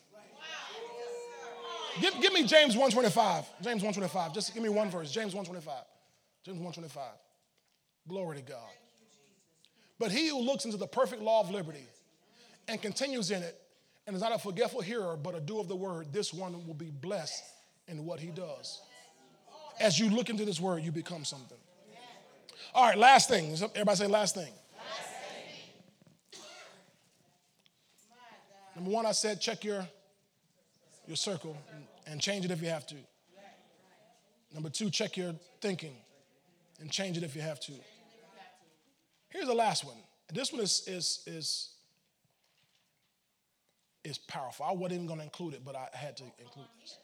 Give, 2.01 2.13
give 2.21 2.33
me 2.33 2.43
James 2.43 2.75
125. 2.75 3.45
James 3.61 3.83
125. 3.83 4.33
Just 4.33 4.53
give 4.53 4.63
me 4.63 4.69
one 4.69 4.89
verse. 4.89 5.11
James 5.11 5.33
125. 5.35 5.83
James 6.45 6.57
125. 6.57 7.03
Glory 8.07 8.37
to 8.37 8.43
God. 8.43 8.69
But 9.97 10.11
he 10.11 10.29
who 10.29 10.39
looks 10.39 10.63
into 10.63 10.77
the 10.77 10.87
perfect 10.87 11.21
law 11.21 11.41
of 11.41 11.51
liberty 11.51 11.85
and 12.69 12.81
continues 12.81 13.31
in 13.31 13.43
it 13.43 13.59
and 14.09 14.15
is 14.15 14.23
not 14.23 14.33
a 14.33 14.39
forgetful 14.39 14.81
hearer, 14.81 15.15
but 15.15 15.35
a 15.35 15.39
doer 15.39 15.59
of 15.59 15.67
the 15.67 15.75
word, 15.75 16.11
this 16.11 16.33
one 16.33 16.65
will 16.65 16.73
be 16.73 16.89
blessed 16.89 17.43
in 17.87 18.05
what 18.05 18.19
he 18.19 18.31
does. 18.31 18.81
As 19.79 19.99
you 19.99 20.09
look 20.09 20.31
into 20.31 20.45
this 20.45 20.59
word, 20.59 20.81
you 20.81 20.91
become 20.91 21.23
something. 21.23 21.59
All 22.73 22.87
right, 22.87 22.97
last 22.97 23.29
thing. 23.29 23.53
Everybody 23.53 23.95
say 23.95 24.07
last 24.07 24.33
thing. 24.33 24.51
Number 28.75 28.89
one, 28.89 29.05
I 29.05 29.11
said 29.11 29.39
check 29.39 29.63
your, 29.63 29.87
your 31.05 31.15
circle 31.15 31.55
and 32.07 32.19
change 32.19 32.45
it 32.45 32.49
if 32.49 32.63
you 32.63 32.69
have 32.69 32.87
to. 32.87 32.95
Number 34.55 34.69
two, 34.69 34.89
check 34.89 35.17
your 35.17 35.35
thinking 35.61 35.93
and 36.81 36.89
change 36.89 37.15
it 37.15 37.21
if 37.21 37.35
you 37.35 37.43
have 37.43 37.59
to. 37.59 37.73
Here's 39.29 39.45
the 39.45 39.53
last 39.53 39.85
one. 39.85 39.97
This 40.33 40.51
one 40.51 40.61
is, 40.61 40.83
is, 40.87 41.21
is 41.27 41.75
is 44.09 44.17
powerful. 44.17 44.65
I 44.65 44.71
wasn't 44.71 44.93
even 44.93 45.07
going 45.07 45.19
to 45.19 45.25
include 45.25 45.53
it, 45.53 45.61
but 45.63 45.75
I 45.75 45.87
had 45.93 46.17
to 46.17 46.23
include 46.23 46.67
this. 46.81 46.97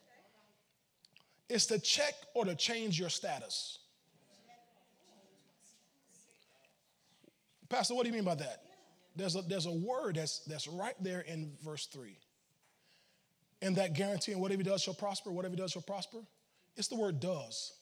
It's 1.48 1.66
to 1.68 1.80
check 1.80 2.14
or 2.34 2.46
to 2.46 2.56
change 2.56 3.00
your 3.00 3.10
status. 3.10 3.80
Pastor, 7.70 7.96
what 7.96 8.04
do 8.04 8.10
you 8.10 8.16
mean 8.16 8.26
by 8.26 8.36
that? 8.36 8.64
There's 9.16 9.36
a, 9.36 9.42
there's 9.42 9.66
a 9.66 9.72
word 9.72 10.16
that's, 10.16 10.40
that's 10.40 10.68
right 10.68 10.96
there 11.00 11.22
in 11.22 11.54
verse 11.64 11.86
3. 11.88 12.18
And 13.62 13.76
that 13.78 13.94
guarantee, 13.94 14.34
and 14.34 14.42
whatever 14.42 14.62
he 14.62 14.70
does 14.70 14.82
shall 14.82 14.94
prosper, 14.94 15.32
whatever 15.32 15.56
he 15.56 15.62
does 15.62 15.72
shall 15.72 15.82
prosper. 15.82 16.20
It's 16.76 16.88
the 16.88 16.96
word 16.96 17.20
does. 17.20 17.74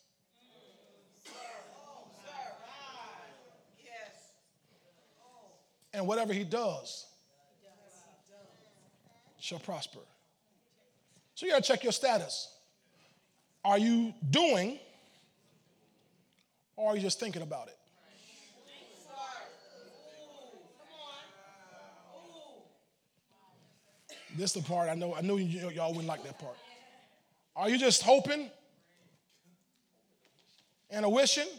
And 5.94 6.08
whatever 6.08 6.34
he 6.34 6.44
does, 6.44 7.06
shall 9.44 9.60
prosper. 9.60 10.00
So 11.36 11.46
you 11.46 11.52
got 11.52 11.64
to 11.64 11.68
check 11.68 11.84
your 11.84 11.92
status. 11.92 12.48
Are 13.66 13.78
you 13.78 14.14
doing 14.30 14.80
or 16.78 16.92
are 16.92 16.96
you 16.96 17.02
just 17.02 17.20
thinking 17.20 17.42
about 17.42 17.68
it? 17.68 17.78
This 24.38 24.56
is 24.56 24.64
the 24.64 24.68
part 24.68 24.90
I 24.90 24.96
know. 24.96 25.14
I 25.14 25.20
knew 25.20 25.38
y'all 25.38 25.90
wouldn't 25.90 26.08
like 26.08 26.24
that 26.24 26.40
part. 26.40 26.56
Are 27.56 27.70
you 27.70 27.78
just 27.78 28.02
hoping 28.02 28.50
and 30.90 31.04
a 31.04 31.10
wishing 31.10 31.50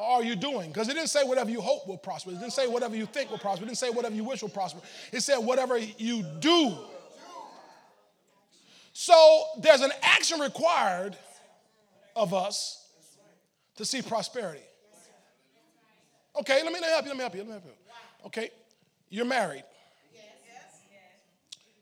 are 0.00 0.22
you 0.22 0.36
doing? 0.36 0.70
Because 0.70 0.88
it 0.88 0.94
didn't 0.94 1.08
say 1.08 1.24
whatever 1.24 1.50
you 1.50 1.60
hope 1.60 1.86
will 1.86 1.96
prosper. 1.96 2.30
It 2.30 2.40
didn't 2.40 2.52
say 2.52 2.66
whatever 2.66 2.96
you 2.96 3.06
think 3.06 3.30
will 3.30 3.38
prosper. 3.38 3.64
It 3.64 3.68
didn't 3.68 3.78
say 3.78 3.90
whatever 3.90 4.14
you 4.14 4.24
wish 4.24 4.42
will 4.42 4.48
prosper. 4.48 4.80
It 5.12 5.20
said 5.20 5.38
whatever 5.38 5.78
you 5.78 6.24
do. 6.40 6.76
So 8.92 9.44
there's 9.60 9.80
an 9.80 9.92
action 10.02 10.40
required 10.40 11.16
of 12.16 12.32
us 12.32 12.86
to 13.76 13.84
see 13.84 14.02
prosperity. 14.02 14.62
Okay, 16.40 16.62
let 16.62 16.72
me 16.72 16.80
help 16.80 17.04
you. 17.04 17.08
Let 17.10 17.16
me 17.16 17.22
help 17.22 17.34
you. 17.34 17.40
Let 17.40 17.46
me 17.46 17.52
help 17.52 17.64
you. 17.64 18.26
Okay, 18.26 18.50
you're 19.10 19.24
married. 19.24 19.64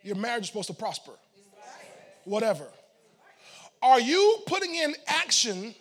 Your 0.02 0.16
marriage 0.16 0.43
is 0.43 0.48
supposed 0.48 0.68
to 0.68 0.74
prosper. 0.74 1.12
Whatever. 2.24 2.66
Are 3.82 4.01
you 4.01 4.39
putting 4.47 4.74
in 4.74 4.94
action 5.06 5.74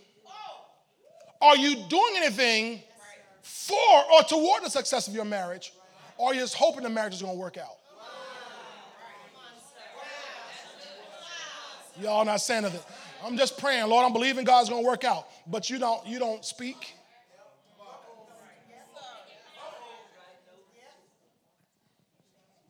are 1.42 1.58
you 1.58 1.76
doing 1.90 2.14
anything 2.18 2.82
for 3.42 4.04
or 4.14 4.24
toward 4.24 4.64
the 4.64 4.70
success 4.70 5.08
of 5.08 5.14
your 5.14 5.26
marriage, 5.26 5.74
or 6.18 6.30
are 6.30 6.34
you 6.34 6.42
just 6.42 6.56
hoping 6.56 6.84
the 6.84 6.90
marriage 6.90 7.14
is 7.14 7.22
going 7.22 7.36
to 7.36 7.40
work 7.40 7.58
out? 7.58 7.78
Y'all 12.00 12.26
not 12.26 12.42
saying 12.42 12.64
nothing. 12.64 12.80
I'm 13.24 13.38
just 13.38 13.58
praying, 13.60 13.88
Lord, 13.88 14.06
I'm 14.06 14.14
believing 14.14 14.46
God's 14.46 14.70
going 14.70 14.82
to 14.82 14.88
work 14.88 15.04
out. 15.04 15.28
But 15.46 15.70
you 15.70 15.78
don't 15.78 16.06
you 16.08 16.20
don't 16.20 16.44
speak. 16.44 16.96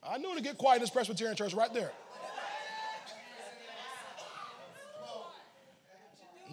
I 0.04 0.18
knew 0.18 0.36
to 0.36 0.42
get 0.42 0.58
quiet 0.58 0.78
in 0.78 0.82
this 0.82 0.90
Presbyterian 0.90 1.38
church 1.38 1.54
right 1.54 1.74
there. 1.74 1.92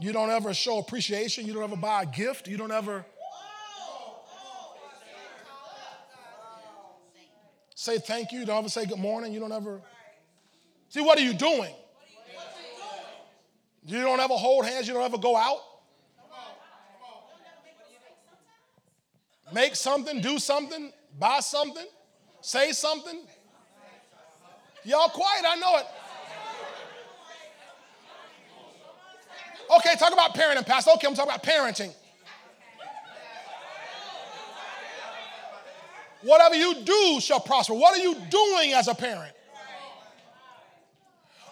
You 0.00 0.12
don't 0.12 0.30
ever 0.30 0.54
show 0.54 0.78
appreciation. 0.78 1.46
You 1.46 1.54
don't 1.54 1.64
ever 1.64 1.76
buy 1.76 2.02
a 2.02 2.06
gift. 2.06 2.46
You 2.46 2.56
don't 2.56 2.70
ever 2.70 3.04
say 7.74 7.98
thank 7.98 8.32
you. 8.32 8.40
You 8.40 8.46
don't 8.46 8.58
ever 8.58 8.68
say 8.68 8.86
good 8.86 8.98
morning. 8.98 9.32
You 9.32 9.40
don't 9.40 9.52
ever. 9.52 9.80
See, 10.88 11.00
what 11.00 11.18
are 11.18 11.22
you 11.22 11.34
doing? 11.34 11.74
You 13.84 14.02
don't 14.02 14.20
ever 14.20 14.34
hold 14.34 14.66
hands. 14.66 14.86
You 14.86 14.94
don't 14.94 15.04
ever 15.04 15.18
go 15.18 15.36
out. 15.36 15.60
Make 19.52 19.76
something, 19.76 20.20
do 20.20 20.38
something, 20.38 20.92
buy 21.18 21.40
something, 21.40 21.86
say 22.42 22.72
something. 22.72 23.20
Y'all 24.84 25.08
quiet, 25.08 25.44
I 25.48 25.56
know 25.56 25.78
it. 25.78 25.86
Okay, 29.76 29.94
talk 29.96 30.12
about 30.12 30.34
parenting, 30.34 30.66
Pastor. 30.66 30.92
Okay, 30.92 31.06
I'm 31.06 31.14
talking 31.14 31.30
about 31.30 31.42
parenting. 31.42 31.94
Whatever 36.22 36.56
you 36.56 36.74
do 36.84 37.20
shall 37.20 37.40
prosper. 37.40 37.74
What 37.74 37.98
are 37.98 38.02
you 38.02 38.14
doing 38.30 38.72
as 38.72 38.88
a 38.88 38.94
parent? 38.94 39.32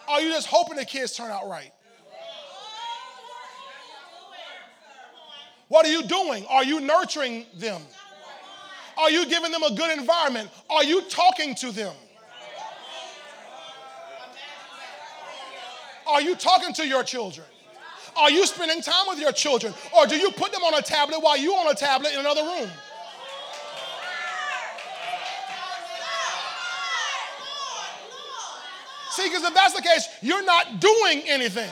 Are 0.07 0.21
you 0.21 0.29
just 0.31 0.47
hoping 0.47 0.77
the 0.77 0.85
kids 0.85 1.15
turn 1.15 1.31
out 1.31 1.47
right? 1.47 1.71
What 5.67 5.85
are 5.85 5.89
you 5.89 6.03
doing? 6.03 6.45
Are 6.49 6.63
you 6.63 6.79
nurturing 6.79 7.45
them? 7.55 7.81
Are 8.97 9.11
you 9.11 9.27
giving 9.27 9.51
them 9.51 9.63
a 9.63 9.75
good 9.75 9.97
environment? 9.97 10.49
Are 10.69 10.83
you 10.83 11.01
talking 11.03 11.53
to 11.55 11.71
them? 11.71 11.93
Are 16.07 16.21
you 16.21 16.35
talking 16.35 16.73
to 16.73 16.87
your 16.87 17.03
children? 17.03 17.45
Are 18.17 18.31
you 18.31 18.45
spending 18.47 18.81
time 18.81 19.05
with 19.07 19.19
your 19.19 19.31
children? 19.31 19.73
Or 19.95 20.07
do 20.07 20.15
you 20.15 20.31
put 20.31 20.51
them 20.51 20.63
on 20.63 20.73
a 20.73 20.81
tablet 20.81 21.19
while 21.19 21.37
you 21.37 21.53
on 21.53 21.71
a 21.71 21.75
tablet 21.75 22.13
in 22.13 22.19
another 22.19 22.41
room? 22.41 22.69
See, 29.11 29.23
because 29.23 29.43
if 29.43 29.53
that's 29.53 29.73
the 29.73 29.81
case, 29.81 30.07
you're 30.21 30.45
not 30.45 30.79
doing 30.79 31.23
anything. 31.27 31.69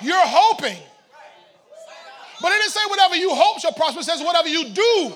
You're 0.00 0.16
hoping. 0.16 0.78
But 2.40 2.52
it 2.52 2.58
didn't 2.58 2.70
say 2.70 2.80
whatever 2.88 3.16
you 3.16 3.34
hope 3.34 3.60
shall 3.60 3.72
prosper. 3.72 4.00
It 4.00 4.04
says 4.04 4.22
whatever 4.22 4.48
you 4.48 4.68
do. 4.68 5.14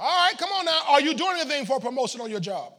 All 0.00 0.26
right, 0.26 0.38
come 0.38 0.50
on 0.52 0.64
now. 0.64 0.80
Are 0.88 1.00
you 1.00 1.06
doing 1.18 1.36
anything 1.40 1.66
for 1.66 1.80
promotion 1.80 2.20
on 2.20 2.30
your 2.30 2.40
job? 2.40 2.72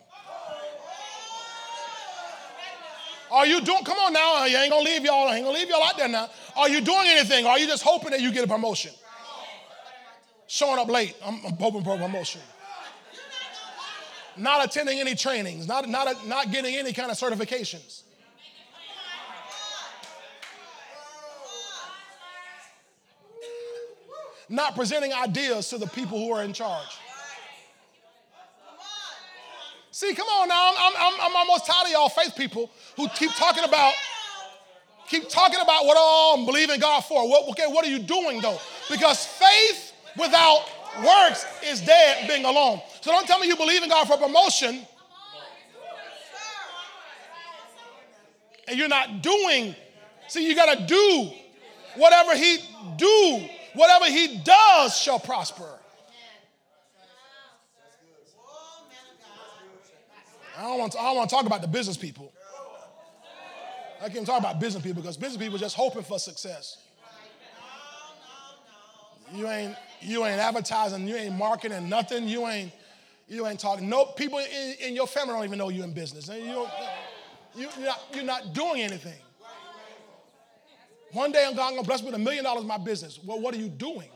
Are 3.31 3.45
you 3.45 3.61
doing, 3.61 3.83
come 3.83 3.97
on 3.99 4.13
now, 4.13 4.45
you 4.45 4.57
ain't 4.57 4.71
gonna 4.71 4.83
leave 4.83 5.03
y'all, 5.03 5.27
I 5.27 5.35
ain't 5.35 5.45
gonna 5.45 5.57
leave 5.57 5.69
y'all 5.69 5.83
out 5.83 5.97
there 5.97 6.07
now. 6.07 6.29
Are 6.55 6.67
you 6.67 6.81
doing 6.81 7.05
anything? 7.05 7.45
Or 7.45 7.49
Are 7.49 7.59
you 7.59 7.67
just 7.67 7.83
hoping 7.83 8.09
that 8.11 8.21
you 8.21 8.31
get 8.31 8.43
a 8.43 8.47
promotion? 8.47 8.91
Showing 10.47 10.79
up 10.79 10.87
late, 10.87 11.15
I'm, 11.23 11.35
I'm 11.45 11.53
hoping 11.53 11.83
for 11.83 11.95
a 11.95 11.99
promotion. 11.99 12.41
Not 14.35 14.65
attending 14.65 14.99
any 14.99 15.13
trainings, 15.13 15.67
not, 15.67 15.87
not, 15.87 16.25
not 16.25 16.51
getting 16.51 16.75
any 16.75 16.91
kind 16.91 17.11
of 17.11 17.17
certifications. 17.17 18.01
Not 24.47 24.75
presenting 24.75 25.13
ideas 25.13 25.69
to 25.69 25.77
the 25.77 25.85
people 25.85 26.17
who 26.17 26.31
are 26.31 26.43
in 26.43 26.53
charge. 26.53 26.97
See, 29.99 30.13
come 30.13 30.29
on 30.29 30.47
now. 30.47 30.71
I'm, 30.77 30.93
I'm, 30.97 31.13
I'm 31.23 31.35
almost 31.35 31.65
tired 31.65 31.87
of 31.87 31.91
y'all 31.91 32.07
faith 32.07 32.33
people 32.33 32.71
who 32.95 33.09
keep 33.09 33.31
talking 33.31 33.65
about, 33.65 33.91
keep 35.09 35.27
talking 35.27 35.59
about 35.59 35.83
what 35.85 35.97
all 35.99 36.37
I'm 36.37 36.45
believing 36.45 36.79
God 36.79 37.01
for. 37.01 37.27
What, 37.27 37.49
okay, 37.49 37.65
what 37.67 37.85
are 37.85 37.89
you 37.89 37.99
doing 37.99 38.39
though? 38.39 38.57
Because 38.89 39.25
faith 39.25 39.91
without 40.17 40.63
works 41.05 41.45
is 41.65 41.81
dead 41.81 42.29
being 42.29 42.45
alone. 42.45 42.79
So 43.01 43.11
don't 43.11 43.27
tell 43.27 43.39
me 43.39 43.47
you 43.47 43.57
believe 43.57 43.83
in 43.83 43.89
God 43.89 44.07
for 44.07 44.15
promotion 44.15 44.87
and 48.69 48.79
you're 48.79 48.87
not 48.87 49.21
doing. 49.21 49.75
See, 50.29 50.47
you 50.47 50.55
got 50.55 50.77
to 50.77 50.85
do 50.85 51.29
whatever 51.97 52.37
he 52.37 52.59
do. 52.95 53.49
Whatever 53.73 54.05
he 54.05 54.37
does 54.45 54.97
shall 54.97 55.19
prosper. 55.19 55.78
I 60.59 60.63
don't 60.63 60.77
want 60.77 60.91
to, 60.91 60.99
I 60.99 61.03
don't 61.03 61.15
want 61.15 61.29
to 61.29 61.35
talk 61.35 61.45
about 61.45 61.61
the 61.61 61.69
business 61.69 61.95
people. 61.95 62.33
I 64.01 64.09
can't 64.09 64.25
talk 64.25 64.39
about 64.39 64.59
business 64.59 64.83
people 64.83 65.01
because 65.01 65.15
business 65.15 65.41
people 65.41 65.55
are 65.55 65.59
just 65.59 65.75
hoping 65.75 66.03
for 66.03 66.19
success. 66.19 66.77
You 69.33 69.47
ain't 69.47 69.75
you 70.01 70.25
ain't 70.25 70.39
advertising, 70.39 71.07
you 71.07 71.15
ain't 71.15 71.35
marketing 71.35 71.87
nothing, 71.87 72.27
you 72.27 72.45
ain't 72.45 72.73
you 73.29 73.47
ain't 73.47 73.59
talking. 73.59 73.87
No 73.87 74.05
people 74.05 74.39
in, 74.39 74.75
in 74.81 74.95
your 74.95 75.07
family 75.07 75.33
don't 75.33 75.45
even 75.45 75.59
know 75.59 75.69
you're 75.69 75.85
in 75.85 75.93
business. 75.93 76.27
You 76.27 76.45
don't, 76.45 76.69
you, 77.55 77.69
you're, 77.77 77.85
not, 77.85 78.01
you're 78.13 78.23
not 78.23 78.53
doing 78.53 78.81
anything. 78.81 79.19
One 81.11 81.31
day 81.31 81.45
I'm 81.45 81.55
going 81.55 81.77
to 81.77 81.83
bless 81.83 82.01
me 82.01 82.07
with 82.07 82.15
a 82.15 82.19
million 82.19 82.43
dollars 82.43 82.63
in 82.63 82.67
my 82.67 82.77
business. 82.77 83.19
Well, 83.23 83.39
what 83.39 83.53
are 83.53 83.57
you 83.57 83.69
doing? 83.69 84.09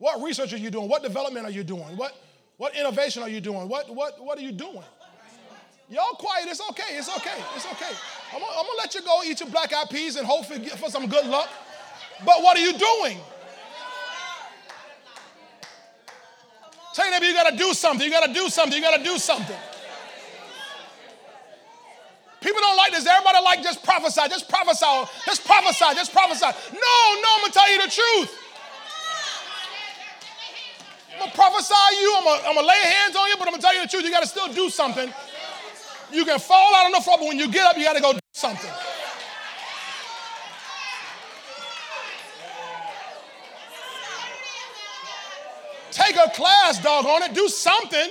What 0.00 0.22
research 0.22 0.54
are 0.54 0.56
you 0.56 0.70
doing? 0.70 0.88
What 0.88 1.02
development 1.02 1.44
are 1.44 1.50
you 1.50 1.62
doing? 1.62 1.94
What, 1.94 2.16
what 2.56 2.74
innovation 2.74 3.22
are 3.22 3.28
you 3.28 3.40
doing? 3.40 3.68
What, 3.68 3.94
what, 3.94 4.24
what 4.24 4.38
are 4.38 4.40
you 4.40 4.50
doing? 4.50 4.82
Y'all 5.90 6.14
quiet. 6.14 6.48
It's 6.48 6.60
okay. 6.70 6.96
It's 6.96 7.14
okay. 7.18 7.36
It's 7.54 7.66
okay. 7.66 7.92
I'm 8.32 8.40
gonna, 8.40 8.68
let 8.78 8.94
you 8.94 9.02
go 9.02 9.20
eat 9.26 9.40
your 9.40 9.50
black 9.50 9.74
eyed 9.74 9.90
peas 9.90 10.16
and 10.16 10.26
hope 10.26 10.46
for, 10.46 10.58
for 10.78 10.88
some 10.88 11.06
good 11.06 11.26
luck. 11.26 11.50
But 12.24 12.42
what 12.42 12.56
are 12.56 12.60
you 12.60 12.72
doing? 12.72 13.18
Tell 16.94 17.10
your 17.10 17.22
you 17.22 17.34
gotta 17.34 17.56
do 17.56 17.74
something. 17.74 18.06
You 18.06 18.10
gotta 18.10 18.32
do 18.32 18.48
something. 18.48 18.76
You 18.76 18.82
gotta 18.82 19.04
do 19.04 19.18
something. 19.18 19.56
People 22.40 22.60
don't 22.62 22.76
like 22.78 22.92
this. 22.92 23.06
Everybody 23.06 23.44
like 23.44 23.62
just 23.62 23.84
prophesy, 23.84 24.22
just 24.30 24.48
prophesy, 24.48 25.10
just 25.26 25.44
prophesy, 25.44 25.84
just 25.94 26.12
prophesy. 26.12 26.46
No, 26.72 26.80
no, 26.80 27.28
I'm 27.36 27.40
gonna 27.42 27.52
tell 27.52 27.70
you 27.70 27.84
the 27.84 27.90
truth. 27.90 28.49
I'm 31.20 31.26
gonna 31.26 31.36
prophesy 31.36 31.74
you. 32.00 32.14
I'm 32.16 32.24
gonna, 32.24 32.48
I'm 32.48 32.54
gonna 32.54 32.66
lay 32.66 32.80
hands 32.82 33.14
on 33.14 33.28
you, 33.28 33.36
but 33.36 33.46
I'm 33.46 33.52
gonna 33.52 33.62
tell 33.62 33.74
you 33.74 33.82
the 33.82 33.88
truth. 33.88 34.04
You 34.04 34.10
gotta 34.10 34.26
still 34.26 34.50
do 34.50 34.70
something. 34.70 35.12
You 36.10 36.24
can 36.24 36.38
fall 36.38 36.74
out 36.74 36.86
on 36.86 36.92
the 36.92 37.00
floor, 37.00 37.18
but 37.18 37.28
when 37.28 37.38
you 37.38 37.50
get 37.50 37.66
up, 37.66 37.76
you 37.76 37.84
gotta 37.84 38.00
go 38.00 38.14
do 38.14 38.18
something. 38.32 38.70
Take 45.90 46.16
a 46.16 46.30
class, 46.30 46.82
dog, 46.82 47.04
on 47.04 47.22
it. 47.24 47.34
Do 47.34 47.48
something. 47.48 48.10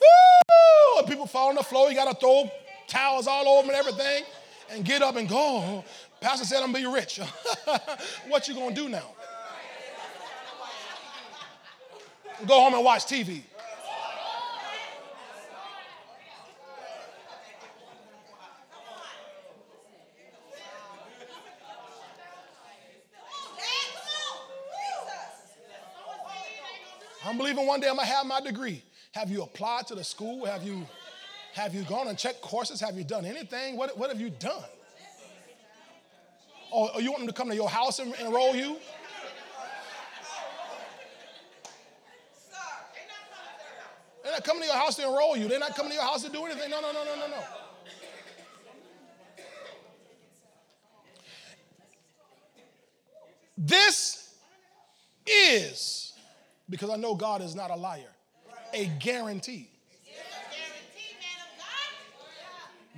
Woo! 0.00 1.02
people 1.08 1.26
fall 1.26 1.48
on 1.48 1.56
the 1.56 1.62
floor. 1.64 1.88
You 1.90 1.96
gotta 1.96 2.14
throw 2.14 2.48
towels 2.86 3.26
all 3.26 3.48
over 3.48 3.66
and 3.66 3.76
everything, 3.76 4.22
and 4.70 4.84
get 4.84 5.02
up 5.02 5.16
and 5.16 5.28
go. 5.28 5.82
Pastor 6.24 6.46
said 6.46 6.62
I'm 6.62 6.72
be 6.72 6.86
rich. 6.86 7.20
what 8.28 8.48
you 8.48 8.54
gonna 8.54 8.74
do 8.74 8.88
now? 8.88 9.12
Go 12.46 12.62
home 12.62 12.72
and 12.72 12.82
watch 12.82 13.04
TV. 13.04 13.42
I'm 27.26 27.36
believing 27.36 27.66
one 27.66 27.80
day 27.80 27.90
I'm 27.90 27.96
gonna 27.96 28.06
have 28.06 28.24
my 28.24 28.40
degree. 28.40 28.82
Have 29.12 29.30
you 29.30 29.42
applied 29.42 29.88
to 29.88 29.94
the 29.94 30.02
school? 30.02 30.46
Have 30.46 30.62
you 30.62 30.86
have 31.52 31.74
you 31.74 31.82
gone 31.82 32.08
and 32.08 32.16
checked 32.16 32.40
courses? 32.40 32.80
Have 32.80 32.96
you 32.96 33.04
done 33.04 33.26
anything? 33.26 33.76
What, 33.76 33.98
what 33.98 34.08
have 34.08 34.22
you 34.22 34.30
done? 34.30 34.64
Oh, 36.76 36.90
oh, 36.92 36.98
you 36.98 37.12
want 37.12 37.20
them 37.20 37.28
to 37.28 37.32
come 37.32 37.48
to 37.50 37.54
your 37.54 37.70
house 37.70 38.00
and 38.00 38.12
enroll 38.16 38.56
you? 38.56 38.76
They're 44.24 44.32
not 44.32 44.42
coming 44.42 44.62
to 44.62 44.66
your 44.66 44.76
house 44.76 44.96
to 44.96 45.06
enroll 45.06 45.36
you. 45.36 45.46
They're 45.46 45.60
not 45.60 45.76
coming 45.76 45.90
to 45.90 45.94
your 45.94 46.04
house 46.04 46.24
to 46.24 46.32
do 46.32 46.44
anything. 46.44 46.70
No, 46.70 46.80
no, 46.80 46.90
no, 46.92 47.04
no, 47.04 47.14
no, 47.14 47.28
no. 47.28 47.44
This 53.56 54.34
is, 55.24 56.12
because 56.68 56.90
I 56.90 56.96
know 56.96 57.14
God 57.14 57.40
is 57.40 57.54
not 57.54 57.70
a 57.70 57.76
liar, 57.76 58.02
a 58.72 58.86
guarantee 58.98 59.70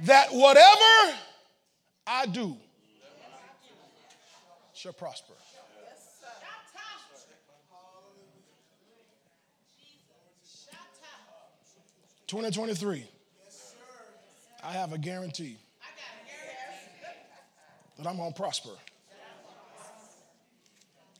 that 0.05 0.29
whatever 0.33 1.19
I 2.07 2.25
do 2.25 2.57
shall 4.77 4.93
prosper. 4.93 5.33
2023. 12.27 13.05
I 14.63 14.73
have 14.73 14.93
a 14.93 14.99
guarantee 14.99 15.57
that 17.97 18.07
I'm 18.07 18.17
to 18.33 18.37
prosper. 18.37 18.71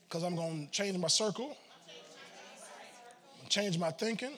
Because 0.09 0.25
I'm 0.25 0.37
to 0.67 0.71
change 0.73 0.99
my 0.99 1.09
circle, 1.09 1.47
I'm 1.47 3.39
gonna 3.39 3.49
change 3.49 3.79
my 3.79 3.91
thinking, 3.91 4.33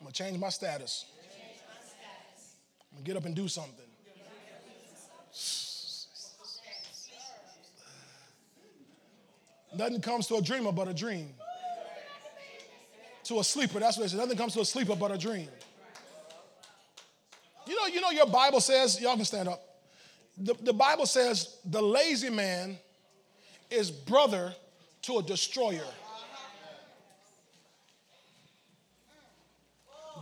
I'm 0.00 0.06
to 0.06 0.12
change 0.12 0.38
my 0.38 0.48
status. 0.48 1.06
I'm 2.92 2.98
to 2.98 3.04
get 3.04 3.16
up 3.16 3.24
and 3.24 3.34
do 3.34 3.48
something. 3.48 3.84
Nothing 9.76 10.00
comes 10.00 10.26
to 10.28 10.36
a 10.36 10.42
dreamer 10.42 10.72
but 10.72 10.88
a 10.88 10.94
dream 10.94 11.34
to 13.24 13.40
a 13.40 13.44
sleeper. 13.44 13.80
That's 13.80 13.96
what 13.96 14.06
it 14.06 14.10
says. 14.10 14.18
Nothing 14.18 14.36
comes 14.36 14.52
to 14.54 14.60
a 14.60 14.64
sleeper 14.64 14.94
but 14.94 15.10
a 15.10 15.18
dream. 15.18 15.48
You 17.66 17.76
know, 17.76 17.86
you 17.86 18.00
know, 18.00 18.10
your 18.10 18.26
Bible 18.26 18.60
says, 18.60 19.00
y'all 19.00 19.16
can 19.16 19.24
stand 19.24 19.48
up. 19.48 19.62
The, 20.36 20.54
the 20.62 20.72
Bible 20.72 21.06
says 21.06 21.56
the 21.64 21.80
lazy 21.80 22.28
man 22.28 22.76
is 23.70 23.90
brother 23.90 24.54
to 25.02 25.18
a 25.18 25.22
destroyer. 25.22 25.86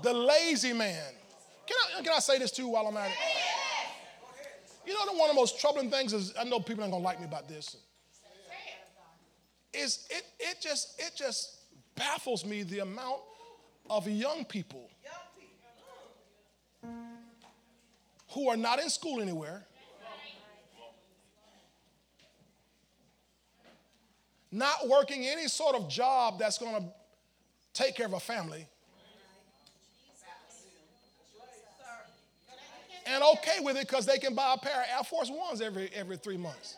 The 0.03 0.13
lazy 0.13 0.73
man. 0.73 1.03
Can 1.67 1.77
I, 1.99 2.03
can 2.03 2.13
I 2.15 2.19
say 2.19 2.39
this 2.39 2.51
too 2.51 2.69
while 2.69 2.87
I'm 2.87 2.97
at 2.97 3.11
it? 3.11 3.17
You 4.87 4.95
know, 4.95 5.13
one 5.13 5.31
of 5.31 5.37
the 5.37 5.41
most 5.41 5.61
troubling 5.61 5.91
things 5.91 6.13
is 6.13 6.35
I 6.39 6.45
know 6.45 6.59
people 6.59 6.83
aren't 6.83 6.93
gonna 6.93 7.05
like 7.05 7.21
me 7.21 7.27
about 7.27 7.49
this. 7.49 7.77
Is 9.75 10.07
it 10.11 10.25
it 10.39 10.61
just 10.61 11.01
it 11.01 11.13
just 11.17 11.57
baffles 11.95 12.45
me 12.45 12.63
the 12.63 12.81
amount 12.81 13.21
of 13.89 14.09
young 14.09 14.45
people 14.45 14.89
who 18.31 18.49
are 18.49 18.57
not 18.57 18.83
in 18.83 18.89
school 18.89 19.21
anywhere, 19.21 19.65
not 24.51 24.89
working 24.89 25.27
any 25.27 25.49
sort 25.49 25.75
of 25.75 25.89
job 25.89 26.39
that's 26.39 26.59
going 26.59 26.83
to 26.83 26.89
take 27.73 27.95
care 27.95 28.07
of 28.07 28.13
a 28.13 28.21
family, 28.21 28.67
and 33.07 33.23
okay 33.23 33.61
with 33.61 33.77
it 33.77 33.87
because 33.87 34.07
they 34.07 34.19
can 34.19 34.35
buy 34.35 34.55
a 34.55 34.59
pair 34.59 34.81
of 34.83 34.87
Air 34.99 35.05
Force 35.05 35.31
Ones 35.31 35.61
every, 35.61 35.91
every 35.95 36.17
three 36.17 36.37
months. 36.37 36.77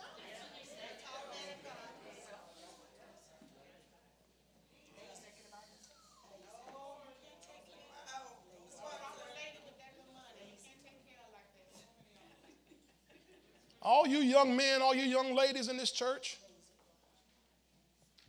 All 14.05 14.11
you 14.11 14.19
young 14.19 14.55
men, 14.55 14.83
all 14.83 14.93
you 14.93 15.01
young 15.01 15.33
ladies 15.33 15.67
in 15.67 15.77
this 15.77 15.89
church, 15.89 16.37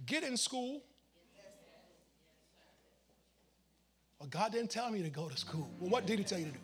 get 0.06 0.22
in 0.22 0.38
school. 0.38 0.80
Well, 4.18 4.30
God 4.30 4.52
didn't 4.52 4.70
tell 4.70 4.90
me 4.90 5.02
to 5.02 5.10
go 5.10 5.28
to 5.28 5.36
school. 5.36 5.68
Well, 5.78 5.90
what 5.90 6.06
did 6.06 6.18
He 6.18 6.24
tell 6.24 6.38
you 6.38 6.46
to 6.46 6.52
do? 6.52 6.58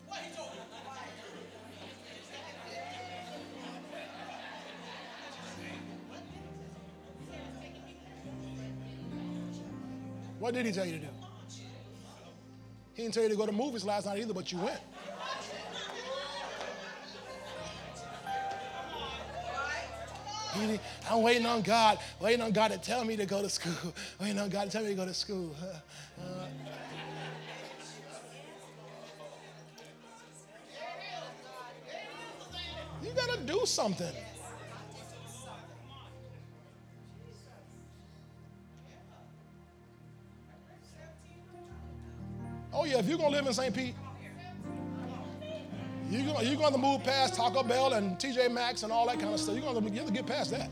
What 10.39 10.55
did 10.55 10.65
He 10.65 10.71
tell 10.71 10.87
you 10.87 10.93
to 10.93 10.97
do? 10.97 11.07
He 12.95 13.03
didn't 13.03 13.13
tell 13.13 13.21
you 13.21 13.29
to 13.29 13.35
go 13.35 13.45
to 13.45 13.51
movies 13.51 13.85
last 13.85 14.07
night 14.07 14.17
either, 14.17 14.33
but 14.33 14.51
you 14.51 14.57
went. 14.57 14.79
I'm 21.09 21.21
waiting 21.21 21.45
on 21.45 21.61
God, 21.61 21.99
waiting 22.19 22.41
on 22.41 22.51
God 22.51 22.71
to 22.71 22.77
tell 22.77 23.05
me 23.05 23.15
to 23.17 23.25
go 23.25 23.41
to 23.41 23.49
school, 23.49 23.93
waiting 24.21 24.39
on 24.39 24.49
God 24.49 24.65
to 24.65 24.71
tell 24.71 24.83
me 24.83 24.89
to 24.89 24.95
go 24.95 25.05
to 25.05 25.13
school. 25.13 25.55
Uh, 26.19 26.21
you 33.03 33.11
got 33.13 33.29
to 33.31 33.37
do 33.45 33.61
something. 33.65 34.13
Oh, 42.75 42.85
yeah, 42.85 42.97
if 42.97 43.07
you're 43.07 43.19
to 43.19 43.29
live 43.29 43.45
in 43.45 43.53
St. 43.53 43.73
Pete, 43.73 43.93
you're 46.13 46.33
going, 46.33 46.47
you're 46.47 46.57
going 46.57 46.73
to 46.73 46.77
move 46.77 47.03
past 47.03 47.35
Taco 47.35 47.63
Bell 47.63 47.93
and 47.93 48.17
TJ 48.17 48.51
Maxx 48.51 48.83
and 48.83 48.91
all 48.91 49.07
that 49.07 49.19
kind 49.19 49.33
of 49.33 49.39
stuff. 49.39 49.55
You're 49.55 49.63
going 49.63 49.83
to, 49.83 49.91
you 49.91 49.97
have 49.97 50.07
to 50.07 50.13
get 50.13 50.25
past 50.25 50.51
that. 50.51 50.69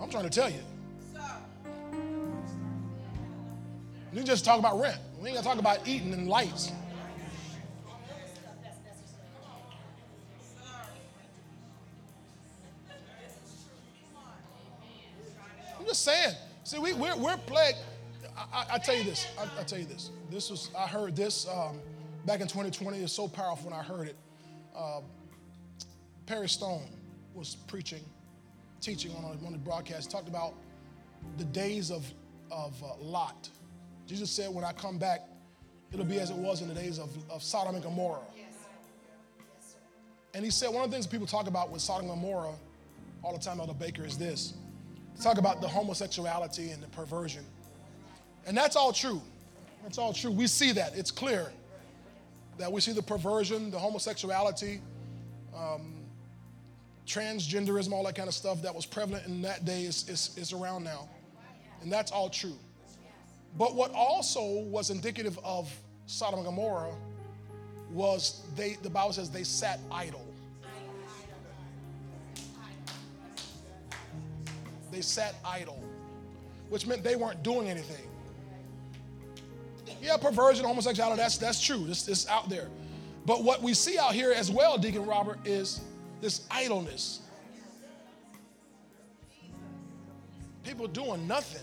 I'm 0.00 0.10
trying 0.10 0.24
to 0.24 0.30
tell 0.30 0.50
you. 0.50 0.60
You 4.12 4.22
just 4.22 4.44
talk 4.44 4.58
about 4.58 4.78
rent. 4.78 4.98
We 5.20 5.28
ain't 5.28 5.36
gonna 5.36 5.46
talk 5.46 5.58
about 5.58 5.88
eating 5.88 6.12
and 6.12 6.28
lights. 6.28 6.70
I'm 15.78 15.86
just 15.86 16.04
saying. 16.04 16.34
See, 16.62 16.78
we, 16.78 16.92
we're, 16.92 17.16
we're 17.16 17.36
plagued. 17.38 17.78
I, 18.36 18.66
I, 18.72 18.78
tell 18.78 18.96
you 18.96 19.04
this. 19.04 19.28
I, 19.38 19.60
I, 19.60 19.64
tell 19.64 19.78
you 19.78 19.84
this. 19.84 20.10
This 20.30 20.50
was 20.50 20.70
I 20.76 20.86
heard 20.86 21.14
this 21.14 21.46
um, 21.48 21.78
back 22.26 22.40
in 22.40 22.48
2020. 22.48 22.98
It's 22.98 23.12
so 23.12 23.28
powerful 23.28 23.70
when 23.70 23.78
I 23.78 23.82
heard 23.82 24.08
it. 24.08 24.16
Uh, 24.76 25.00
Perry 26.26 26.48
Stone 26.48 26.88
was 27.34 27.56
preaching, 27.68 28.02
teaching 28.80 29.12
on 29.16 29.22
one 29.22 29.54
of 29.54 29.60
the 29.60 29.64
broadcasts. 29.64 30.12
Talked 30.12 30.28
about 30.28 30.54
the 31.38 31.44
days 31.44 31.90
of 31.90 32.04
of 32.50 32.80
uh, 32.82 32.96
Lot. 33.00 33.48
Jesus 34.06 34.30
said, 34.30 34.52
"When 34.52 34.64
I 34.64 34.72
come 34.72 34.98
back, 34.98 35.20
it'll 35.92 36.04
be 36.04 36.18
as 36.18 36.30
it 36.30 36.36
was 36.36 36.60
in 36.60 36.68
the 36.68 36.74
days 36.74 36.98
of, 36.98 37.10
of 37.30 37.42
Sodom 37.42 37.74
and 37.74 37.84
Gomorrah." 37.84 38.20
And 40.34 40.44
he 40.44 40.50
said 40.50 40.70
one 40.70 40.84
of 40.84 40.90
the 40.90 40.96
things 40.96 41.06
people 41.06 41.28
talk 41.28 41.46
about 41.46 41.70
with 41.70 41.80
Sodom 41.80 42.10
and 42.10 42.20
Gomorrah 42.20 42.54
all 43.22 43.32
the 43.32 43.38
time, 43.42 43.60
Elder 43.60 43.74
Baker, 43.74 44.04
is 44.04 44.18
this. 44.18 44.54
Talk 45.22 45.38
about 45.38 45.60
the 45.60 45.68
homosexuality 45.68 46.70
and 46.70 46.82
the 46.82 46.88
perversion. 46.88 47.44
And 48.46 48.56
that's 48.56 48.76
all 48.76 48.92
true. 48.92 49.20
That's 49.82 49.98
all 49.98 50.12
true. 50.12 50.30
We 50.30 50.46
see 50.46 50.72
that. 50.72 50.96
It's 50.96 51.10
clear 51.10 51.52
that 52.58 52.70
we 52.70 52.80
see 52.80 52.92
the 52.92 53.02
perversion, 53.02 53.70
the 53.70 53.78
homosexuality, 53.78 54.80
um, 55.56 55.94
transgenderism, 57.06 57.92
all 57.92 58.04
that 58.04 58.14
kind 58.14 58.28
of 58.28 58.34
stuff 58.34 58.62
that 58.62 58.74
was 58.74 58.86
prevalent 58.86 59.26
in 59.26 59.42
that 59.42 59.64
day 59.64 59.82
is, 59.84 60.08
is, 60.08 60.36
is 60.36 60.52
around 60.52 60.84
now. 60.84 61.08
And 61.82 61.92
that's 61.92 62.10
all 62.10 62.28
true. 62.28 62.56
But 63.58 63.74
what 63.74 63.92
also 63.92 64.60
was 64.62 64.90
indicative 64.90 65.38
of 65.44 65.72
Sodom 66.06 66.40
and 66.40 66.46
Gomorrah 66.46 66.94
was 67.92 68.42
they, 68.56 68.76
the 68.82 68.90
Bible 68.90 69.12
says 69.12 69.30
they 69.30 69.44
sat 69.44 69.78
idle. 69.92 70.26
They 74.90 75.00
sat 75.00 75.34
idle, 75.44 75.82
which 76.68 76.86
meant 76.86 77.02
they 77.02 77.16
weren't 77.16 77.42
doing 77.42 77.68
anything. 77.68 78.06
Yeah, 80.04 80.18
perversion, 80.18 80.66
homosexuality, 80.66 81.16
that's, 81.16 81.38
that's 81.38 81.64
true. 81.64 81.86
This 81.86 82.08
is 82.08 82.28
out 82.28 82.50
there. 82.50 82.68
But 83.24 83.42
what 83.42 83.62
we 83.62 83.72
see 83.72 83.98
out 83.98 84.12
here 84.12 84.32
as 84.32 84.50
well, 84.50 84.76
Deacon 84.76 85.06
Robert, 85.06 85.38
is 85.46 85.80
this 86.20 86.42
idleness. 86.50 87.20
People 90.62 90.88
doing 90.88 91.26
nothing. 91.26 91.62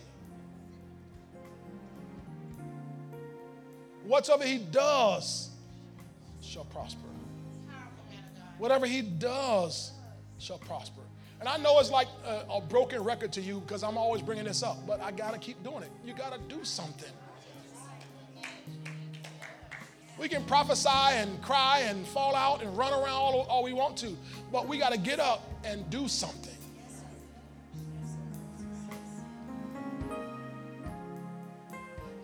Whatsoever 4.05 4.43
he 4.43 4.57
does 4.57 5.51
shall 6.41 6.65
prosper. 6.65 7.07
Whatever 8.57 8.87
he 8.87 9.03
does 9.03 9.91
shall 10.39 10.57
prosper. 10.57 11.01
And 11.39 11.47
I 11.47 11.57
know 11.57 11.79
it's 11.79 11.91
like 11.91 12.07
a, 12.25 12.43
a 12.53 12.61
broken 12.61 13.03
record 13.03 13.31
to 13.33 13.41
you 13.41 13.59
because 13.59 13.83
I'm 13.83 13.99
always 13.99 14.23
bringing 14.23 14.45
this 14.45 14.63
up, 14.63 14.77
but 14.87 14.99
I 14.99 15.11
got 15.11 15.33
to 15.33 15.39
keep 15.39 15.63
doing 15.63 15.83
it. 15.83 15.91
You 16.03 16.15
got 16.15 16.33
to 16.33 16.39
do 16.55 16.63
something. 16.63 17.11
We 20.21 20.29
can 20.29 20.43
prophesy 20.43 20.87
and 20.87 21.41
cry 21.41 21.79
and 21.87 22.05
fall 22.05 22.35
out 22.35 22.61
and 22.61 22.77
run 22.77 22.93
around 22.93 23.09
all, 23.09 23.41
all 23.49 23.63
we 23.63 23.73
want 23.73 23.97
to, 23.97 24.15
but 24.51 24.67
we 24.67 24.77
got 24.77 24.91
to 24.91 24.99
get 24.99 25.19
up 25.19 25.49
and 25.63 25.89
do 25.89 26.07
something. 26.07 26.55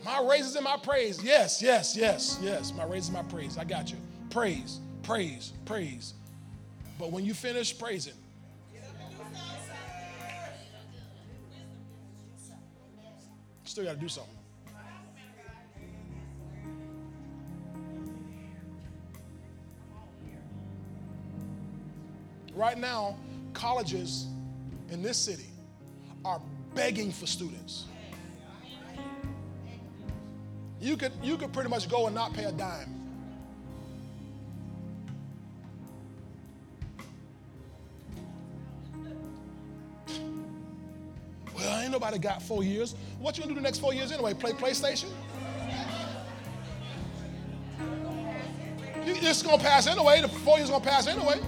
My 0.06 0.24
raises 0.30 0.53
and 0.53 0.64
my 0.64 0.78
praise. 0.78 1.24
Yes, 1.24 1.60
yes, 1.60 1.98
yes, 1.98 2.38
yes. 2.40 2.72
My 2.72 2.84
raises 2.86 3.10
and 3.10 3.18
my 3.18 3.24
praise. 3.24 3.57
I 3.57 3.64
got 3.64 3.90
you. 3.90 3.98
Praise, 4.30 4.80
praise, 5.02 5.53
praise. 5.65 6.14
But 6.99 7.11
when 7.11 7.26
you 7.26 7.34
finish 7.34 7.76
praising, 7.76 8.14
still 13.64 13.86
got 13.86 13.95
to 13.95 13.99
do 13.99 14.07
something. 14.07 14.36
Right 22.57 22.79
now, 22.79 23.15
colleges 23.53 24.25
in 24.89 25.03
this 25.03 25.15
city 25.15 25.45
are 26.25 26.41
begging 26.73 27.11
for 27.11 27.27
students. 27.27 27.85
You 30.81 30.97
could, 30.97 31.11
you 31.21 31.38
could 31.38 31.53
pretty 31.53 31.69
much 31.69 31.88
go 31.88 32.07
and 32.07 32.15
not 32.15 32.34
pay 32.34 32.45
a 32.45 32.51
dime. 32.51 32.95
Well, 41.55 41.81
ain't 41.81 41.91
nobody 41.91 42.17
got 42.17 42.41
four 42.41 42.63
years. 42.63 42.95
What 43.19 43.38
you 43.38 43.43
gonna 43.43 43.53
do 43.53 43.59
the 43.59 43.63
next 43.63 43.77
four 43.77 43.93
years 43.93 44.11
anyway? 44.11 44.34
Play 44.34 44.53
PlayStation? 44.53 45.09
You, 49.05 49.13
it's 49.15 49.43
gonna 49.43 49.61
pass 49.61 49.85
anyway. 49.85 50.21
The 50.21 50.27
four 50.27 50.57
years 50.57 50.71
gonna 50.71 50.84
pass 50.84 51.05
anyway. 51.05 51.39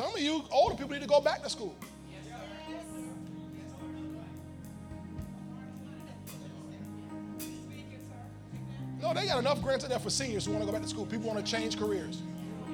Some 0.00 0.14
of 0.14 0.20
you 0.22 0.42
older 0.50 0.74
people 0.74 0.94
need 0.94 1.02
to 1.02 1.06
go 1.06 1.20
back 1.20 1.42
to 1.42 1.50
school. 1.50 1.76
No, 9.02 9.12
they 9.12 9.26
got 9.26 9.40
enough 9.40 9.60
grants 9.60 9.84
out 9.84 9.90
there 9.90 9.98
for 9.98 10.08
seniors 10.08 10.46
who 10.46 10.52
want 10.52 10.62
to 10.62 10.66
go 10.66 10.72
back 10.72 10.80
to 10.80 10.88
school. 10.88 11.04
People 11.04 11.28
want 11.28 11.44
to 11.44 11.52
change 11.52 11.78
careers. 11.78 12.22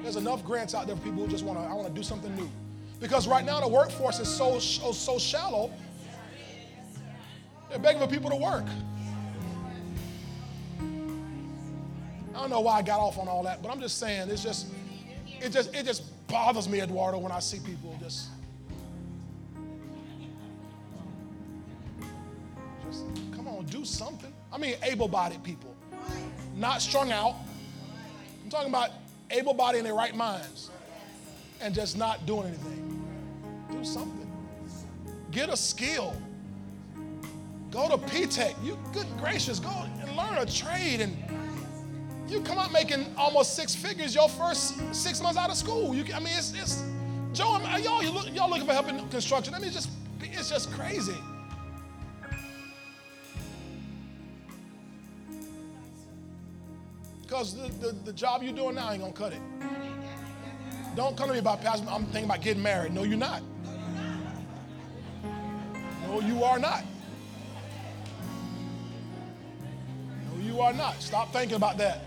There's 0.03 0.15
enough 0.15 0.45
grants 0.45 0.73
out 0.73 0.87
there 0.87 0.95
for 0.95 1.01
people 1.01 1.25
who 1.25 1.27
just 1.29 1.43
want 1.43 1.59
to, 1.59 1.65
I 1.65 1.73
want 1.73 1.89
to 1.89 1.93
do 1.93 2.01
something 2.01 2.33
new. 2.33 2.49
Because 3.01 3.27
right 3.27 3.43
now 3.43 3.59
the 3.59 3.67
workforce 3.67 4.21
is 4.21 4.29
so, 4.29 4.57
so, 4.59 4.93
so 4.93 5.19
shallow, 5.19 5.69
they're 7.69 7.77
begging 7.77 8.01
for 8.01 8.07
people 8.07 8.29
to 8.29 8.37
work. 8.37 8.63
I 12.33 12.39
don't 12.39 12.49
know 12.49 12.61
why 12.61 12.77
I 12.77 12.81
got 12.83 13.01
off 13.01 13.17
on 13.17 13.27
all 13.27 13.43
that, 13.43 13.61
but 13.61 13.69
I'm 13.69 13.81
just 13.81 13.97
saying 13.97 14.29
it's 14.29 14.43
just, 14.43 14.67
it 15.41 15.49
just, 15.49 15.75
it 15.75 15.85
just 15.85 16.03
bothers 16.27 16.67
me, 16.67 16.81
Eduardo, 16.81 17.17
when 17.17 17.31
I 17.31 17.39
see 17.39 17.59
people 17.59 17.95
just, 18.01 18.29
just 22.85 23.05
come 23.35 23.47
on, 23.47 23.65
do 23.65 23.85
something. 23.85 24.33
I 24.51 24.57
mean, 24.57 24.75
able-bodied 24.83 25.43
people, 25.43 25.75
not 26.55 26.81
strung 26.81 27.11
out. 27.11 27.35
I'm 28.43 28.49
talking 28.49 28.69
about 28.69 28.91
able-bodied 29.29 29.79
in 29.79 29.85
their 29.85 29.93
right 29.93 30.15
minds, 30.15 30.69
and 31.61 31.73
just 31.73 31.97
not 31.97 32.25
doing 32.25 32.47
anything. 32.47 33.05
Do 33.71 33.83
something. 33.83 34.31
Get 35.31 35.49
a 35.49 35.57
skill. 35.57 36.15
Go 37.71 37.89
to 37.89 37.97
P-Tech. 37.97 38.55
You 38.63 38.77
good 38.93 39.07
gracious, 39.19 39.59
go 39.59 39.69
and 39.69 40.15
learn 40.15 40.37
a 40.37 40.45
trade 40.45 41.01
and 41.01 41.17
you 42.29 42.41
come 42.41 42.57
out 42.57 42.71
making 42.71 43.05
almost 43.17 43.55
six 43.55 43.73
figures 43.73 44.13
your 44.13 44.29
first 44.29 44.75
six 44.93 45.21
months 45.21 45.37
out 45.37 45.49
of 45.49 45.57
school. 45.57 45.95
You, 45.95 46.03
I 46.13 46.19
mean, 46.19 46.33
it's, 46.37 46.53
it's 46.53 46.83
Joe, 47.33 47.55
uh, 47.55 47.77
y'all, 47.77 48.03
you 48.03 48.11
look, 48.11 48.33
y'all 48.33 48.49
looking 48.49 48.65
for 48.65 48.73
help 48.73 48.89
in 48.89 49.07
construction. 49.09 49.53
I 49.53 49.59
mean, 49.59 49.67
it's 49.67 49.75
just, 49.75 49.89
it's 50.21 50.49
just 50.49 50.71
crazy. 50.71 51.15
Because 57.21 57.55
the, 57.55 57.67
the, 57.85 57.91
the, 58.05 58.13
job 58.13 58.41
you're 58.41 58.53
doing 58.53 58.75
now 58.75 58.89
ain't 58.91 59.01
gonna 59.01 59.13
cut 59.13 59.33
it. 59.33 59.41
Don't 60.95 61.15
come 61.17 61.27
to 61.27 61.33
me 61.33 61.39
about 61.39 61.61
pastor. 61.61 61.85
I'm 61.89 62.05
thinking 62.05 62.23
about 62.23 62.41
getting 62.41 62.63
married. 62.63 62.93
No, 62.93 63.03
you're 63.03 63.17
not. 63.17 63.43
No, 66.07 66.21
you 66.21 66.43
are 66.43 66.57
not. 66.57 66.83
No, 70.31 70.41
you 70.41 70.61
are 70.61 70.73
not. 70.73 71.01
Stop 71.01 71.33
thinking 71.33 71.57
about 71.57 71.77
that. 71.77 72.06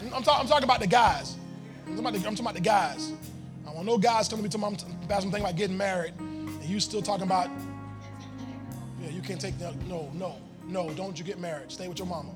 I'm, 0.00 0.22
talk, 0.22 0.40
I'm 0.40 0.46
talking 0.46 0.64
about 0.64 0.80
the 0.80 0.86
guys. 0.86 1.36
I'm 1.86 1.96
talking 1.96 1.98
about 2.00 2.12
the, 2.12 2.18
I'm 2.18 2.34
talking 2.34 2.40
about 2.40 2.54
the 2.54 2.60
guys. 2.60 3.12
I 3.66 3.72
want 3.72 3.86
no 3.86 3.98
guys 3.98 4.28
telling 4.28 4.44
me 4.44 4.50
to 4.50 4.58
my 4.58 4.68
about 4.68 5.22
something 5.22 5.40
about 5.40 5.56
getting 5.56 5.76
married, 5.76 6.14
and 6.18 6.64
you 6.64 6.80
still 6.80 7.02
talking 7.02 7.24
about, 7.24 7.50
yeah, 9.02 9.10
you 9.10 9.20
can't 9.20 9.40
take 9.40 9.58
that. 9.58 9.76
No, 9.86 10.10
no, 10.14 10.36
no, 10.66 10.90
don't 10.94 11.18
you 11.18 11.24
get 11.24 11.38
married. 11.38 11.70
Stay 11.70 11.88
with 11.88 11.98
your 11.98 12.06
mama. 12.06 12.30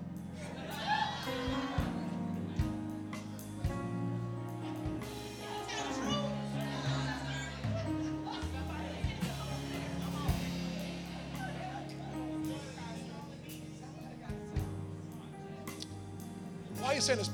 Why 16.79 16.93
are 16.93 16.95
you 16.95 17.01
saying 17.01 17.19
this? 17.19 17.31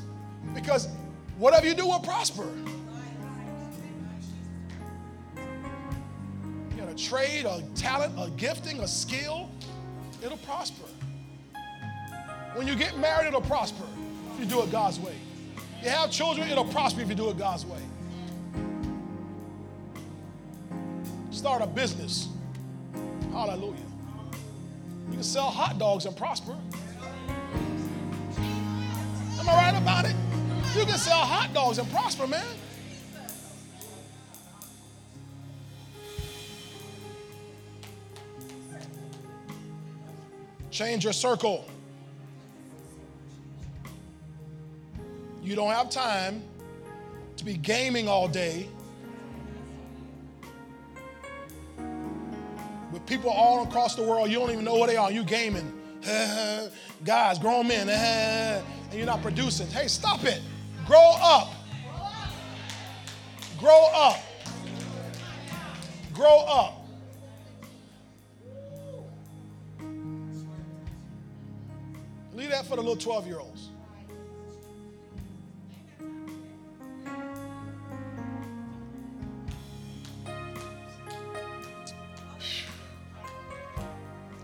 You 1.66 1.74
do 1.74 1.84
will 1.84 1.98
prosper. 1.98 2.47
You 6.70 6.76
got 6.76 6.88
a 6.88 6.94
trade, 6.94 7.44
a 7.44 7.60
talent, 7.74 8.14
a 8.16 8.30
gifting, 8.36 8.78
a 8.78 8.86
skill, 8.86 9.51
it'll 10.22 10.36
prosper. 10.36 10.86
When 12.55 12.68
you 12.68 12.76
get 12.76 12.97
married, 12.98 13.26
it'll 13.26 13.40
prosper 13.40 13.82
if 14.34 14.38
you 14.38 14.47
do 14.47 14.62
it 14.62 14.70
God's 14.70 15.01
way. 15.01 15.16
You 15.82 15.88
have 15.90 16.12
children, 16.12 16.48
it'll 16.48 16.64
prosper 16.66 17.01
if 17.01 17.09
you 17.09 17.16
do 17.16 17.30
it 17.30 17.36
God's 17.36 17.66
way. 17.66 17.82
Start 21.32 21.62
a 21.62 21.66
business. 21.66 22.28
Hallelujah. 23.32 23.74
You 25.09 25.14
can 25.14 25.24
sell 25.24 25.51
hot 25.51 25.80
dogs 25.80 26.06
and 26.06 26.16
prosper. 26.16 26.56
Am 29.40 29.48
I 29.48 29.72
right 29.72 29.76
about 29.76 30.05
it? 30.05 30.14
You 30.76 30.84
can 30.84 30.98
sell 30.98 31.20
hot 31.20 31.54
dogs 31.54 31.78
and 31.78 31.90
prosper, 31.90 32.26
man. 32.26 32.44
Change 40.70 41.02
your 41.04 41.14
circle. 41.14 41.64
You 45.42 45.56
don't 45.56 45.70
have 45.70 45.88
time 45.88 46.42
to 47.38 47.44
be 47.46 47.54
gaming 47.54 48.06
all 48.06 48.28
day 48.28 48.68
with 52.92 53.06
people 53.06 53.30
all 53.30 53.62
across 53.62 53.94
the 53.94 54.02
world. 54.02 54.28
You 54.28 54.38
don't 54.40 54.50
even 54.50 54.66
know 54.66 54.76
where 54.76 54.88
they 54.88 54.98
are. 54.98 55.10
You 55.10 55.24
gaming. 55.24 55.72
Guys, 57.04 57.38
grown 57.38 57.66
men, 57.66 57.88
and 57.88 58.62
you're 58.92 59.06
not 59.06 59.22
producing. 59.22 59.68
Hey, 59.68 59.88
stop 59.88 60.22
it. 60.24 60.42
Up. 61.22 61.52
Grow 63.59 63.86
up. 63.94 64.22
Grow 66.12 66.38
up. 66.47 66.86
Leave 72.34 72.51
that 72.51 72.66
for 72.66 72.76
the 72.76 72.82
little 72.82 72.97
12 72.97 73.26
year 73.26 73.40
olds. 73.40 73.70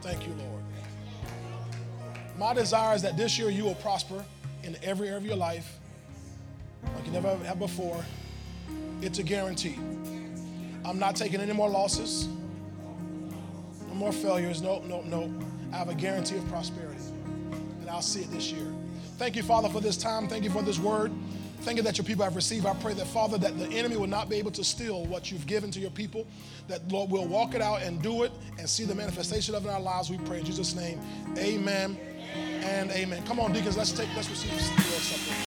Thank 0.00 0.26
you, 0.26 0.34
Lord. 0.34 0.62
My 2.38 2.54
desire 2.54 2.96
is 2.96 3.02
that 3.02 3.16
this 3.16 3.38
year 3.38 3.50
you 3.50 3.64
will 3.64 3.76
prosper 3.76 4.24
in 4.64 4.76
every 4.82 5.08
area 5.08 5.18
of 5.18 5.26
your 5.26 5.36
life 5.36 5.78
like 6.94 7.06
you 7.06 7.12
never 7.12 7.36
have 7.44 7.58
before. 7.58 8.04
It's 9.00 9.18
a 9.18 9.22
guarantee. 9.22 9.78
I'm 10.84 10.98
not 10.98 11.16
taking 11.16 11.40
any 11.40 11.52
more 11.52 11.68
losses, 11.68 12.28
no 13.88 13.94
more 13.94 14.12
failures. 14.12 14.62
No, 14.62 14.80
no, 14.80 15.02
no. 15.02 15.32
I 15.72 15.76
have 15.76 15.88
a 15.88 15.94
guarantee 15.94 16.36
of 16.36 16.48
prosperity. 16.48 17.00
And 17.80 17.88
I'll 17.88 18.02
see 18.02 18.20
it 18.20 18.30
this 18.30 18.52
year. 18.52 18.66
Thank 19.18 19.36
you, 19.36 19.42
Father, 19.42 19.68
for 19.68 19.80
this 19.80 19.96
time. 19.96 20.28
Thank 20.28 20.44
you 20.44 20.50
for 20.50 20.62
this 20.62 20.78
word. 20.78 21.12
Thank 21.62 21.76
you 21.76 21.82
that 21.84 21.96
your 21.96 22.04
people 22.04 22.24
have 22.24 22.34
received. 22.34 22.66
I 22.66 22.74
pray 22.74 22.92
that, 22.94 23.06
Father, 23.06 23.38
that 23.38 23.56
the 23.56 23.66
enemy 23.68 23.96
will 23.96 24.08
not 24.08 24.28
be 24.28 24.36
able 24.36 24.50
to 24.52 24.64
steal 24.64 25.04
what 25.06 25.30
you've 25.30 25.46
given 25.46 25.70
to 25.70 25.78
your 25.78 25.90
people, 25.90 26.26
that, 26.66 26.90
Lord, 26.90 27.10
we'll 27.10 27.28
walk 27.28 27.54
it 27.54 27.62
out 27.62 27.82
and 27.82 28.02
do 28.02 28.24
it 28.24 28.32
and 28.58 28.68
see 28.68 28.84
the 28.84 28.94
manifestation 28.94 29.54
of 29.54 29.64
it 29.64 29.68
in 29.68 29.74
our 29.74 29.80
lives. 29.80 30.10
We 30.10 30.18
pray 30.18 30.40
in 30.40 30.44
Jesus' 30.44 30.74
name. 30.74 31.00
Amen 31.38 31.96
and 32.64 32.90
amen. 32.90 33.24
Come 33.26 33.38
on, 33.38 33.52
deacons, 33.52 33.76
let's 33.76 33.92
take, 33.92 34.08
let's 34.16 34.28
receive 34.28 34.60
something. 34.60 35.44